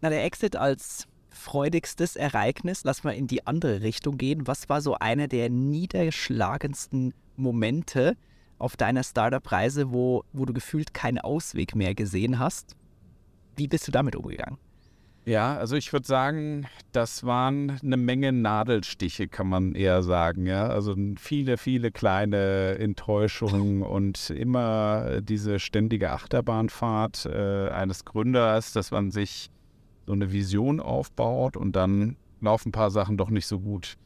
Na, 0.01 0.11
der 0.11 0.25
Exit 0.25 0.57
als 0.57 1.07
freudigstes 1.31 2.17
Ereignis, 2.17 2.85
lass 2.85 3.05
mal 3.05 3.13
in 3.13 3.27
die 3.27 3.47
andere 3.47 3.83
Richtung 3.83 4.19
gehen. 4.19 4.47
Was 4.47 4.69
war 4.69 4.81
so 4.81 4.95
einer 4.95 5.29
der 5.29 5.51
niederschlagendsten 5.51 7.15
Momente, 7.37 8.17
auf 8.59 8.77
deiner 8.77 9.05
Startup-Reise, 9.05 9.93
wo, 9.93 10.25
wo 10.33 10.45
du 10.45 10.53
gefühlt 10.53 10.93
keinen 10.93 11.19
Ausweg 11.19 11.75
mehr 11.75 11.95
gesehen 11.95 12.39
hast. 12.39 12.77
Wie 13.57 13.69
bist 13.69 13.87
du 13.89 13.93
damit 13.93 14.17
umgegangen? 14.17 14.59
Ja, 15.25 15.59
also 15.59 15.77
ich 15.77 15.93
würde 15.93 16.07
sagen, 16.07 16.67
das 16.93 17.23
waren 17.25 17.79
eine 17.83 17.99
Menge 17.99 18.33
Nadelstiche, 18.33 19.29
kann 19.29 19.49
man 19.49 19.75
eher 19.75 20.03
sagen. 20.03 20.47
Ja, 20.47 20.69
also 20.69 20.95
viele, 21.19 21.59
viele 21.59 21.91
kleine 21.91 22.79
Enttäuschungen 22.79 23.83
und 23.85 24.31
immer 24.31 25.21
diese 25.21 25.59
ständige 25.59 26.13
Achterbahnfahrt 26.13 27.27
äh, 27.27 27.69
eines 27.69 28.07
Gründers, 28.07 28.73
dass 28.73 28.91
man 28.91 29.11
sich 29.11 29.51
so 30.09 30.15
eine 30.15 30.33
Vision 30.33 30.81
aufbaut 30.81 31.59
und 31.59 31.77
dann 31.77 32.17
laufen 32.41 32.71
ein 32.71 32.73
paar 32.73 32.91
Sachen 32.91 33.19
doch 33.19 33.29
nicht 33.29 33.47
so 33.47 33.61
gut 33.61 33.99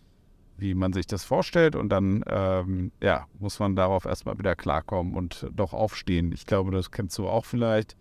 wie 0.59 0.75
man 0.75 0.93
sich 0.93 1.07
das 1.07 1.25
vorstellt. 1.25 1.77
Und 1.77 1.91
dann 1.91 2.25
ähm, 2.27 2.93
ja, 3.03 3.27
muss 3.39 3.59
man 3.59 3.77
darauf 3.77 4.05
erstmal 4.05 4.39
wieder 4.39 4.55
klarkommen 4.55 5.15
und 5.15 5.49
doch 5.53 5.73
aufstehen. 5.73 6.33
Ich 6.33 6.47
glaube, 6.47 6.71
das 6.71 6.91
kennst 6.91 7.19
du 7.19 7.29
auch 7.29 7.45
vielleicht. 7.45 7.97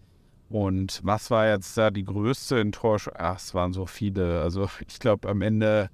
Und 0.50 1.00
was 1.04 1.32
war 1.32 1.48
jetzt 1.48 1.78
da 1.78 1.92
die 1.92 2.04
größte 2.04 2.60
Enttäuschung? 2.60 3.14
Ach, 3.18 3.38
es 3.38 3.54
waren 3.54 3.74
so 3.74 3.86
viele. 3.86 4.42
Also 4.42 4.70
ich 4.88 5.00
glaube 5.00 5.30
am 5.30 5.42
Ende 5.42 5.90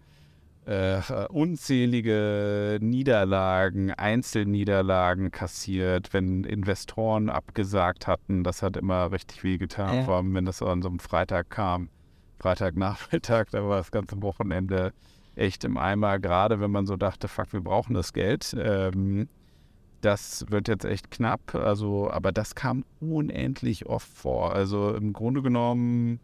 äh, 0.66 1.02
unzählige 1.30 2.78
Niederlagen, 2.82 3.92
Einzelniederlagen 3.92 5.32
kassiert, 5.32 6.14
wenn 6.14 6.44
Investoren 6.44 7.30
abgesagt 7.30 8.08
hatten. 8.08 8.44
Das 8.44 8.62
hat 8.62 8.76
immer 8.76 9.12
richtig 9.12 9.44
wehgetan, 9.44 9.96
ja. 9.96 10.04
vor 10.04 10.16
allem 10.18 10.34
wenn 10.36 10.46
das 10.46 10.62
an 10.62 10.82
so 10.82 10.90
einem 10.90 11.00
Freitag 11.00 11.50
kam. 11.50 11.90
Freitagnachmittag, 12.40 13.48
da 13.52 13.64
war 13.68 13.78
das 13.78 13.92
ganze 13.92 14.22
Wochenende 14.22 14.94
echt 15.36 15.64
im 15.64 15.78
Eimer, 15.78 16.20
gerade 16.20 16.60
wenn 16.60 16.72
man 16.72 16.86
so 16.86 16.96
dachte, 16.96 17.28
fuck, 17.28 17.54
wir 17.54 17.62
brauchen 17.62 17.94
das 17.94 18.14
Geld. 18.14 18.56
Ähm, 18.60 19.30
das 20.02 20.46
wird 20.50 20.68
jetzt 20.68 20.86
echt 20.86 21.12
knapp. 21.12 21.56
Also, 21.56 22.10
aber 22.10 22.32
das 22.32 22.56
kam 22.56 22.86
unendlich 23.00 23.86
oft 23.88 24.08
vor. 24.08 24.54
Also 24.54 24.94
im 24.94 25.14
Grunde 25.14 25.42
genommen 25.42 26.20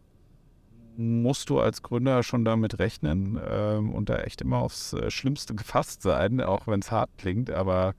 musst 0.96 1.50
du 1.50 1.58
als 1.58 1.82
Gründer 1.82 2.22
schon 2.22 2.44
damit 2.44 2.78
rechnen 2.78 3.40
ähm, 3.48 3.92
und 3.92 4.08
da 4.08 4.18
echt 4.18 4.40
immer 4.40 4.58
aufs 4.58 4.92
äh, 4.92 5.10
Schlimmste 5.10 5.54
gefasst 5.54 6.02
sein, 6.02 6.40
auch 6.40 6.66
wenn 6.66 6.80
es 6.80 6.92
hart 6.92 7.10
klingt. 7.18 7.50
Aber 7.50 7.94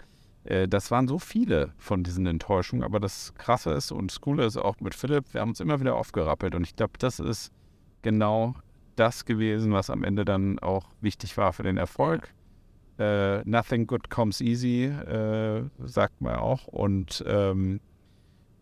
äh, 0.45 0.67
das 0.67 0.91
waren 0.91 1.07
so 1.07 1.19
viele 1.19 1.73
von 1.77 2.03
diesen 2.03 2.25
Enttäuschungen. 2.25 2.83
Aber 2.83 2.99
das 2.99 3.33
Krasse 3.35 3.71
ist 3.71 3.91
und 3.91 4.11
das 4.11 4.21
Coole 4.21 4.45
ist 4.45 4.57
auch 4.57 4.79
mit 4.79 4.95
Philipp, 4.95 5.33
wir 5.33 5.41
haben 5.41 5.49
uns 5.49 5.59
immer 5.59 5.79
wieder 5.79 5.95
aufgerappelt. 5.95 6.55
Und 6.55 6.63
ich 6.63 6.75
glaube, 6.75 6.93
das 6.99 7.19
ist 7.19 7.51
genau 8.05 8.53
das 8.95 9.25
gewesen, 9.25 9.73
was 9.73 9.89
am 9.89 10.03
Ende 10.05 10.23
dann 10.23 10.59
auch 10.59 10.85
wichtig 11.01 11.35
war 11.35 11.51
für 11.51 11.63
den 11.63 11.75
Erfolg. 11.77 12.29
Äh, 12.97 13.39
nothing 13.43 13.87
good 13.87 14.09
comes 14.09 14.39
easy, 14.39 14.85
äh, 14.85 15.63
sagt 15.83 16.21
man 16.21 16.35
auch. 16.35 16.67
Und 16.67 17.21
ähm, 17.27 17.81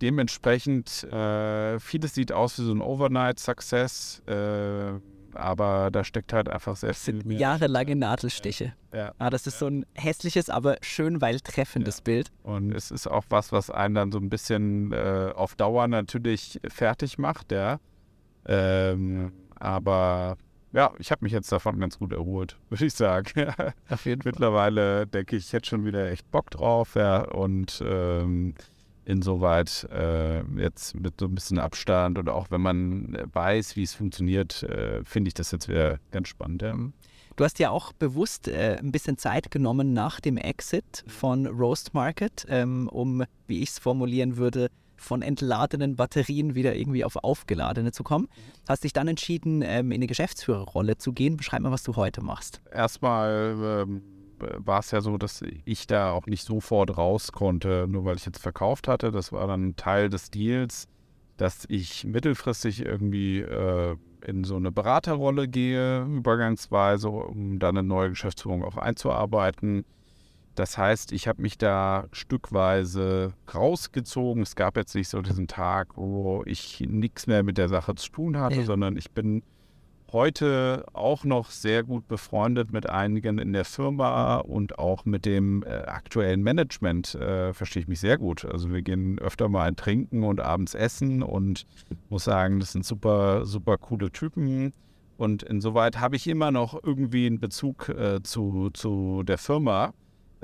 dementsprechend, 0.02 1.04
äh, 1.04 1.80
vieles 1.80 2.16
sieht 2.16 2.32
aus 2.32 2.58
wie 2.58 2.64
so 2.64 2.74
ein 2.74 2.82
Overnight-Success, 2.82 4.24
äh, 4.28 4.94
aber 5.36 5.90
da 5.92 6.04
steckt 6.04 6.32
halt 6.34 6.48
einfach 6.50 6.76
sehr 6.76 6.90
Das 6.90 7.04
viel 7.04 7.16
sind 7.16 7.26
mehr. 7.26 7.38
jahrelange 7.40 7.96
Nadelstiche. 7.96 8.74
Ja. 8.94 9.14
Ah, 9.18 9.30
das 9.30 9.46
ist 9.48 9.60
so 9.60 9.68
ein 9.68 9.86
hässliches, 9.96 10.50
aber 10.50 10.78
schön, 10.82 11.22
weil 11.22 11.40
treffendes 11.40 12.02
Bild. 12.02 12.32
Und 12.44 12.72
es 12.74 12.92
ist 12.92 13.08
auch 13.08 13.26
was, 13.30 13.52
was 13.52 13.70
einen 13.70 13.96
dann 13.96 14.12
so 14.12 14.20
ein 14.20 14.30
bisschen 14.30 14.92
äh, 14.94 15.32
auf 15.36 15.56
Dauer 15.56 15.88
natürlich 15.88 16.60
fertig 16.68 17.18
macht, 17.18 17.52
ja. 17.52 17.80
Ähm, 18.46 19.32
aber 19.56 20.38
ja, 20.74 20.92
ich 20.98 21.12
habe 21.12 21.24
mich 21.24 21.32
jetzt 21.32 21.52
davon 21.52 21.80
ganz 21.80 22.00
gut 22.00 22.12
erholt, 22.12 22.58
würde 22.70 22.86
ich 22.86 22.94
sagen. 22.94 23.54
Auf 23.90 24.06
jeden 24.06 24.22
Mittlerweile 24.26 25.08
denke 25.08 25.36
ich, 25.36 25.46
ich 25.48 25.54
hätte 25.54 25.70
schon 25.70 25.86
wieder 25.86 26.10
echt 26.12 26.30
Bock 26.32 26.50
drauf, 26.52 26.96
ja. 26.96 27.22
Und 27.30 27.82
ähm, 27.86 28.56
insoweit 29.06 29.88
äh, 29.92 30.42
jetzt 30.58 30.96
mit 30.96 31.20
so 31.20 31.28
ein 31.28 31.36
bisschen 31.36 31.60
Abstand 31.60 32.18
und 32.18 32.30
auch 32.30 32.52
wenn 32.52 32.62
man 32.62 33.18
weiß, 33.34 33.76
wie 33.76 33.84
es 33.84 33.94
funktioniert, 33.94 34.64
äh, 34.64 35.04
finde 35.04 35.28
ich 35.28 35.34
das 35.34 35.52
jetzt 35.52 35.68
wieder 35.68 36.00
ganz 36.12 36.30
spannend. 36.30 36.62
Ja. 36.62 36.76
Du 37.36 37.44
hast 37.44 37.58
ja 37.60 37.72
auch 37.72 37.94
bewusst 37.94 38.48
äh, 38.48 38.78
ein 38.80 38.92
bisschen 38.92 39.18
Zeit 39.18 39.50
genommen 39.50 39.94
nach 39.94 40.20
dem 40.20 40.38
Exit 40.38 41.04
von 41.08 41.48
Roast 41.48 41.94
Market, 41.94 42.46
ähm, 42.48 42.88
um, 42.90 43.24
wie 43.48 43.62
ich 43.62 43.70
es 43.70 43.80
formulieren 43.80 44.38
würde, 44.38 44.70
von 45.04 45.22
entladenen 45.22 45.96
Batterien 45.96 46.56
wieder 46.56 46.76
irgendwie 46.76 47.06
auf 47.06 47.16
aufgeladene 47.18 47.92
zu 47.92 48.04
kommen. 48.04 48.28
Hast 48.68 48.84
dich 48.84 48.94
dann 48.94 49.08
entschieden, 49.08 49.62
ähm, 49.62 49.92
in 49.92 49.98
eine 49.98 50.08
Geschäftsführerrolle 50.08 50.98
zu 50.98 51.13
gehen. 51.13 51.38
Beschreib 51.38 51.62
mal, 51.62 51.72
was 51.72 51.84
du 51.84 51.96
heute 51.96 52.22
machst. 52.22 52.62
Erstmal 52.72 53.84
ähm, 53.84 54.02
war 54.58 54.80
es 54.80 54.92
ja 54.92 55.02
so, 55.02 55.18
dass 55.18 55.44
ich 55.66 55.88
da 55.88 56.12
auch 56.12 56.26
nicht 56.26 56.44
sofort 56.44 56.98
raus 56.98 57.32
konnte, 57.32 57.86
nur 57.88 58.06
weil 58.06 58.16
ich 58.16 58.26
jetzt 58.26 58.39
verkauft 58.39 58.88
hatte. 58.88 59.12
Das 59.12 59.32
war 59.32 59.48
dann 59.48 59.76
Teil 59.76 60.10
des 60.10 60.32
Deals, 60.32 60.88
dass 61.38 61.66
ich 61.68 62.06
mittelfristig 62.06 62.86
irgendwie 62.86 63.39
äh, 63.39 63.96
in 64.26 64.44
so 64.44 64.56
eine 64.56 64.72
Beraterrolle 64.72 65.48
gehe, 65.48 66.04
übergangsweise, 66.04 67.10
um 67.10 67.60
dann 67.60 67.78
eine 67.78 67.88
neue 67.88 68.10
Geschäftsführung 68.10 68.63
auch 68.63 68.78
einzuarbeiten. 68.78 69.86
Das 70.56 70.78
heißt, 70.78 71.12
ich 71.13 71.28
habe 71.28 71.42
mich 71.42 71.58
da 71.58 72.06
stückweise 72.12 73.34
rausgezogen. 73.54 74.44
Es 74.44 74.56
gab 74.56 74.78
jetzt 74.78 74.94
nicht 74.96 75.10
so 75.10 75.22
diesen 75.22 75.48
Tag, 75.48 75.96
wo 75.98 76.44
ich 76.46 76.82
nichts 76.88 77.26
mehr 77.28 77.44
mit 77.44 77.58
der 77.58 77.70
Sache 77.70 77.96
zu 77.96 78.12
tun 78.12 78.38
hatte, 78.38 78.58
Ja. 78.58 78.63
sondern 78.66 78.96
ich 78.98 79.12
bin 79.12 79.42
heute 80.12 80.86
auch 80.94 81.24
noch 81.24 81.50
sehr 81.50 81.82
gut 81.84 82.08
befreundet 82.08 82.72
mit 82.72 82.88
einigen 82.88 83.39
in 83.39 83.52
der 83.52 83.66
Firma 83.66 84.38
und 84.38 84.78
auch 84.78 85.06
mit 85.06 85.26
dem 85.26 85.63
äh, 85.63 85.70
aktuellen 85.70 86.44
Management 86.44 87.16
äh, 87.16 87.52
verstehe 87.54 87.82
ich 87.82 87.88
mich 87.88 88.00
sehr 88.00 88.20
gut. 88.20 88.46
Also 88.46 88.72
wir 88.72 88.84
gehen 88.84 89.18
öfter 89.18 89.50
mal 89.50 89.68
ein 89.68 89.76
Trinken 89.76 90.22
und 90.24 90.39
abends 90.39 90.76
essen 90.76 91.24
und 91.24 91.66
muss 92.10 92.26
sagen, 92.26 92.60
das 92.60 92.74
sind 92.74 92.86
super, 92.86 93.46
super 93.48 93.80
coole 93.80 94.12
Typen. 94.12 94.72
Und 95.18 95.42
insoweit 95.42 96.00
habe 96.00 96.16
ich 96.16 96.28
immer 96.28 96.52
noch 96.52 96.80
irgendwie 96.84 97.26
einen 97.26 97.39
Bezug 97.39 97.89
äh, 97.89 98.22
zu, 98.22 98.70
zu 98.72 99.24
der 99.24 99.39
Firma. 99.39 99.94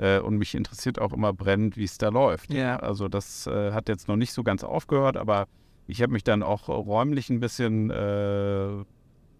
Äh, 0.00 0.18
und 0.20 0.38
mich 0.38 0.54
interessiert 0.54 0.98
auch 0.98 1.12
immer 1.12 1.32
brennend, 1.34 1.76
wie 1.76 1.84
es 1.84 1.98
da 1.98 2.08
läuft. 2.08 2.52
Ja. 2.54 2.76
Also 2.78 3.08
das 3.08 3.46
äh, 3.46 3.72
hat 3.72 3.88
jetzt 3.90 4.08
noch 4.08 4.16
nicht 4.16 4.32
so 4.32 4.42
ganz 4.42 4.64
aufgehört, 4.64 5.18
aber 5.18 5.46
ich 5.86 6.00
habe 6.00 6.12
mich 6.12 6.24
dann 6.24 6.42
auch 6.42 6.68
räumlich 6.68 7.28
ein 7.28 7.38
bisschen 7.40 7.90
äh, 7.90 8.84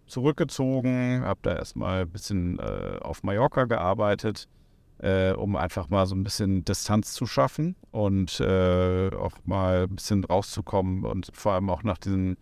zurückgezogen, 0.07 1.23
habe 1.25 1.41
da 1.43 1.57
erstmal 1.57 2.03
ein 2.03 2.11
bisschen 2.11 2.59
äh, 2.59 2.99
auf 3.01 3.23
Mallorca 3.23 3.65
gearbeitet, 3.65 4.49
äh, 4.99 5.33
um 5.33 5.57
einfach 5.57 5.89
mal 5.89 6.05
so 6.07 6.15
ein 6.15 6.25
bisschen 6.25 6.65
Distanz 6.65 7.15
zu 7.15 7.25
schaffen 7.27 7.77
und 7.91 8.39
äh, 8.41 9.09
auch 9.15 9.37
mal 9.45 9.85
ein 9.85 9.95
bisschen 9.95 10.25
rauszukommen 10.25 11.05
und 11.05 11.31
vor 11.33 11.53
allem 11.53 11.71
auch 11.71 11.83
nach 11.83 11.99
diesen 11.99 12.37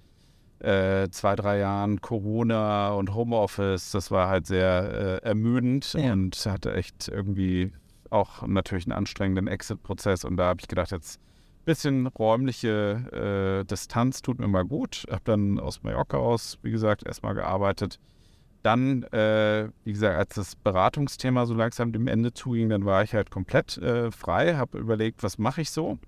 zwei, 0.60 1.36
drei 1.36 1.58
Jahren 1.58 2.00
Corona 2.00 2.90
und 2.90 3.14
Homeoffice, 3.14 3.92
das 3.92 4.10
war 4.10 4.28
halt 4.28 4.48
sehr 4.48 5.20
äh, 5.22 5.24
ermüdend 5.24 5.92
Ja. 5.92 6.12
und 6.12 6.34
hatte 6.46 6.74
echt 6.74 7.06
irgendwie 7.06 7.70
auch 8.10 8.46
natürlich 8.46 8.86
einen 8.86 8.92
anstrengenden 8.92 9.46
Exit-Prozess 9.46 10.24
und 10.24 10.36
da 10.36 10.46
habe 10.46 10.60
ich 10.60 10.68
gedacht, 10.68 10.90
jetzt 10.90 11.20
ein 11.20 11.64
bisschen 11.64 12.06
räumliche 12.06 13.60
äh, 13.62 13.64
Distanz 13.64 14.22
tut 14.22 14.38
mir 14.38 14.48
mal 14.48 14.64
gut. 14.64 15.04
Habe 15.10 15.22
dann 15.24 15.58
aus 15.60 15.82
Mallorca 15.82 16.16
aus, 16.16 16.58
wie 16.62 16.70
gesagt, 16.70 17.04
erstmal 17.06 17.34
gearbeitet. 17.34 17.98
Dann, 18.62 19.04
äh, 19.04 19.68
wie 19.84 19.92
gesagt, 19.92 20.16
als 20.16 20.34
das 20.34 20.56
Beratungsthema 20.56 21.46
so 21.46 21.54
langsam 21.54 21.92
dem 21.92 22.08
Ende 22.08 22.32
zuging, 22.32 22.68
dann 22.68 22.84
war 22.84 23.02
ich 23.02 23.14
halt 23.14 23.30
komplett 23.30 23.78
äh, 23.78 24.10
frei, 24.10 24.54
habe 24.56 24.78
überlegt, 24.78 25.22
was 25.22 25.38
mache 25.38 25.60
ich 25.60 25.70
so. 25.70 25.98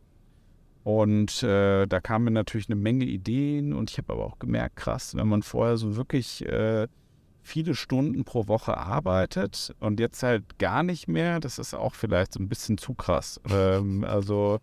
Und 0.82 1.42
äh, 1.42 1.86
da 1.86 2.00
kamen 2.00 2.26
mir 2.26 2.30
natürlich 2.30 2.68
eine 2.68 2.76
Menge 2.76 3.04
Ideen 3.04 3.74
und 3.74 3.90
ich 3.90 3.98
habe 3.98 4.14
aber 4.14 4.24
auch 4.24 4.38
gemerkt, 4.38 4.76
krass, 4.76 5.14
wenn 5.14 5.28
man 5.28 5.42
vorher 5.42 5.76
so 5.76 5.96
wirklich 5.96 6.44
äh, 6.46 6.88
viele 7.50 7.74
Stunden 7.74 8.24
pro 8.24 8.46
Woche 8.46 8.76
arbeitet 8.76 9.74
und 9.80 9.98
jetzt 9.98 10.22
halt 10.22 10.58
gar 10.58 10.82
nicht 10.82 11.08
mehr, 11.08 11.40
das 11.40 11.58
ist 11.58 11.74
auch 11.74 11.94
vielleicht 11.94 12.32
so 12.34 12.40
ein 12.40 12.48
bisschen 12.48 12.78
zu 12.78 12.94
krass. 12.94 13.40
Ähm, 13.50 14.04
also 14.04 14.60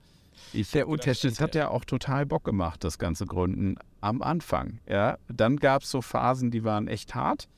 ich 0.54 0.72
Der 0.72 0.88
Unterschied, 0.88 1.32
Es 1.32 1.42
hat 1.42 1.56
ja 1.56 1.70
auch 1.70 1.84
total 1.84 2.26
Bock 2.26 2.44
gemacht, 2.46 2.84
das 2.84 2.98
ganze 2.98 3.26
Gründen 3.26 3.76
am 4.02 4.22
Anfang. 4.22 4.80
Ja, 4.88 5.18
dann 5.28 5.58
gab 5.58 5.82
es 5.82 5.92
so 5.92 6.02
Phasen, 6.02 6.52
die 6.52 6.64
waren 6.64 6.88
echt 6.88 7.16
hart. 7.16 7.50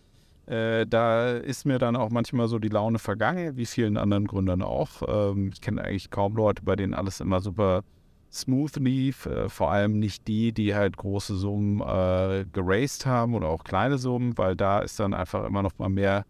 Äh, 0.47 0.87
da 0.87 1.33
ist 1.33 1.65
mir 1.65 1.77
dann 1.77 1.95
auch 1.95 2.09
manchmal 2.09 2.47
so 2.47 2.57
die 2.57 2.69
Laune 2.69 2.97
vergangen, 2.97 3.57
wie 3.57 3.67
vielen 3.67 3.97
anderen 3.97 4.25
Gründern 4.25 4.63
auch. 4.63 5.03
Ähm, 5.07 5.51
ich 5.53 5.61
kenne 5.61 5.83
eigentlich 5.83 6.09
kaum 6.09 6.35
Leute, 6.35 6.63
bei 6.63 6.75
denen 6.75 6.95
alles 6.95 7.19
immer 7.19 7.41
super 7.41 7.83
smooth 8.31 8.75
lief. 8.77 9.25
Äh, 9.25 9.49
vor 9.49 9.71
allem 9.71 9.99
nicht 9.99 10.27
die, 10.27 10.51
die 10.51 10.75
halt 10.75 10.97
große 10.97 11.35
Summen 11.35 11.81
äh, 11.81 12.45
geraced 12.51 13.05
haben 13.05 13.33
oder 13.33 13.47
auch 13.47 13.63
kleine 13.63 13.97
Summen, 13.97 14.37
weil 14.37 14.55
da 14.55 14.79
ist 14.79 14.99
dann 14.99 15.13
einfach 15.13 15.45
immer 15.45 15.63
noch 15.63 15.77
mal 15.77 15.89
mehr 15.89 16.25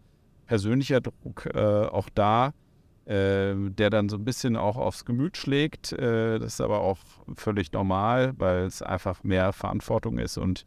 persönlicher 0.46 1.00
Druck 1.00 1.46
äh, 1.54 1.58
auch 1.58 2.08
da, 2.14 2.52
äh, 3.04 3.54
der 3.54 3.90
dann 3.90 4.08
so 4.08 4.16
ein 4.16 4.24
bisschen 4.24 4.56
auch 4.56 4.76
aufs 4.76 5.04
Gemüt 5.04 5.36
schlägt. 5.36 5.92
Äh, 5.92 6.38
das 6.38 6.54
ist 6.54 6.60
aber 6.60 6.80
auch 6.80 6.98
völlig 7.36 7.72
normal, 7.72 8.32
weil 8.36 8.64
es 8.64 8.82
einfach 8.82 9.22
mehr 9.22 9.52
Verantwortung 9.52 10.18
ist 10.18 10.38
und 10.38 10.66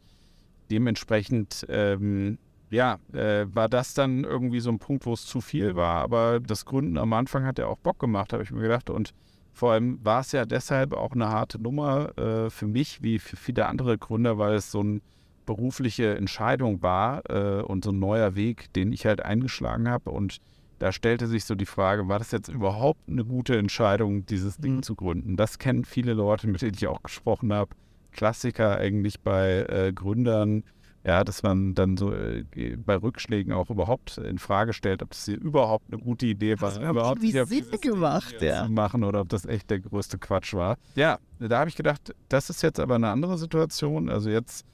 dementsprechend 0.70 1.66
ähm, 1.68 2.38
ja, 2.70 2.98
äh, 3.12 3.46
war 3.54 3.68
das 3.68 3.94
dann 3.94 4.24
irgendwie 4.24 4.60
so 4.60 4.70
ein 4.70 4.78
Punkt, 4.78 5.06
wo 5.06 5.12
es 5.12 5.26
zu 5.26 5.40
viel 5.40 5.76
war. 5.76 6.02
Aber 6.02 6.40
das 6.40 6.64
Gründen 6.64 6.98
am 6.98 7.12
Anfang 7.12 7.44
hat 7.44 7.58
ja 7.58 7.66
auch 7.66 7.78
Bock 7.78 7.98
gemacht, 7.98 8.32
habe 8.32 8.42
ich 8.42 8.50
mir 8.50 8.62
gedacht. 8.62 8.90
Und 8.90 9.14
vor 9.54 9.72
allem 9.72 9.98
war 10.04 10.20
es 10.20 10.32
ja 10.32 10.44
deshalb 10.44 10.92
auch 10.92 11.12
eine 11.12 11.28
harte 11.28 11.60
Nummer 11.60 12.16
äh, 12.18 12.50
für 12.50 12.66
mich, 12.66 13.02
wie 13.02 13.18
für 13.18 13.36
viele 13.36 13.66
andere 13.66 13.96
Gründer, 13.96 14.36
weil 14.36 14.54
es 14.54 14.70
so 14.70 14.80
eine 14.80 15.00
berufliche 15.46 16.16
Entscheidung 16.16 16.82
war 16.82 17.22
äh, 17.30 17.62
und 17.62 17.84
so 17.84 17.92
ein 17.92 17.98
neuer 17.98 18.34
Weg, 18.34 18.72
den 18.74 18.92
ich 18.92 19.06
halt 19.06 19.24
eingeschlagen 19.24 19.88
habe. 19.88 20.10
Und 20.10 20.38
da 20.78 20.90
stellte 20.90 21.26
sich 21.28 21.44
so 21.44 21.54
die 21.54 21.66
Frage, 21.66 22.08
war 22.08 22.18
das 22.18 22.32
jetzt 22.32 22.48
überhaupt 22.48 23.08
eine 23.08 23.24
gute 23.24 23.56
Entscheidung, 23.56 24.26
dieses 24.26 24.56
Ding 24.56 24.76
Mhm. 24.76 24.82
zu 24.82 24.96
gründen? 24.96 25.36
Das 25.36 25.58
kennen 25.58 25.84
viele 25.84 26.14
Leute, 26.14 26.48
mit 26.48 26.62
denen 26.62 26.74
ich 26.74 26.86
auch 26.86 27.02
gesprochen 27.02 27.52
habe. 27.52 27.70
Klassiker 28.10 28.76
eigentlich 28.78 29.20
bei 29.20 29.66
äh, 29.68 29.92
Gründern, 29.92 30.64
ja, 31.04 31.22
dass 31.22 31.42
man 31.42 31.74
dann 31.74 31.98
so 31.98 32.12
äh, 32.12 32.44
bei 32.76 32.96
Rückschlägen 32.96 33.52
auch 33.52 33.68
überhaupt 33.68 34.16
in 34.18 34.38
Frage 34.38 34.72
stellt, 34.72 35.02
ob 35.02 35.10
das 35.10 35.26
hier 35.26 35.38
überhaupt 35.38 35.92
eine 35.92 36.02
gute 36.02 36.24
Idee 36.26 36.58
war, 36.60 36.72
hat 36.72 36.82
überhaupt 36.82 37.22
auf 37.22 37.48
Sinn 37.48 37.80
gemacht, 37.80 38.36
ja. 38.40 38.64
zu 38.64 38.72
machen 38.72 39.04
oder 39.04 39.20
ob 39.20 39.28
das 39.28 39.44
echt 39.44 39.68
der 39.70 39.80
größte 39.80 40.18
Quatsch 40.18 40.54
war. 40.54 40.78
Ja, 40.94 41.18
da 41.38 41.58
habe 41.58 41.68
ich 41.68 41.76
gedacht, 41.76 42.14
das 42.30 42.48
ist 42.48 42.62
jetzt 42.62 42.80
aber 42.80 42.94
eine 42.94 43.08
andere 43.08 43.36
Situation. 43.36 44.08
Also 44.08 44.30
jetzt 44.30 44.64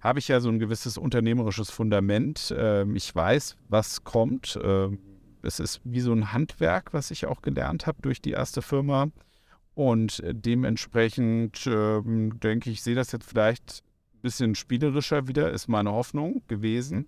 habe 0.00 0.18
ich 0.18 0.26
ja 0.26 0.40
so 0.40 0.48
ein 0.48 0.58
gewisses 0.58 0.98
unternehmerisches 0.98 1.70
Fundament. 1.70 2.52
Ähm, 2.56 2.96
ich 2.96 3.14
weiß, 3.14 3.56
was 3.68 4.02
kommt. 4.02 4.58
Ähm, 4.62 4.98
es 5.42 5.60
ist 5.60 5.80
wie 5.84 6.00
so 6.00 6.12
ein 6.12 6.32
Handwerk, 6.32 6.92
was 6.92 7.12
ich 7.12 7.26
auch 7.26 7.40
gelernt 7.40 7.86
habe 7.86 7.98
durch 8.02 8.20
die 8.20 8.32
erste 8.32 8.62
Firma. 8.62 9.08
Und 9.74 10.18
äh, 10.20 10.34
dementsprechend 10.34 11.68
ähm, 11.68 12.40
denke 12.40 12.70
ich, 12.70 12.82
sehe 12.82 12.96
das 12.96 13.12
jetzt 13.12 13.28
vielleicht 13.28 13.84
bisschen 14.22 14.54
spielerischer 14.54 15.28
wieder, 15.28 15.50
ist 15.50 15.68
meine 15.68 15.92
Hoffnung 15.92 16.42
gewesen, 16.48 17.06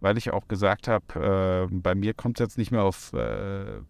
weil 0.00 0.16
ich 0.18 0.30
auch 0.32 0.48
gesagt 0.48 0.88
habe, 0.88 1.66
äh, 1.70 1.74
bei 1.74 1.94
mir 1.94 2.14
kommt 2.14 2.38
es 2.40 2.44
jetzt 2.44 2.58
nicht 2.58 2.70
mehr 2.70 2.84
auf 2.84 3.12
äh, 3.14 3.76
äh, 3.78 3.80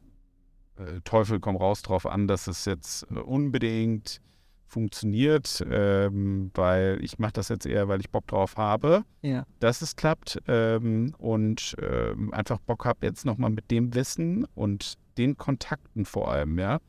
Teufel 1.04 1.40
komm 1.40 1.56
raus 1.56 1.82
drauf 1.82 2.06
an, 2.06 2.28
dass 2.28 2.46
es 2.46 2.64
jetzt 2.64 3.04
äh, 3.10 3.18
unbedingt 3.18 4.20
funktioniert, 4.66 5.64
ähm, 5.70 6.50
weil 6.54 6.98
ich 7.02 7.18
mache 7.18 7.32
das 7.32 7.48
jetzt 7.48 7.64
eher, 7.66 7.88
weil 7.88 8.00
ich 8.00 8.10
Bock 8.10 8.26
drauf 8.26 8.56
habe, 8.58 9.02
Ja. 9.22 9.44
dass 9.60 9.80
es 9.80 9.96
klappt 9.96 10.40
ähm, 10.46 11.14
und 11.18 11.74
ähm, 11.80 12.32
einfach 12.34 12.58
Bock 12.60 12.84
habe 12.84 13.06
jetzt 13.06 13.24
nochmal 13.24 13.50
mit 13.50 13.70
dem 13.70 13.94
Wissen 13.94 14.44
und 14.54 14.94
den 15.16 15.38
Kontakten 15.38 16.04
vor 16.04 16.30
allem, 16.30 16.58
ja, 16.58 16.80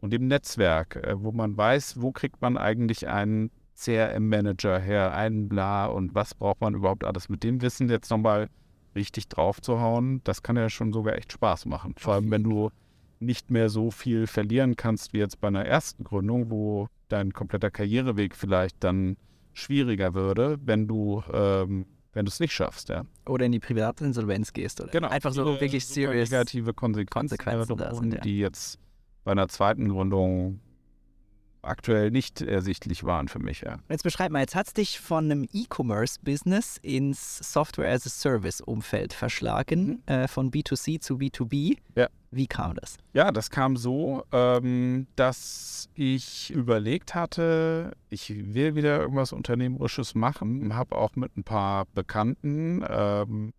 und 0.00 0.12
dem 0.14 0.26
Netzwerk, 0.28 0.96
äh, 0.96 1.22
wo 1.22 1.30
man 1.30 1.56
weiß, 1.56 2.00
wo 2.00 2.10
kriegt 2.10 2.40
man 2.40 2.56
eigentlich 2.56 3.06
einen 3.06 3.50
CRM-Manager 3.76 4.78
her, 4.78 5.14
einen 5.14 5.48
bla 5.48 5.86
und 5.86 6.14
was 6.14 6.34
braucht 6.34 6.60
man 6.60 6.74
überhaupt 6.74 7.04
alles 7.04 7.28
mit 7.28 7.42
dem 7.42 7.62
Wissen 7.62 7.88
jetzt 7.88 8.10
nochmal 8.10 8.48
richtig 8.94 9.28
drauf 9.28 9.60
zu 9.60 9.80
hauen, 9.80 10.20
das 10.24 10.42
kann 10.42 10.56
ja 10.56 10.68
schon 10.70 10.92
sogar 10.92 11.16
echt 11.16 11.32
Spaß 11.32 11.66
machen. 11.66 11.94
Vor 11.98 12.14
allem, 12.14 12.30
wenn 12.30 12.42
du 12.42 12.70
nicht 13.20 13.50
mehr 13.50 13.68
so 13.68 13.90
viel 13.90 14.26
verlieren 14.26 14.76
kannst 14.76 15.12
wie 15.12 15.18
jetzt 15.18 15.40
bei 15.40 15.48
einer 15.48 15.64
ersten 15.64 16.04
Gründung, 16.04 16.50
wo 16.50 16.88
dein 17.08 17.32
kompletter 17.32 17.70
Karriereweg 17.70 18.34
vielleicht 18.34 18.82
dann 18.82 19.16
schwieriger 19.52 20.14
würde, 20.14 20.58
wenn 20.64 20.86
du 20.86 21.22
ähm, 21.32 21.86
wenn 22.16 22.24
du 22.24 22.30
es 22.30 22.40
nicht 22.40 22.54
schaffst, 22.54 22.88
ja. 22.88 23.04
Oder 23.26 23.44
in 23.44 23.52
die 23.52 23.60
Privatinsolvenz 23.60 24.54
gehst 24.54 24.80
oder 24.80 24.90
Genau. 24.90 25.08
einfach 25.08 25.32
so 25.34 25.44
wirklich 25.60 25.84
serious. 25.86 26.30
negative 26.30 26.72
Konsequenzen, 26.72 27.36
Konsequenzen 27.36 27.76
da 27.76 27.94
sind, 27.94 28.14
ja. 28.14 28.20
die 28.20 28.38
jetzt 28.38 28.78
bei 29.22 29.32
einer 29.32 29.48
zweiten 29.48 29.86
Gründung 29.90 30.60
aktuell 31.66 32.10
nicht 32.10 32.40
ersichtlich 32.40 33.04
waren 33.04 33.28
für 33.28 33.38
mich, 33.38 33.62
ja. 33.62 33.78
Jetzt 33.88 34.02
beschreib 34.02 34.30
mal, 34.30 34.40
jetzt 34.40 34.54
hat 34.54 34.66
es 34.68 34.74
dich 34.74 35.00
von 35.00 35.24
einem 35.24 35.48
E-Commerce-Business 35.52 36.78
ins 36.82 37.38
Software-as-a-Service-Umfeld 37.52 39.12
verschlagen, 39.12 40.02
äh, 40.06 40.28
von 40.28 40.50
B2C 40.50 41.00
zu 41.00 41.16
B2B. 41.16 41.76
Ja. 41.96 42.08
Wie 42.30 42.46
kam 42.46 42.74
das? 42.74 42.98
Ja, 43.14 43.30
das 43.30 43.50
kam 43.50 43.76
so, 43.76 44.24
ähm, 44.32 45.06
dass 45.16 45.88
ich 45.94 46.50
überlegt 46.50 47.14
hatte, 47.14 47.92
ich 48.10 48.30
will 48.54 48.74
wieder 48.74 49.00
irgendwas 49.00 49.32
Unternehmerisches 49.32 50.14
machen. 50.14 50.74
Habe 50.74 50.96
auch 50.96 51.16
mit 51.16 51.36
ein 51.36 51.44
paar 51.44 51.86
Bekannten 51.94 52.84
ähm, 52.88 53.52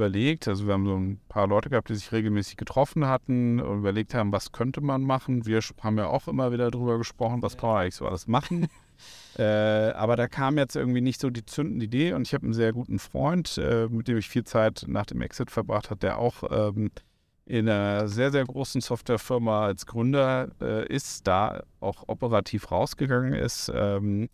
überlegt, 0.00 0.48
also 0.48 0.66
wir 0.66 0.72
haben 0.72 0.86
so 0.86 0.96
ein 0.96 1.20
paar 1.28 1.46
Leute 1.46 1.68
gehabt, 1.68 1.90
die 1.90 1.94
sich 1.94 2.10
regelmäßig 2.10 2.56
getroffen 2.56 3.06
hatten 3.06 3.60
und 3.60 3.80
überlegt 3.80 4.14
haben, 4.14 4.32
was 4.32 4.50
könnte 4.50 4.80
man 4.80 5.02
machen. 5.02 5.44
Wir 5.44 5.60
haben 5.82 5.98
ja 5.98 6.06
auch 6.06 6.26
immer 6.26 6.52
wieder 6.52 6.70
darüber 6.70 6.96
gesprochen, 6.96 7.42
was 7.42 7.58
kann 7.58 7.68
man 7.68 7.82
eigentlich 7.82 7.96
so 7.96 8.06
alles 8.06 8.26
machen. 8.26 8.68
äh, 9.38 9.42
aber 9.42 10.16
da 10.16 10.26
kam 10.26 10.56
jetzt 10.56 10.74
irgendwie 10.74 11.02
nicht 11.02 11.20
so 11.20 11.28
die 11.28 11.44
zündende 11.44 11.84
Idee 11.84 12.14
und 12.14 12.22
ich 12.22 12.32
habe 12.32 12.44
einen 12.44 12.54
sehr 12.54 12.72
guten 12.72 12.98
Freund, 12.98 13.58
äh, 13.58 13.88
mit 13.88 14.08
dem 14.08 14.16
ich 14.16 14.30
viel 14.30 14.44
Zeit 14.44 14.86
nach 14.88 15.04
dem 15.04 15.20
Exit 15.20 15.50
verbracht 15.50 15.90
habe, 15.90 16.00
der 16.00 16.18
auch 16.18 16.44
ähm, 16.50 16.90
in 17.44 17.68
einer 17.68 18.08
sehr, 18.08 18.30
sehr 18.30 18.44
großen 18.44 18.80
Softwarefirma 18.80 19.66
als 19.66 19.84
Gründer 19.84 20.48
äh, 20.62 20.86
ist, 20.86 21.26
da 21.26 21.62
auch 21.80 22.04
operativ 22.06 22.70
rausgegangen 22.70 23.34
ist. 23.34 23.70
Ähm, 23.74 24.30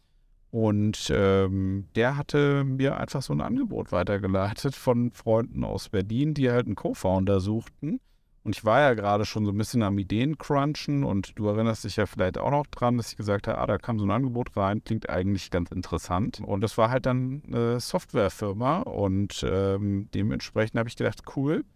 und 0.56 1.12
ähm, 1.14 1.84
der 1.96 2.16
hatte 2.16 2.64
mir 2.64 2.96
einfach 2.96 3.20
so 3.20 3.34
ein 3.34 3.42
Angebot 3.42 3.92
weitergeleitet 3.92 4.74
von 4.74 5.12
Freunden 5.12 5.64
aus 5.64 5.90
Berlin, 5.90 6.32
die 6.32 6.50
halt 6.50 6.64
einen 6.64 6.76
Co-Founder 6.76 7.40
suchten. 7.40 8.00
Und 8.42 8.56
ich 8.56 8.64
war 8.64 8.80
ja 8.80 8.94
gerade 8.94 9.26
schon 9.26 9.44
so 9.44 9.52
ein 9.52 9.58
bisschen 9.58 9.82
am 9.82 9.98
Ideencrunchen 9.98 11.04
und 11.04 11.38
du 11.38 11.46
erinnerst 11.48 11.84
dich 11.84 11.96
ja 11.96 12.06
vielleicht 12.06 12.38
auch 12.38 12.50
noch 12.50 12.66
dran, 12.68 12.96
dass 12.96 13.10
ich 13.10 13.18
gesagt 13.18 13.48
habe, 13.48 13.58
ah, 13.58 13.66
da 13.66 13.76
kam 13.76 13.98
so 13.98 14.06
ein 14.06 14.10
Angebot 14.10 14.56
rein, 14.56 14.82
klingt 14.82 15.10
eigentlich 15.10 15.50
ganz 15.50 15.70
interessant. 15.72 16.40
Und 16.40 16.62
das 16.62 16.78
war 16.78 16.88
halt 16.88 17.04
dann 17.04 17.42
eine 17.46 17.78
Softwarefirma 17.78 18.78
und 18.78 19.44
ähm, 19.46 20.08
dementsprechend 20.14 20.78
habe 20.78 20.88
ich 20.88 20.96
gedacht, 20.96 21.20
cool, 21.36 21.66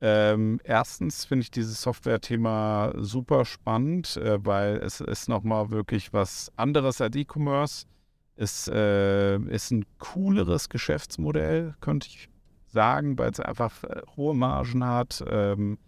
ähm, 0.00 0.58
erstens 0.64 1.26
finde 1.26 1.42
ich 1.42 1.50
dieses 1.50 1.82
Software-Thema 1.82 2.94
super 2.96 3.44
spannend, 3.44 4.16
äh, 4.16 4.42
weil 4.42 4.78
es 4.78 5.02
ist 5.02 5.28
nochmal 5.28 5.70
wirklich 5.70 6.14
was 6.14 6.50
anderes 6.56 7.02
als 7.02 7.14
E-Commerce. 7.14 7.84
Es 8.36 8.68
äh, 8.68 9.36
ist 9.36 9.70
ein 9.70 9.84
cooleres 9.98 10.68
Geschäftsmodell, 10.68 11.74
könnte 11.80 12.08
ich 12.08 12.28
sagen, 12.66 13.18
weil 13.18 13.30
es 13.30 13.40
einfach 13.40 13.84
äh, 13.84 14.02
hohe 14.16 14.34
Margen 14.34 14.84
hat, 14.84 15.22
ähm, 15.28 15.78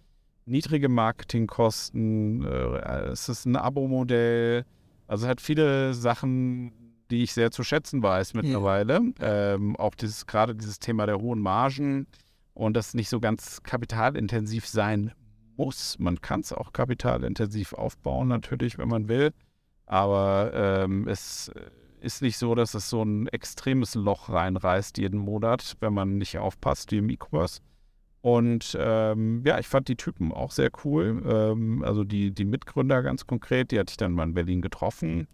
niedrige 0.45 0.89
Marketingkosten, 0.89 2.45
äh, 2.45 3.11
es 3.11 3.29
ist 3.29 3.47
ein 3.47 3.57
Abo-Modell, 3.57 4.65
also 5.07 5.25
es 5.27 5.31
hat 5.31 5.41
viele 5.41 5.95
Sachen, 5.95 6.73
die 7.11 7.23
ich 7.23 7.33
sehr 7.33 7.51
zu 7.51 7.63
schätzen 7.63 8.03
weiß 8.03 8.35
mittlerweile. 8.35 9.01
Ähm, 9.21 9.77
auch 9.77 9.95
dieses, 9.95 10.27
gerade 10.27 10.55
dieses 10.55 10.79
Thema 10.79 11.07
der 11.07 11.21
hohen 11.21 11.41
Margen 11.41 12.07
und 12.55 12.77
das 12.77 12.95
nicht 12.95 13.09
so 13.09 13.21
ganz 13.21 13.63
kapitalintensiv 13.63 14.67
sein 14.67 15.13
muss. 15.57 15.99
Man 15.99 16.21
kann 16.21 16.41
es 16.41 16.53
auch 16.53 16.73
kapitalintensiv 16.73 17.73
aufbauen, 17.75 18.29
natürlich, 18.29 18.79
wenn 18.79 18.89
man 18.89 19.09
will. 19.09 19.33
Aber 19.87 20.53
ähm, 20.55 21.07
es 21.09 21.53
ist 22.05 22.23
nicht 22.23 22.37
so, 22.37 22.55
dass 22.55 22.75
es 22.75 22.89
so 22.91 23.03
ein 23.03 23.27
extremes 23.29 23.95
Loch 23.95 24.29
reinreißt 24.29 24.99
jeden 24.99 25.19
Monat, 25.19 25.77
wenn 25.81 25.95
man 25.95 26.19
nicht 26.19 26.39
aufpasst, 26.39 26.93
wie 26.93 26.99
im 26.99 27.11
E-Commerce. 27.11 27.61
Und 28.21 28.77
ähm, 28.81 29.43
ja, 29.45 29.59
ich 29.59 29.69
fand 29.69 29.89
die 29.89 29.97
Typen 29.97 30.33
auch 30.33 30.51
sehr 30.51 30.71
cool. 30.85 31.23
Ähm, 31.27 31.83
also 31.85 32.05
die, 32.05 32.31
die 32.31 32.47
Mitgründer 32.47 33.03
ganz 33.03 33.27
konkret, 33.27 33.71
die 33.71 33.79
hatte 33.79 33.91
ich 33.91 33.97
dann 33.97 34.13
mal 34.13 34.25
in 34.25 34.35
Berlin 34.35 34.63
getroffen. 34.63 35.27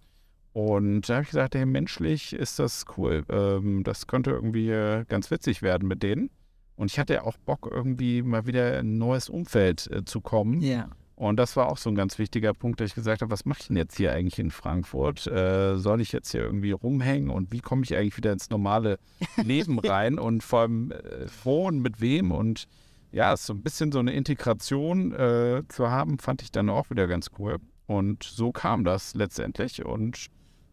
Und 0.52 1.08
da 1.08 1.14
habe 1.14 1.22
ich 1.22 1.30
gesagt, 1.30 1.54
hey, 1.54 1.66
menschlich 1.66 2.32
ist 2.32 2.58
das 2.58 2.84
cool. 2.96 3.24
Ähm, 3.28 3.84
das 3.84 4.08
könnte 4.08 4.32
irgendwie 4.32 4.70
äh, 4.70 5.04
ganz 5.08 5.30
witzig 5.30 5.62
werden 5.62 5.86
mit 5.86 6.02
denen. 6.02 6.30
Und 6.74 6.90
ich 6.90 6.98
hatte 6.98 7.14
ja 7.14 7.22
auch 7.22 7.36
Bock, 7.36 7.68
irgendwie 7.70 8.22
mal 8.22 8.46
wieder 8.46 8.80
in 8.80 8.94
ein 8.94 8.98
neues 8.98 9.28
Umfeld 9.28 9.88
äh, 9.92 10.04
zu 10.04 10.20
kommen. 10.20 10.60
Ja. 10.60 10.88
Und 11.20 11.36
das 11.36 11.54
war 11.54 11.68
auch 11.68 11.76
so 11.76 11.90
ein 11.90 11.94
ganz 11.94 12.18
wichtiger 12.18 12.54
Punkt, 12.54 12.80
dass 12.80 12.88
ich 12.88 12.94
gesagt 12.94 13.20
habe, 13.20 13.30
was 13.30 13.44
mache 13.44 13.58
ich 13.60 13.66
denn 13.66 13.76
jetzt 13.76 13.94
hier 13.94 14.10
eigentlich 14.10 14.38
in 14.38 14.50
Frankfurt? 14.50 15.26
Äh, 15.26 15.76
soll 15.76 16.00
ich 16.00 16.12
jetzt 16.12 16.30
hier 16.30 16.40
irgendwie 16.40 16.70
rumhängen 16.70 17.28
und 17.28 17.52
wie 17.52 17.60
komme 17.60 17.82
ich 17.84 17.94
eigentlich 17.94 18.16
wieder 18.16 18.32
ins 18.32 18.48
normale 18.48 18.98
Leben 19.36 19.78
rein 19.80 20.18
und 20.18 20.42
vor 20.42 20.60
allem 20.60 20.92
äh, 20.92 21.26
wo 21.44 21.68
und 21.68 21.80
mit 21.80 22.00
wem? 22.00 22.32
Und 22.32 22.68
ja, 23.12 23.36
so 23.36 23.52
ein 23.52 23.60
bisschen 23.60 23.92
so 23.92 23.98
eine 23.98 24.14
Integration 24.14 25.12
äh, 25.12 25.62
zu 25.68 25.90
haben, 25.90 26.18
fand 26.18 26.40
ich 26.40 26.52
dann 26.52 26.70
auch 26.70 26.88
wieder 26.88 27.06
ganz 27.06 27.28
cool. 27.38 27.58
Und 27.86 28.22
so 28.22 28.50
kam 28.50 28.84
das 28.84 29.12
letztendlich. 29.14 29.84
Und 29.84 30.28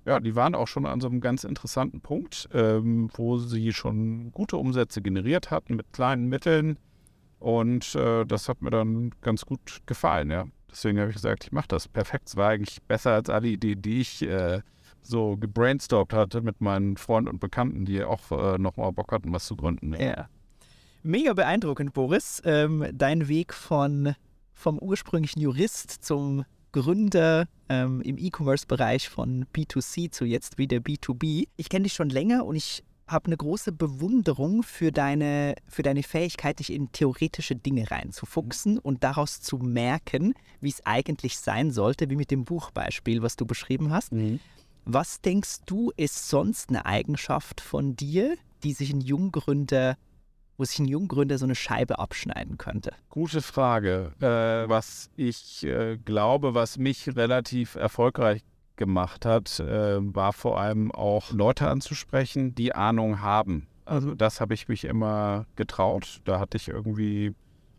ja, 0.05 0.21
die 0.21 0.37
waren 0.37 0.55
auch 0.55 0.69
schon 0.69 0.85
an 0.85 1.01
so 1.01 1.09
einem 1.09 1.19
ganz 1.19 1.43
interessanten 1.43 1.99
Punkt, 1.99 2.47
ähm, 2.53 3.09
wo 3.15 3.37
sie 3.37 3.73
schon 3.73 4.31
gute 4.31 4.55
Umsätze 4.55 5.01
generiert 5.01 5.51
hatten 5.51 5.75
mit 5.75 5.91
kleinen 5.91 6.29
Mitteln. 6.29 6.77
Und 7.39 7.95
äh, 7.95 8.25
das 8.25 8.49
hat 8.49 8.61
mir 8.61 8.71
dann 8.71 9.11
ganz 9.21 9.45
gut 9.45 9.81
gefallen, 9.85 10.31
ja. 10.31 10.45
Deswegen 10.69 10.99
habe 10.99 11.09
ich 11.09 11.15
gesagt, 11.15 11.45
ich 11.45 11.51
mache 11.51 11.67
das. 11.69 11.87
Perfekt. 11.87 12.27
Es 12.27 12.35
war 12.35 12.49
eigentlich 12.49 12.81
besser 12.83 13.13
als 13.13 13.29
alle 13.29 13.47
Ideen, 13.47 13.81
die 13.81 14.01
ich 14.01 14.21
äh, 14.21 14.61
so 15.01 15.37
gebrainstormt 15.37 16.13
hatte 16.13 16.41
mit 16.41 16.61
meinen 16.61 16.97
Freunden 16.97 17.29
und 17.29 17.39
Bekannten, 17.39 17.85
die 17.85 18.03
auch 18.03 18.31
äh, 18.31 18.57
nochmal 18.57 18.91
Bock 18.91 19.11
hatten, 19.11 19.31
was 19.31 19.45
zu 19.45 19.55
gründen. 19.55 19.93
Ja. 19.93 19.99
Ja. 19.99 20.29
Mega 21.03 21.33
beeindruckend, 21.33 21.93
Boris. 21.93 22.41
Ähm, 22.43 22.85
dein 22.93 23.27
Weg 23.27 23.53
von, 23.53 24.15
vom 24.53 24.77
ursprünglichen 24.79 25.39
Jurist 25.39 25.91
zum 26.03 26.43
Gründer 26.73 27.47
ähm, 27.69 28.01
im 28.01 28.17
E-Commerce-Bereich 28.17 29.07
von 29.07 29.45
B2C 29.55 30.11
zu 30.11 30.25
jetzt 30.25 30.57
wieder 30.57 30.77
B2B. 30.77 31.47
Ich 31.55 31.69
kenne 31.69 31.83
dich 31.83 31.93
schon 31.93 32.09
länger 32.09 32.45
und 32.45 32.55
ich 32.55 32.83
habe 33.07 33.27
eine 33.27 33.37
große 33.37 33.71
Bewunderung 33.71 34.63
für 34.63 34.91
deine, 34.91 35.55
für 35.67 35.83
deine 35.83 36.03
Fähigkeit, 36.03 36.59
dich 36.59 36.71
in 36.71 36.91
theoretische 36.91 37.55
Dinge 37.55 37.89
reinzufuchsen 37.89 38.77
und 38.77 39.03
daraus 39.03 39.41
zu 39.41 39.57
merken, 39.57 40.33
wie 40.59 40.69
es 40.69 40.85
eigentlich 40.85 41.37
sein 41.37 41.71
sollte, 41.71 42.09
wie 42.09 42.15
mit 42.15 42.31
dem 42.31 42.43
Buchbeispiel, 42.45 43.21
was 43.21 43.35
du 43.37 43.45
beschrieben 43.45 43.91
hast. 43.91 44.11
Was 44.85 45.21
denkst 45.21 45.59
du, 45.65 45.91
ist 45.95 46.29
sonst 46.29 46.69
eine 46.69 46.85
Eigenschaft 46.85 47.61
von 47.61 47.95
dir, 47.95 48.35
die 48.63 48.73
sich 48.73 48.91
ein 48.91 49.01
Junggründer, 49.01 49.97
wo 50.57 50.65
sich 50.65 50.79
ein 50.79 50.85
Junggründer 50.85 51.37
so 51.37 51.45
eine 51.45 51.55
Scheibe 51.55 51.99
abschneiden 51.99 52.57
könnte? 52.57 52.93
Gute 53.09 53.41
Frage. 53.41 54.13
Äh, 54.19 54.69
was 54.69 55.09
ich 55.15 55.63
äh, 55.65 55.97
glaube, 55.97 56.55
was 56.55 56.77
mich 56.77 57.15
relativ 57.15 57.75
erfolgreich 57.75 58.43
gemacht 58.77 59.25
hat, 59.25 59.59
äh, 59.59 59.97
war 59.99 60.33
vor 60.33 60.59
allem 60.59 60.91
auch 60.91 61.31
Leute 61.31 61.67
anzusprechen, 61.67 62.55
die 62.55 62.73
Ahnung 62.73 63.21
haben. 63.21 63.67
Also 63.85 64.15
das 64.15 64.41
habe 64.41 64.53
ich 64.53 64.67
mich 64.67 64.85
immer 64.85 65.45
getraut. 65.55 66.21
Da 66.25 66.39
hatte 66.39 66.57
ich 66.57 66.67
irgendwie 66.67 67.33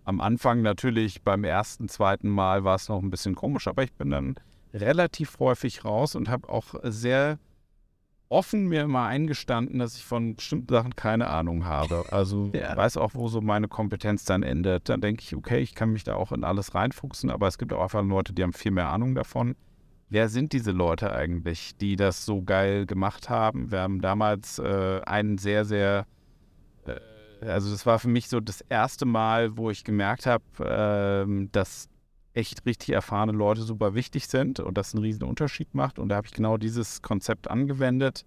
am 0.05 0.21
Anfang 0.21 0.63
natürlich 0.63 1.23
beim 1.23 1.45
ersten, 1.45 1.89
zweiten 1.89 2.29
Mal 2.29 2.65
war 2.65 2.77
es 2.77 2.89
noch 2.89 3.03
ein 3.03 3.11
bisschen 3.11 3.35
komisch, 3.35 3.69
aber 3.69 3.83
ich 3.83 3.93
bin 3.93 4.11
dann 4.11 4.37
relativ 4.73 5.39
häufig 5.39 5.85
raus 5.85 6.15
und 6.15 6.29
habe 6.29 6.49
auch 6.49 6.75
sehr 6.83 7.39
offen 8.31 8.69
mir 8.69 8.83
immer 8.83 9.05
eingestanden, 9.07 9.79
dass 9.79 9.97
ich 9.97 10.05
von 10.05 10.37
bestimmten 10.37 10.73
Sachen 10.73 10.97
keine 10.97 11.29
Ahnung 11.29 11.65
habe. 11.65 12.05
Also 12.11 12.51
Ja. 12.55 12.77
weiß 12.77 12.97
auch, 12.97 13.13
wo 13.15 13.29
so 13.29 13.41
meine 13.41 13.69
Kompetenz 13.69 14.25
dann 14.25 14.43
endet. 14.43 14.89
Dann 14.89 15.01
denke 15.01 15.23
ich, 15.23 15.35
okay, 15.35 15.61
ich 15.61 15.75
kann 15.75 15.91
mich 15.91 16.05
da 16.05 16.15
auch 16.15 16.33
in 16.33 16.45
alles 16.45 16.75
reinfuchsen, 16.75 17.31
aber 17.31 17.47
es 17.47 17.59
gibt 17.59 17.73
auch 17.73 17.83
einfach 17.83 18.03
Leute, 18.03 18.33
die 18.33 18.43
haben 18.43 18.53
viel 18.53 18.73
mehr 18.73 18.89
Ahnung 18.89 19.15
davon. 19.15 19.57
Wer 20.11 20.29
sind 20.29 20.53
diese 20.53 20.73
Leute 20.73 21.13
eigentlich, 21.13 21.77
die 21.77 21.97
das 21.97 22.25
so 22.25 22.43
geil 22.43 22.87
gemacht 22.87 23.29
haben? 23.29 23.71
Wir 23.71 23.81
haben 23.81 24.01
damals 24.01 24.59
äh, 24.59 25.01
einen 25.05 25.37
sehr, 25.37 25.65
sehr, 25.65 26.07
äh, 26.87 27.47
also 27.47 27.71
das 27.71 27.85
war 27.85 27.99
für 27.99 28.09
mich 28.09 28.29
so 28.29 28.41
das 28.41 28.63
erste 28.63 29.05
Mal, 29.05 29.57
wo 29.59 29.71
ich 29.71 29.85
gemerkt 29.85 30.25
habe, 30.25 30.45
ähm, 30.61 31.51
dass 31.53 31.89
echt 32.33 32.65
richtig 32.65 32.91
erfahrene 32.91 33.33
Leute 33.33 33.63
super 33.63 33.95
wichtig 33.95 34.29
sind 34.29 34.61
und 34.61 34.79
das 34.79 34.95
einen 34.95 35.03
riesen 35.03 35.25
Unterschied 35.25 35.75
macht. 35.75 35.99
Und 35.99 36.09
da 36.09 36.17
habe 36.17 36.27
ich 36.27 36.33
genau 36.33 36.57
dieses 36.57 37.03
Konzept 37.03 37.51
angewendet, 37.51 38.25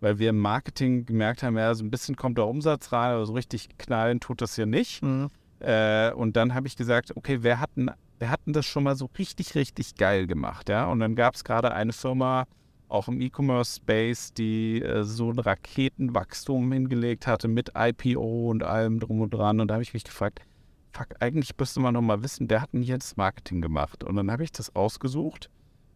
weil 0.00 0.18
wir 0.18 0.30
im 0.30 0.38
Marketing 0.38 1.04
gemerkt 1.04 1.42
haben, 1.42 1.56
ja, 1.56 1.74
so 1.74 1.84
ein 1.84 1.90
bisschen 1.90 2.16
kommt 2.16 2.38
der 2.38 2.46
Umsatz 2.46 2.90
rein, 2.92 3.12
aber 3.12 3.26
so 3.26 3.34
richtig 3.34 3.68
knallen 3.78 4.18
tut 4.18 4.40
das 4.40 4.56
hier 4.56 4.66
nicht. 4.66 5.02
Mhm. 5.02 5.28
Äh, 5.60 6.12
und 6.12 6.36
dann 6.36 6.54
habe 6.54 6.66
ich 6.66 6.76
gesagt, 6.76 7.16
okay, 7.16 7.38
wer 7.42 7.60
hat, 7.60 7.70
denn, 7.76 7.90
wer 8.20 8.30
hat 8.30 8.46
denn 8.46 8.52
das 8.52 8.66
schon 8.66 8.84
mal 8.84 8.94
so 8.94 9.10
richtig, 9.18 9.54
richtig 9.56 9.96
geil 9.96 10.26
gemacht? 10.26 10.68
Ja? 10.68 10.86
Und 10.86 11.00
dann 11.00 11.16
gab 11.16 11.34
es 11.34 11.42
gerade 11.42 11.72
eine 11.72 11.92
Firma, 11.92 12.46
auch 12.88 13.08
im 13.08 13.20
E-Commerce-Space, 13.20 14.34
die 14.34 14.82
äh, 14.82 15.04
so 15.04 15.30
ein 15.30 15.38
Raketenwachstum 15.38 16.72
hingelegt 16.72 17.26
hatte 17.26 17.48
mit 17.48 17.72
IPO 17.76 18.50
und 18.50 18.62
allem 18.62 19.00
drum 19.00 19.20
und 19.20 19.32
dran. 19.32 19.60
Und 19.60 19.68
da 19.68 19.74
habe 19.74 19.82
ich 19.82 19.94
mich 19.94 20.04
gefragt, 20.04 20.40
fuck, 20.92 21.08
eigentlich 21.20 21.52
müsste 21.58 21.80
man 21.80 21.94
noch 21.94 22.02
mal 22.02 22.22
wissen, 22.22 22.48
der 22.48 22.62
hat 22.62 22.72
denn 22.72 22.82
jetzt 22.82 23.16
Marketing 23.16 23.60
gemacht. 23.60 24.04
Und 24.04 24.16
dann 24.16 24.30
habe 24.30 24.44
ich 24.44 24.52
das 24.52 24.74
ausgesucht, 24.74 25.48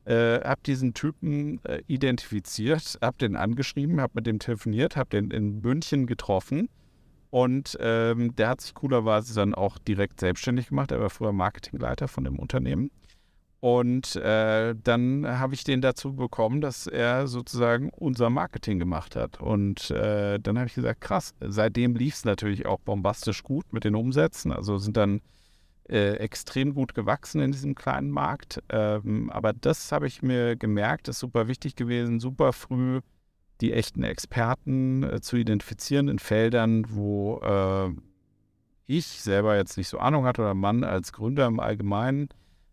äh, 0.05 0.41
habe 0.41 0.61
diesen 0.65 0.95
Typen 0.95 1.63
äh, 1.65 1.83
identifiziert, 1.89 2.99
habe 3.03 3.19
den 3.19 3.37
angeschrieben, 3.37 4.01
habe 4.01 4.13
mit 4.15 4.27
dem 4.27 4.39
telefoniert, 4.39 4.97
habe 4.97 5.11
den 5.11 5.31
in 5.31 5.61
München 5.61 6.07
getroffen. 6.07 6.69
Und 7.35 7.77
ähm, 7.81 8.37
der 8.37 8.51
hat 8.51 8.61
sich 8.61 8.75
coolerweise 8.75 9.35
dann 9.35 9.57
auch 9.57 9.77
direkt 9.79 10.21
selbstständig 10.21 10.69
gemacht. 10.69 10.93
Er 10.93 11.01
war 11.01 11.11
früher 11.11 11.33
Marketingleiter 11.33 12.07
von 12.07 12.23
dem 12.23 12.39
Unternehmen. 12.39 12.93
Und 13.59 14.15
äh, 14.15 14.77
dann 14.81 15.27
habe 15.27 15.55
ich 15.55 15.65
den 15.65 15.81
dazu 15.81 16.15
bekommen, 16.15 16.61
dass 16.61 16.87
er 16.87 17.27
sozusagen 17.27 17.91
unser 17.91 18.31
Marketing 18.31 18.79
gemacht 18.79 19.17
hat. 19.17 19.41
Und 19.41 19.91
äh, 19.91 20.39
dann 20.39 20.59
habe 20.59 20.69
ich 20.69 20.75
gesagt, 20.75 21.01
krass, 21.01 21.35
seitdem 21.41 21.97
lief 21.97 22.15
es 22.15 22.25
natürlich 22.25 22.67
auch 22.67 22.79
bombastisch 22.79 23.43
gut 23.43 23.73
mit 23.73 23.83
den 23.83 23.97
Umsätzen. 23.97 24.53
Also 24.53 24.79
sind 24.79 24.97
dann 24.97 25.21
äh, 25.89 26.13
extrem 26.19 26.73
gut 26.73 26.95
gewachsen 26.95 27.41
in 27.41 27.51
diesem 27.51 27.75
kleinen 27.75 28.13
Markt. 28.13 28.63
Ähm, 28.69 29.29
aber 29.31 29.53
das 29.53 29.91
habe 29.91 30.07
ich 30.07 30.23
mir 30.23 30.55
gemerkt, 30.55 31.09
ist 31.09 31.19
super 31.19 31.49
wichtig 31.49 31.75
gewesen, 31.75 32.21
super 32.21 32.53
früh 32.53 33.01
die 33.61 33.73
echten 33.73 34.03
Experten 34.03 35.03
äh, 35.03 35.21
zu 35.21 35.37
identifizieren 35.37 36.09
in 36.09 36.19
Feldern, 36.19 36.87
wo 36.89 37.41
äh, 37.41 37.91
ich 38.87 39.07
selber 39.07 39.57
jetzt 39.57 39.77
nicht 39.77 39.89
so 39.89 39.99
Ahnung 39.99 40.25
hatte 40.25 40.43
oder 40.43 40.55
Mann 40.55 40.85
als 40.85 41.13
Gründer 41.13 41.47
im 41.47 41.61
Allgemeinen 41.61 42.29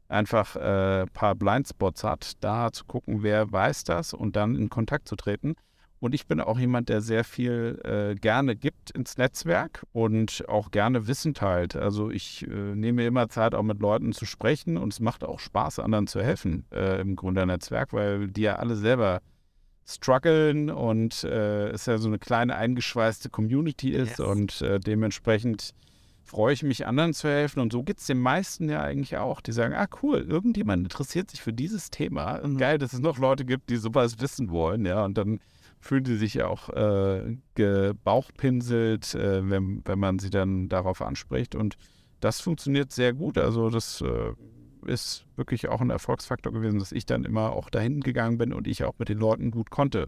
einfach 0.09 0.55
ein 0.57 1.03
äh, 1.03 1.05
paar 1.07 1.35
Blindspots 1.35 2.03
hat, 2.03 2.33
da 2.41 2.71
zu 2.71 2.85
gucken, 2.85 3.23
wer 3.23 3.51
weiß 3.51 3.85
das 3.85 4.13
und 4.13 4.35
dann 4.35 4.55
in 4.55 4.69
Kontakt 4.69 5.07
zu 5.07 5.15
treten. 5.15 5.55
Und 6.01 6.15
ich 6.15 6.25
bin 6.25 6.41
auch 6.41 6.57
jemand, 6.57 6.89
der 6.89 7.01
sehr 7.01 7.23
viel 7.23 7.79
äh, 7.83 8.15
gerne 8.15 8.55
gibt 8.55 8.89
ins 8.89 9.17
Netzwerk 9.17 9.85
und 9.93 10.43
auch 10.49 10.71
gerne 10.71 11.07
Wissen 11.07 11.35
teilt. 11.35 11.75
Also 11.75 12.09
ich 12.09 12.45
äh, 12.47 12.75
nehme 12.75 13.05
immer 13.05 13.29
Zeit, 13.29 13.53
auch 13.53 13.61
mit 13.61 13.79
Leuten 13.79 14.11
zu 14.11 14.25
sprechen 14.25 14.77
und 14.77 14.93
es 14.93 14.99
macht 14.99 15.23
auch 15.23 15.39
Spaß, 15.39 15.77
anderen 15.77 16.07
zu 16.07 16.21
helfen 16.21 16.65
äh, 16.71 16.99
im 16.99 17.15
Gründernetzwerk, 17.15 17.93
weil 17.93 18.29
die 18.29 18.41
ja 18.41 18.55
alle 18.55 18.75
selber 18.75 19.21
strugglen 19.85 20.69
und 20.69 21.23
äh, 21.23 21.69
es 21.69 21.85
ja 21.85 21.97
so 21.97 22.07
eine 22.07 22.19
kleine 22.19 22.55
eingeschweißte 22.55 23.29
Community 23.29 23.89
ist 23.91 24.19
Yes. 24.19 24.19
und 24.19 24.61
äh, 24.61 24.79
dementsprechend 24.79 25.73
freue 26.23 26.53
ich 26.53 26.63
mich, 26.63 26.87
anderen 26.87 27.13
zu 27.13 27.27
helfen. 27.27 27.59
Und 27.59 27.73
so 27.73 27.83
geht 27.83 27.99
es 27.99 28.05
den 28.05 28.19
meisten 28.19 28.69
ja 28.69 28.81
eigentlich 28.81 29.17
auch, 29.17 29.41
die 29.41 29.51
sagen, 29.51 29.73
ah 29.73 29.87
cool, 30.01 30.19
irgendjemand 30.19 30.83
interessiert 30.83 31.29
sich 31.29 31.41
für 31.41 31.51
dieses 31.51 31.89
Thema. 31.89 32.39
Mhm. 32.41 32.57
Geil, 32.57 32.77
dass 32.77 32.93
es 32.93 32.99
noch 32.99 33.17
Leute 33.17 33.43
gibt, 33.43 33.69
die 33.69 33.75
sowas 33.75 34.21
wissen 34.21 34.49
wollen, 34.49 34.85
ja. 34.85 35.03
Und 35.03 35.17
dann 35.17 35.39
fühlen 35.81 36.03
die 36.03 36.15
sich 36.15 36.35
ja 36.35 36.47
auch 36.47 36.69
äh, 36.69 37.35
gebauchpinselt, 37.55 39.13
äh, 39.15 39.49
wenn, 39.49 39.81
wenn 39.83 39.99
man 39.99 40.19
sie 40.19 40.29
dann 40.29 40.69
darauf 40.69 41.01
anspricht. 41.01 41.55
Und 41.55 41.75
das 42.21 42.39
funktioniert 42.39 42.91
sehr 42.91 43.13
gut. 43.13 43.37
Also 43.37 43.69
das 43.69 43.99
äh, 44.01 44.33
ist 44.85 45.25
wirklich 45.35 45.69
auch 45.69 45.81
ein 45.81 45.89
Erfolgsfaktor 45.89 46.51
gewesen, 46.51 46.79
dass 46.79 46.91
ich 46.91 47.05
dann 47.05 47.25
immer 47.25 47.53
auch 47.53 47.69
dahin 47.69 48.01
gegangen 48.01 48.37
bin 48.37 48.53
und 48.53 48.67
ich 48.67 48.83
auch 48.83 48.93
mit 48.97 49.09
den 49.09 49.19
Leuten 49.19 49.51
gut 49.51 49.69
konnte. 49.69 50.07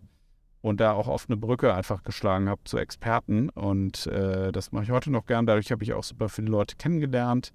Und 0.62 0.80
da 0.80 0.94
auch 0.94 1.08
oft 1.08 1.30
eine 1.30 1.38
Brücke 1.38 1.74
einfach 1.74 2.04
geschlagen 2.04 2.48
habe 2.48 2.62
zu 2.64 2.78
Experten. 2.78 3.50
Und 3.50 4.08
äh, 4.08 4.52
das 4.52 4.72
mache 4.72 4.86
ich 4.86 4.92
heute 4.92 5.12
noch 5.12 5.26
gern. 5.26 5.46
Dadurch 5.46 5.72
habe 5.72 5.84
ich 5.84 5.94
auch 5.94 6.04
super 6.04 6.30
viele 6.30 6.48
Leute 6.48 6.78
kennengelernt, 6.78 7.52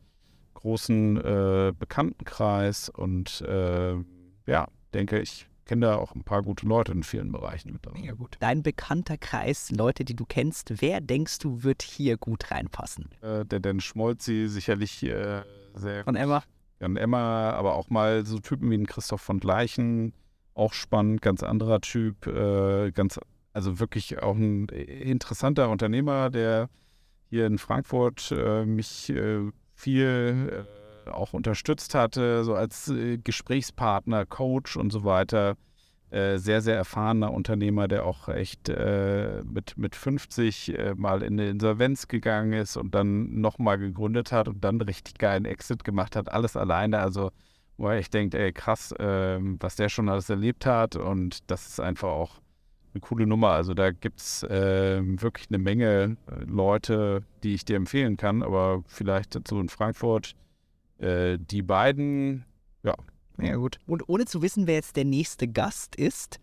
großen 0.54 1.16
äh, 1.16 1.72
Bekanntenkreis 1.78 2.90
und 2.90 3.40
äh, 3.42 3.94
ja, 4.46 4.68
denke, 4.92 5.20
ich 5.20 5.48
kenne 5.68 5.86
da 5.86 5.96
auch 5.96 6.14
ein 6.14 6.24
paar 6.24 6.42
gute 6.42 6.66
Leute 6.66 6.92
in 6.92 7.04
vielen 7.04 7.30
Bereichen 7.30 7.72
mittlerweile. 7.72 8.02
Mega 8.02 8.14
gut. 8.14 8.36
Dein 8.40 8.62
bekannter 8.62 9.16
Kreis, 9.18 9.70
Leute, 9.70 10.04
die 10.04 10.16
du 10.16 10.24
kennst, 10.26 10.82
wer 10.82 11.00
denkst 11.00 11.38
du, 11.38 11.62
wird 11.62 11.82
hier 11.82 12.16
gut 12.16 12.50
reinpassen? 12.50 13.10
Äh, 13.20 13.44
der 13.44 13.60
Dan 13.60 13.80
Schmolzi 13.80 14.48
sicherlich 14.48 15.02
äh, 15.04 15.42
sehr 15.74 16.04
Von 16.04 16.16
Emma? 16.16 16.42
Jan 16.80 16.96
Emma, 16.96 17.50
aber 17.50 17.74
auch 17.74 17.90
mal 17.90 18.24
so 18.24 18.38
Typen 18.38 18.70
wie 18.70 18.76
ein 18.76 18.86
Christoph 18.86 19.20
von 19.20 19.40
Gleichen, 19.40 20.12
auch 20.54 20.72
spannend, 20.72 21.22
ganz 21.22 21.42
anderer 21.42 21.80
Typ, 21.80 22.26
äh, 22.26 22.90
ganz, 22.92 23.18
also 23.52 23.80
wirklich 23.80 24.22
auch 24.22 24.36
ein 24.36 24.68
interessanter 24.68 25.70
Unternehmer, 25.70 26.30
der 26.30 26.68
hier 27.30 27.46
in 27.46 27.58
Frankfurt 27.58 28.32
äh, 28.32 28.64
mich 28.64 29.10
äh, 29.10 29.50
viel 29.74 30.66
äh, 31.06 31.10
auch 31.10 31.32
unterstützt 31.32 31.94
hatte, 31.94 32.44
so 32.44 32.54
als 32.54 32.88
äh, 32.88 33.18
Gesprächspartner, 33.18 34.26
Coach 34.26 34.76
und 34.76 34.90
so 34.90 35.04
weiter. 35.04 35.56
Äh, 36.10 36.38
sehr, 36.38 36.62
sehr 36.62 36.74
erfahrener 36.74 37.32
Unternehmer, 37.34 37.86
der 37.86 38.06
auch 38.06 38.28
echt 38.28 38.70
äh, 38.70 39.42
mit, 39.44 39.76
mit 39.76 39.94
50 39.94 40.78
äh, 40.78 40.94
mal 40.96 41.22
in 41.22 41.38
eine 41.38 41.50
Insolvenz 41.50 42.08
gegangen 42.08 42.54
ist 42.54 42.78
und 42.78 42.94
dann 42.94 43.42
nochmal 43.42 43.76
gegründet 43.78 44.32
hat 44.32 44.48
und 44.48 44.64
dann 44.64 44.80
richtig 44.80 45.18
geilen 45.18 45.44
Exit 45.44 45.84
gemacht 45.84 46.16
hat, 46.16 46.32
alles 46.32 46.56
alleine. 46.56 47.00
Also, 47.00 47.30
wo 47.76 47.90
echt 47.90 48.14
denkt, 48.14 48.34
ey, 48.34 48.54
krass, 48.54 48.94
ähm, 48.98 49.58
was 49.60 49.76
der 49.76 49.90
schon 49.90 50.08
alles 50.08 50.30
erlebt 50.30 50.64
hat 50.64 50.96
und 50.96 51.50
das 51.50 51.66
ist 51.66 51.80
einfach 51.80 52.08
auch 52.08 52.40
eine 52.94 53.02
coole 53.02 53.26
Nummer. 53.26 53.50
Also, 53.50 53.74
da 53.74 53.90
gibt 53.90 54.20
es 54.20 54.46
ähm, 54.48 55.20
wirklich 55.20 55.48
eine 55.50 55.58
Menge 55.58 56.16
äh, 56.26 56.44
Leute, 56.46 57.22
die 57.42 57.52
ich 57.52 57.66
dir 57.66 57.76
empfehlen 57.76 58.16
kann, 58.16 58.42
aber 58.42 58.82
vielleicht 58.86 59.34
dazu 59.34 59.60
in 59.60 59.68
Frankfurt. 59.68 60.34
Äh, 60.96 61.36
die 61.38 61.62
beiden, 61.62 62.46
ja, 62.82 62.94
Mega 63.38 63.56
gut. 63.56 63.78
Und 63.86 64.08
ohne 64.08 64.26
zu 64.26 64.42
wissen, 64.42 64.66
wer 64.66 64.74
jetzt 64.74 64.96
der 64.96 65.04
nächste 65.04 65.48
Gast 65.48 65.96
ist, 65.96 66.40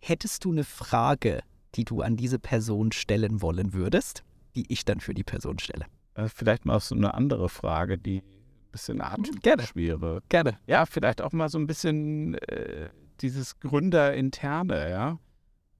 hättest 0.00 0.44
du 0.44 0.50
eine 0.50 0.64
Frage, 0.64 1.42
die 1.76 1.84
du 1.84 2.02
an 2.02 2.16
diese 2.16 2.38
Person 2.38 2.92
stellen 2.92 3.40
wollen 3.40 3.72
würdest, 3.72 4.24
die 4.56 4.70
ich 4.70 4.84
dann 4.84 5.00
für 5.00 5.14
die 5.14 5.24
Person 5.24 5.58
stelle? 5.60 5.86
Äh, 6.14 6.28
vielleicht 6.28 6.66
mal 6.66 6.80
so 6.80 6.94
eine 6.94 7.14
andere 7.14 7.48
Frage, 7.48 7.96
die 7.96 8.18
ein 8.18 8.70
bisschen 8.72 8.98
Gerne. 8.98 9.14
atypisch 9.14 9.76
wäre. 9.76 10.20
Gerne. 10.28 10.58
Ja, 10.66 10.84
vielleicht 10.84 11.22
auch 11.22 11.32
mal 11.32 11.48
so 11.48 11.58
ein 11.58 11.68
bisschen 11.68 12.34
äh, 12.34 12.90
dieses 13.20 13.60
Gründerinterne, 13.60 14.90
ja. 14.90 15.18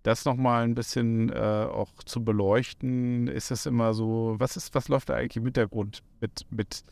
Das 0.04 0.24
nochmal 0.24 0.64
ein 0.64 0.74
bisschen 0.74 1.30
äh, 1.30 1.66
auch 1.68 1.90
zu 2.04 2.24
beleuchten. 2.24 3.26
Ist 3.26 3.50
das 3.50 3.66
immer 3.66 3.94
so, 3.94 4.36
was 4.38 4.56
ist, 4.56 4.74
was 4.74 4.88
läuft 4.88 5.10
da 5.10 5.14
eigentlich 5.14 5.36
im 5.36 5.44
Hintergrund 5.44 6.02
mit, 6.20 6.46
mit 6.50 6.84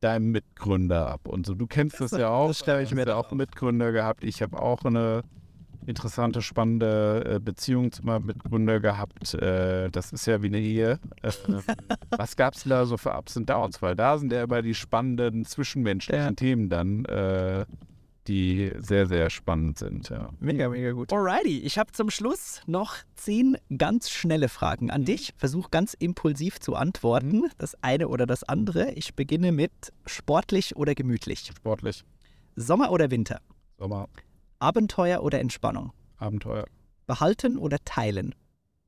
deinem 0.00 0.30
Mitgründer 0.30 1.08
ab 1.08 1.28
und 1.28 1.46
so? 1.46 1.54
Du 1.54 1.66
kennst 1.66 2.00
das, 2.00 2.10
Das- 2.12 2.20
ja 2.20 2.28
auch. 2.30 2.48
das 2.48 2.58
stelle 2.60 2.82
ich 2.82 2.94
mir 2.94 3.06
ja 3.06 3.16
auch 3.16 3.30
Mitgründer 3.32 3.92
gehabt. 3.92 4.24
Ich 4.24 4.42
habe 4.42 4.60
auch 4.60 4.84
eine 4.84 5.22
interessante, 5.86 6.42
spannende 6.42 7.24
äh, 7.36 7.40
Beziehung 7.40 7.90
zu 7.90 8.04
meinem 8.04 8.26
Mitgründer 8.26 8.80
gehabt. 8.80 9.32
Äh, 9.34 9.90
das 9.90 10.12
ist 10.12 10.26
ja 10.26 10.42
wie 10.42 10.46
eine 10.48 10.58
Ehe. 10.60 10.98
Äh, 11.22 11.30
was 12.10 12.36
gab 12.36 12.54
es 12.54 12.64
da 12.64 12.84
so 12.84 12.96
für 12.96 13.16
Ups 13.16 13.36
und 13.36 13.48
Downs? 13.48 13.80
Weil 13.82 13.96
da 13.96 14.18
sind 14.18 14.32
ja 14.32 14.42
immer 14.44 14.62
die 14.62 14.74
spannenden 14.74 15.44
zwischenmenschlichen 15.44 16.24
Ja. 16.26 16.32
Themen 16.32 16.68
dann, 16.68 17.04
äh, 17.06 17.64
die 18.30 18.70
sehr, 18.78 19.06
sehr 19.06 19.28
spannend 19.28 19.76
sind. 19.78 20.08
Ja. 20.08 20.30
Mega, 20.38 20.68
mega 20.68 20.92
gut. 20.92 21.12
Alrighty, 21.12 21.58
ich 21.58 21.78
habe 21.78 21.90
zum 21.90 22.10
Schluss 22.10 22.60
noch 22.66 22.94
zehn 23.16 23.56
ganz 23.76 24.08
schnelle 24.08 24.48
Fragen 24.48 24.88
an 24.90 25.04
dich. 25.04 25.34
Versuch 25.36 25.70
ganz 25.72 25.94
impulsiv 25.94 26.60
zu 26.60 26.76
antworten. 26.76 27.50
Das 27.58 27.74
eine 27.82 28.06
oder 28.06 28.26
das 28.26 28.44
andere. 28.44 28.92
Ich 28.92 29.16
beginne 29.16 29.50
mit 29.50 29.72
sportlich 30.06 30.76
oder 30.76 30.94
gemütlich. 30.94 31.50
Sportlich, 31.56 32.04
Sommer 32.54 32.92
oder 32.92 33.10
Winter? 33.10 33.40
Sommer, 33.78 34.08
Abenteuer 34.60 35.24
oder 35.24 35.40
Entspannung? 35.40 35.92
Abenteuer, 36.18 36.66
Behalten 37.08 37.58
oder 37.58 37.78
teilen? 37.84 38.34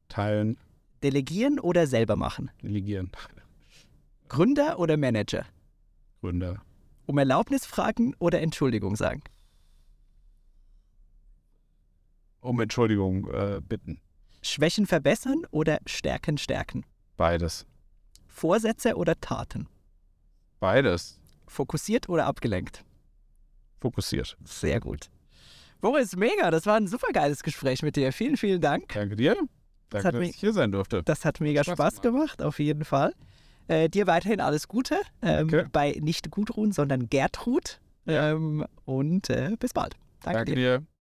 teilen, 0.08 0.56
Delegieren 1.02 1.58
oder 1.58 1.88
selber 1.88 2.14
machen? 2.14 2.50
delegieren, 2.62 3.10
Gründer 4.28 4.78
oder 4.78 4.96
Manager? 4.96 5.46
Gründer, 6.20 6.62
Um 7.06 7.18
Erlaubnis 7.18 7.66
fragen 7.66 8.14
oder 8.18 8.40
Entschuldigung 8.40 8.96
sagen? 8.96 9.22
um 12.42 12.60
Entschuldigung 12.60 13.28
äh, 13.32 13.60
bitten. 13.66 14.00
Schwächen 14.42 14.86
verbessern 14.86 15.46
oder 15.50 15.78
Stärken 15.86 16.36
stärken? 16.36 16.84
Beides. 17.16 17.64
Vorsätze 18.26 18.96
oder 18.96 19.18
Taten? 19.20 19.68
Beides. 20.60 21.20
Fokussiert 21.46 22.08
oder 22.08 22.26
abgelenkt? 22.26 22.84
Fokussiert. 23.80 24.36
Sehr 24.44 24.80
gut. 24.80 25.10
Boris, 25.80 26.16
mega. 26.16 26.50
Das 26.50 26.66
war 26.66 26.76
ein 26.76 26.86
super 26.86 27.12
geiles 27.12 27.42
Gespräch 27.42 27.82
mit 27.82 27.96
dir. 27.96 28.12
Vielen, 28.12 28.36
vielen 28.36 28.60
Dank. 28.60 28.88
Danke 28.92 29.16
dir. 29.16 29.36
Danke, 29.90 30.08
hat 30.08 30.14
dass 30.14 30.22
ich 30.22 30.36
hier 30.36 30.52
sein 30.52 30.72
durfte. 30.72 31.02
Das 31.02 31.24
hat 31.24 31.40
mega 31.40 31.62
Spaß 31.62 31.76
Spaß 31.76 32.00
gemacht, 32.00 32.42
auf 32.42 32.58
jeden 32.58 32.84
Fall. 32.84 33.14
Äh, 33.72 33.88
dir 33.88 34.06
weiterhin 34.06 34.40
alles 34.40 34.68
Gute. 34.68 34.96
Ähm, 35.22 35.48
Danke. 35.48 35.68
bei 35.72 35.96
nicht 36.00 36.30
Gudrun, 36.30 36.72
sondern 36.72 37.08
Gertrud. 37.08 37.80
Ähm, 38.06 38.66
und 38.84 39.30
äh, 39.30 39.56
bis 39.58 39.72
bald. 39.72 39.94
Danke, 40.22 40.38
Danke 40.38 40.54
dir. 40.54 40.78
dir. 40.80 40.86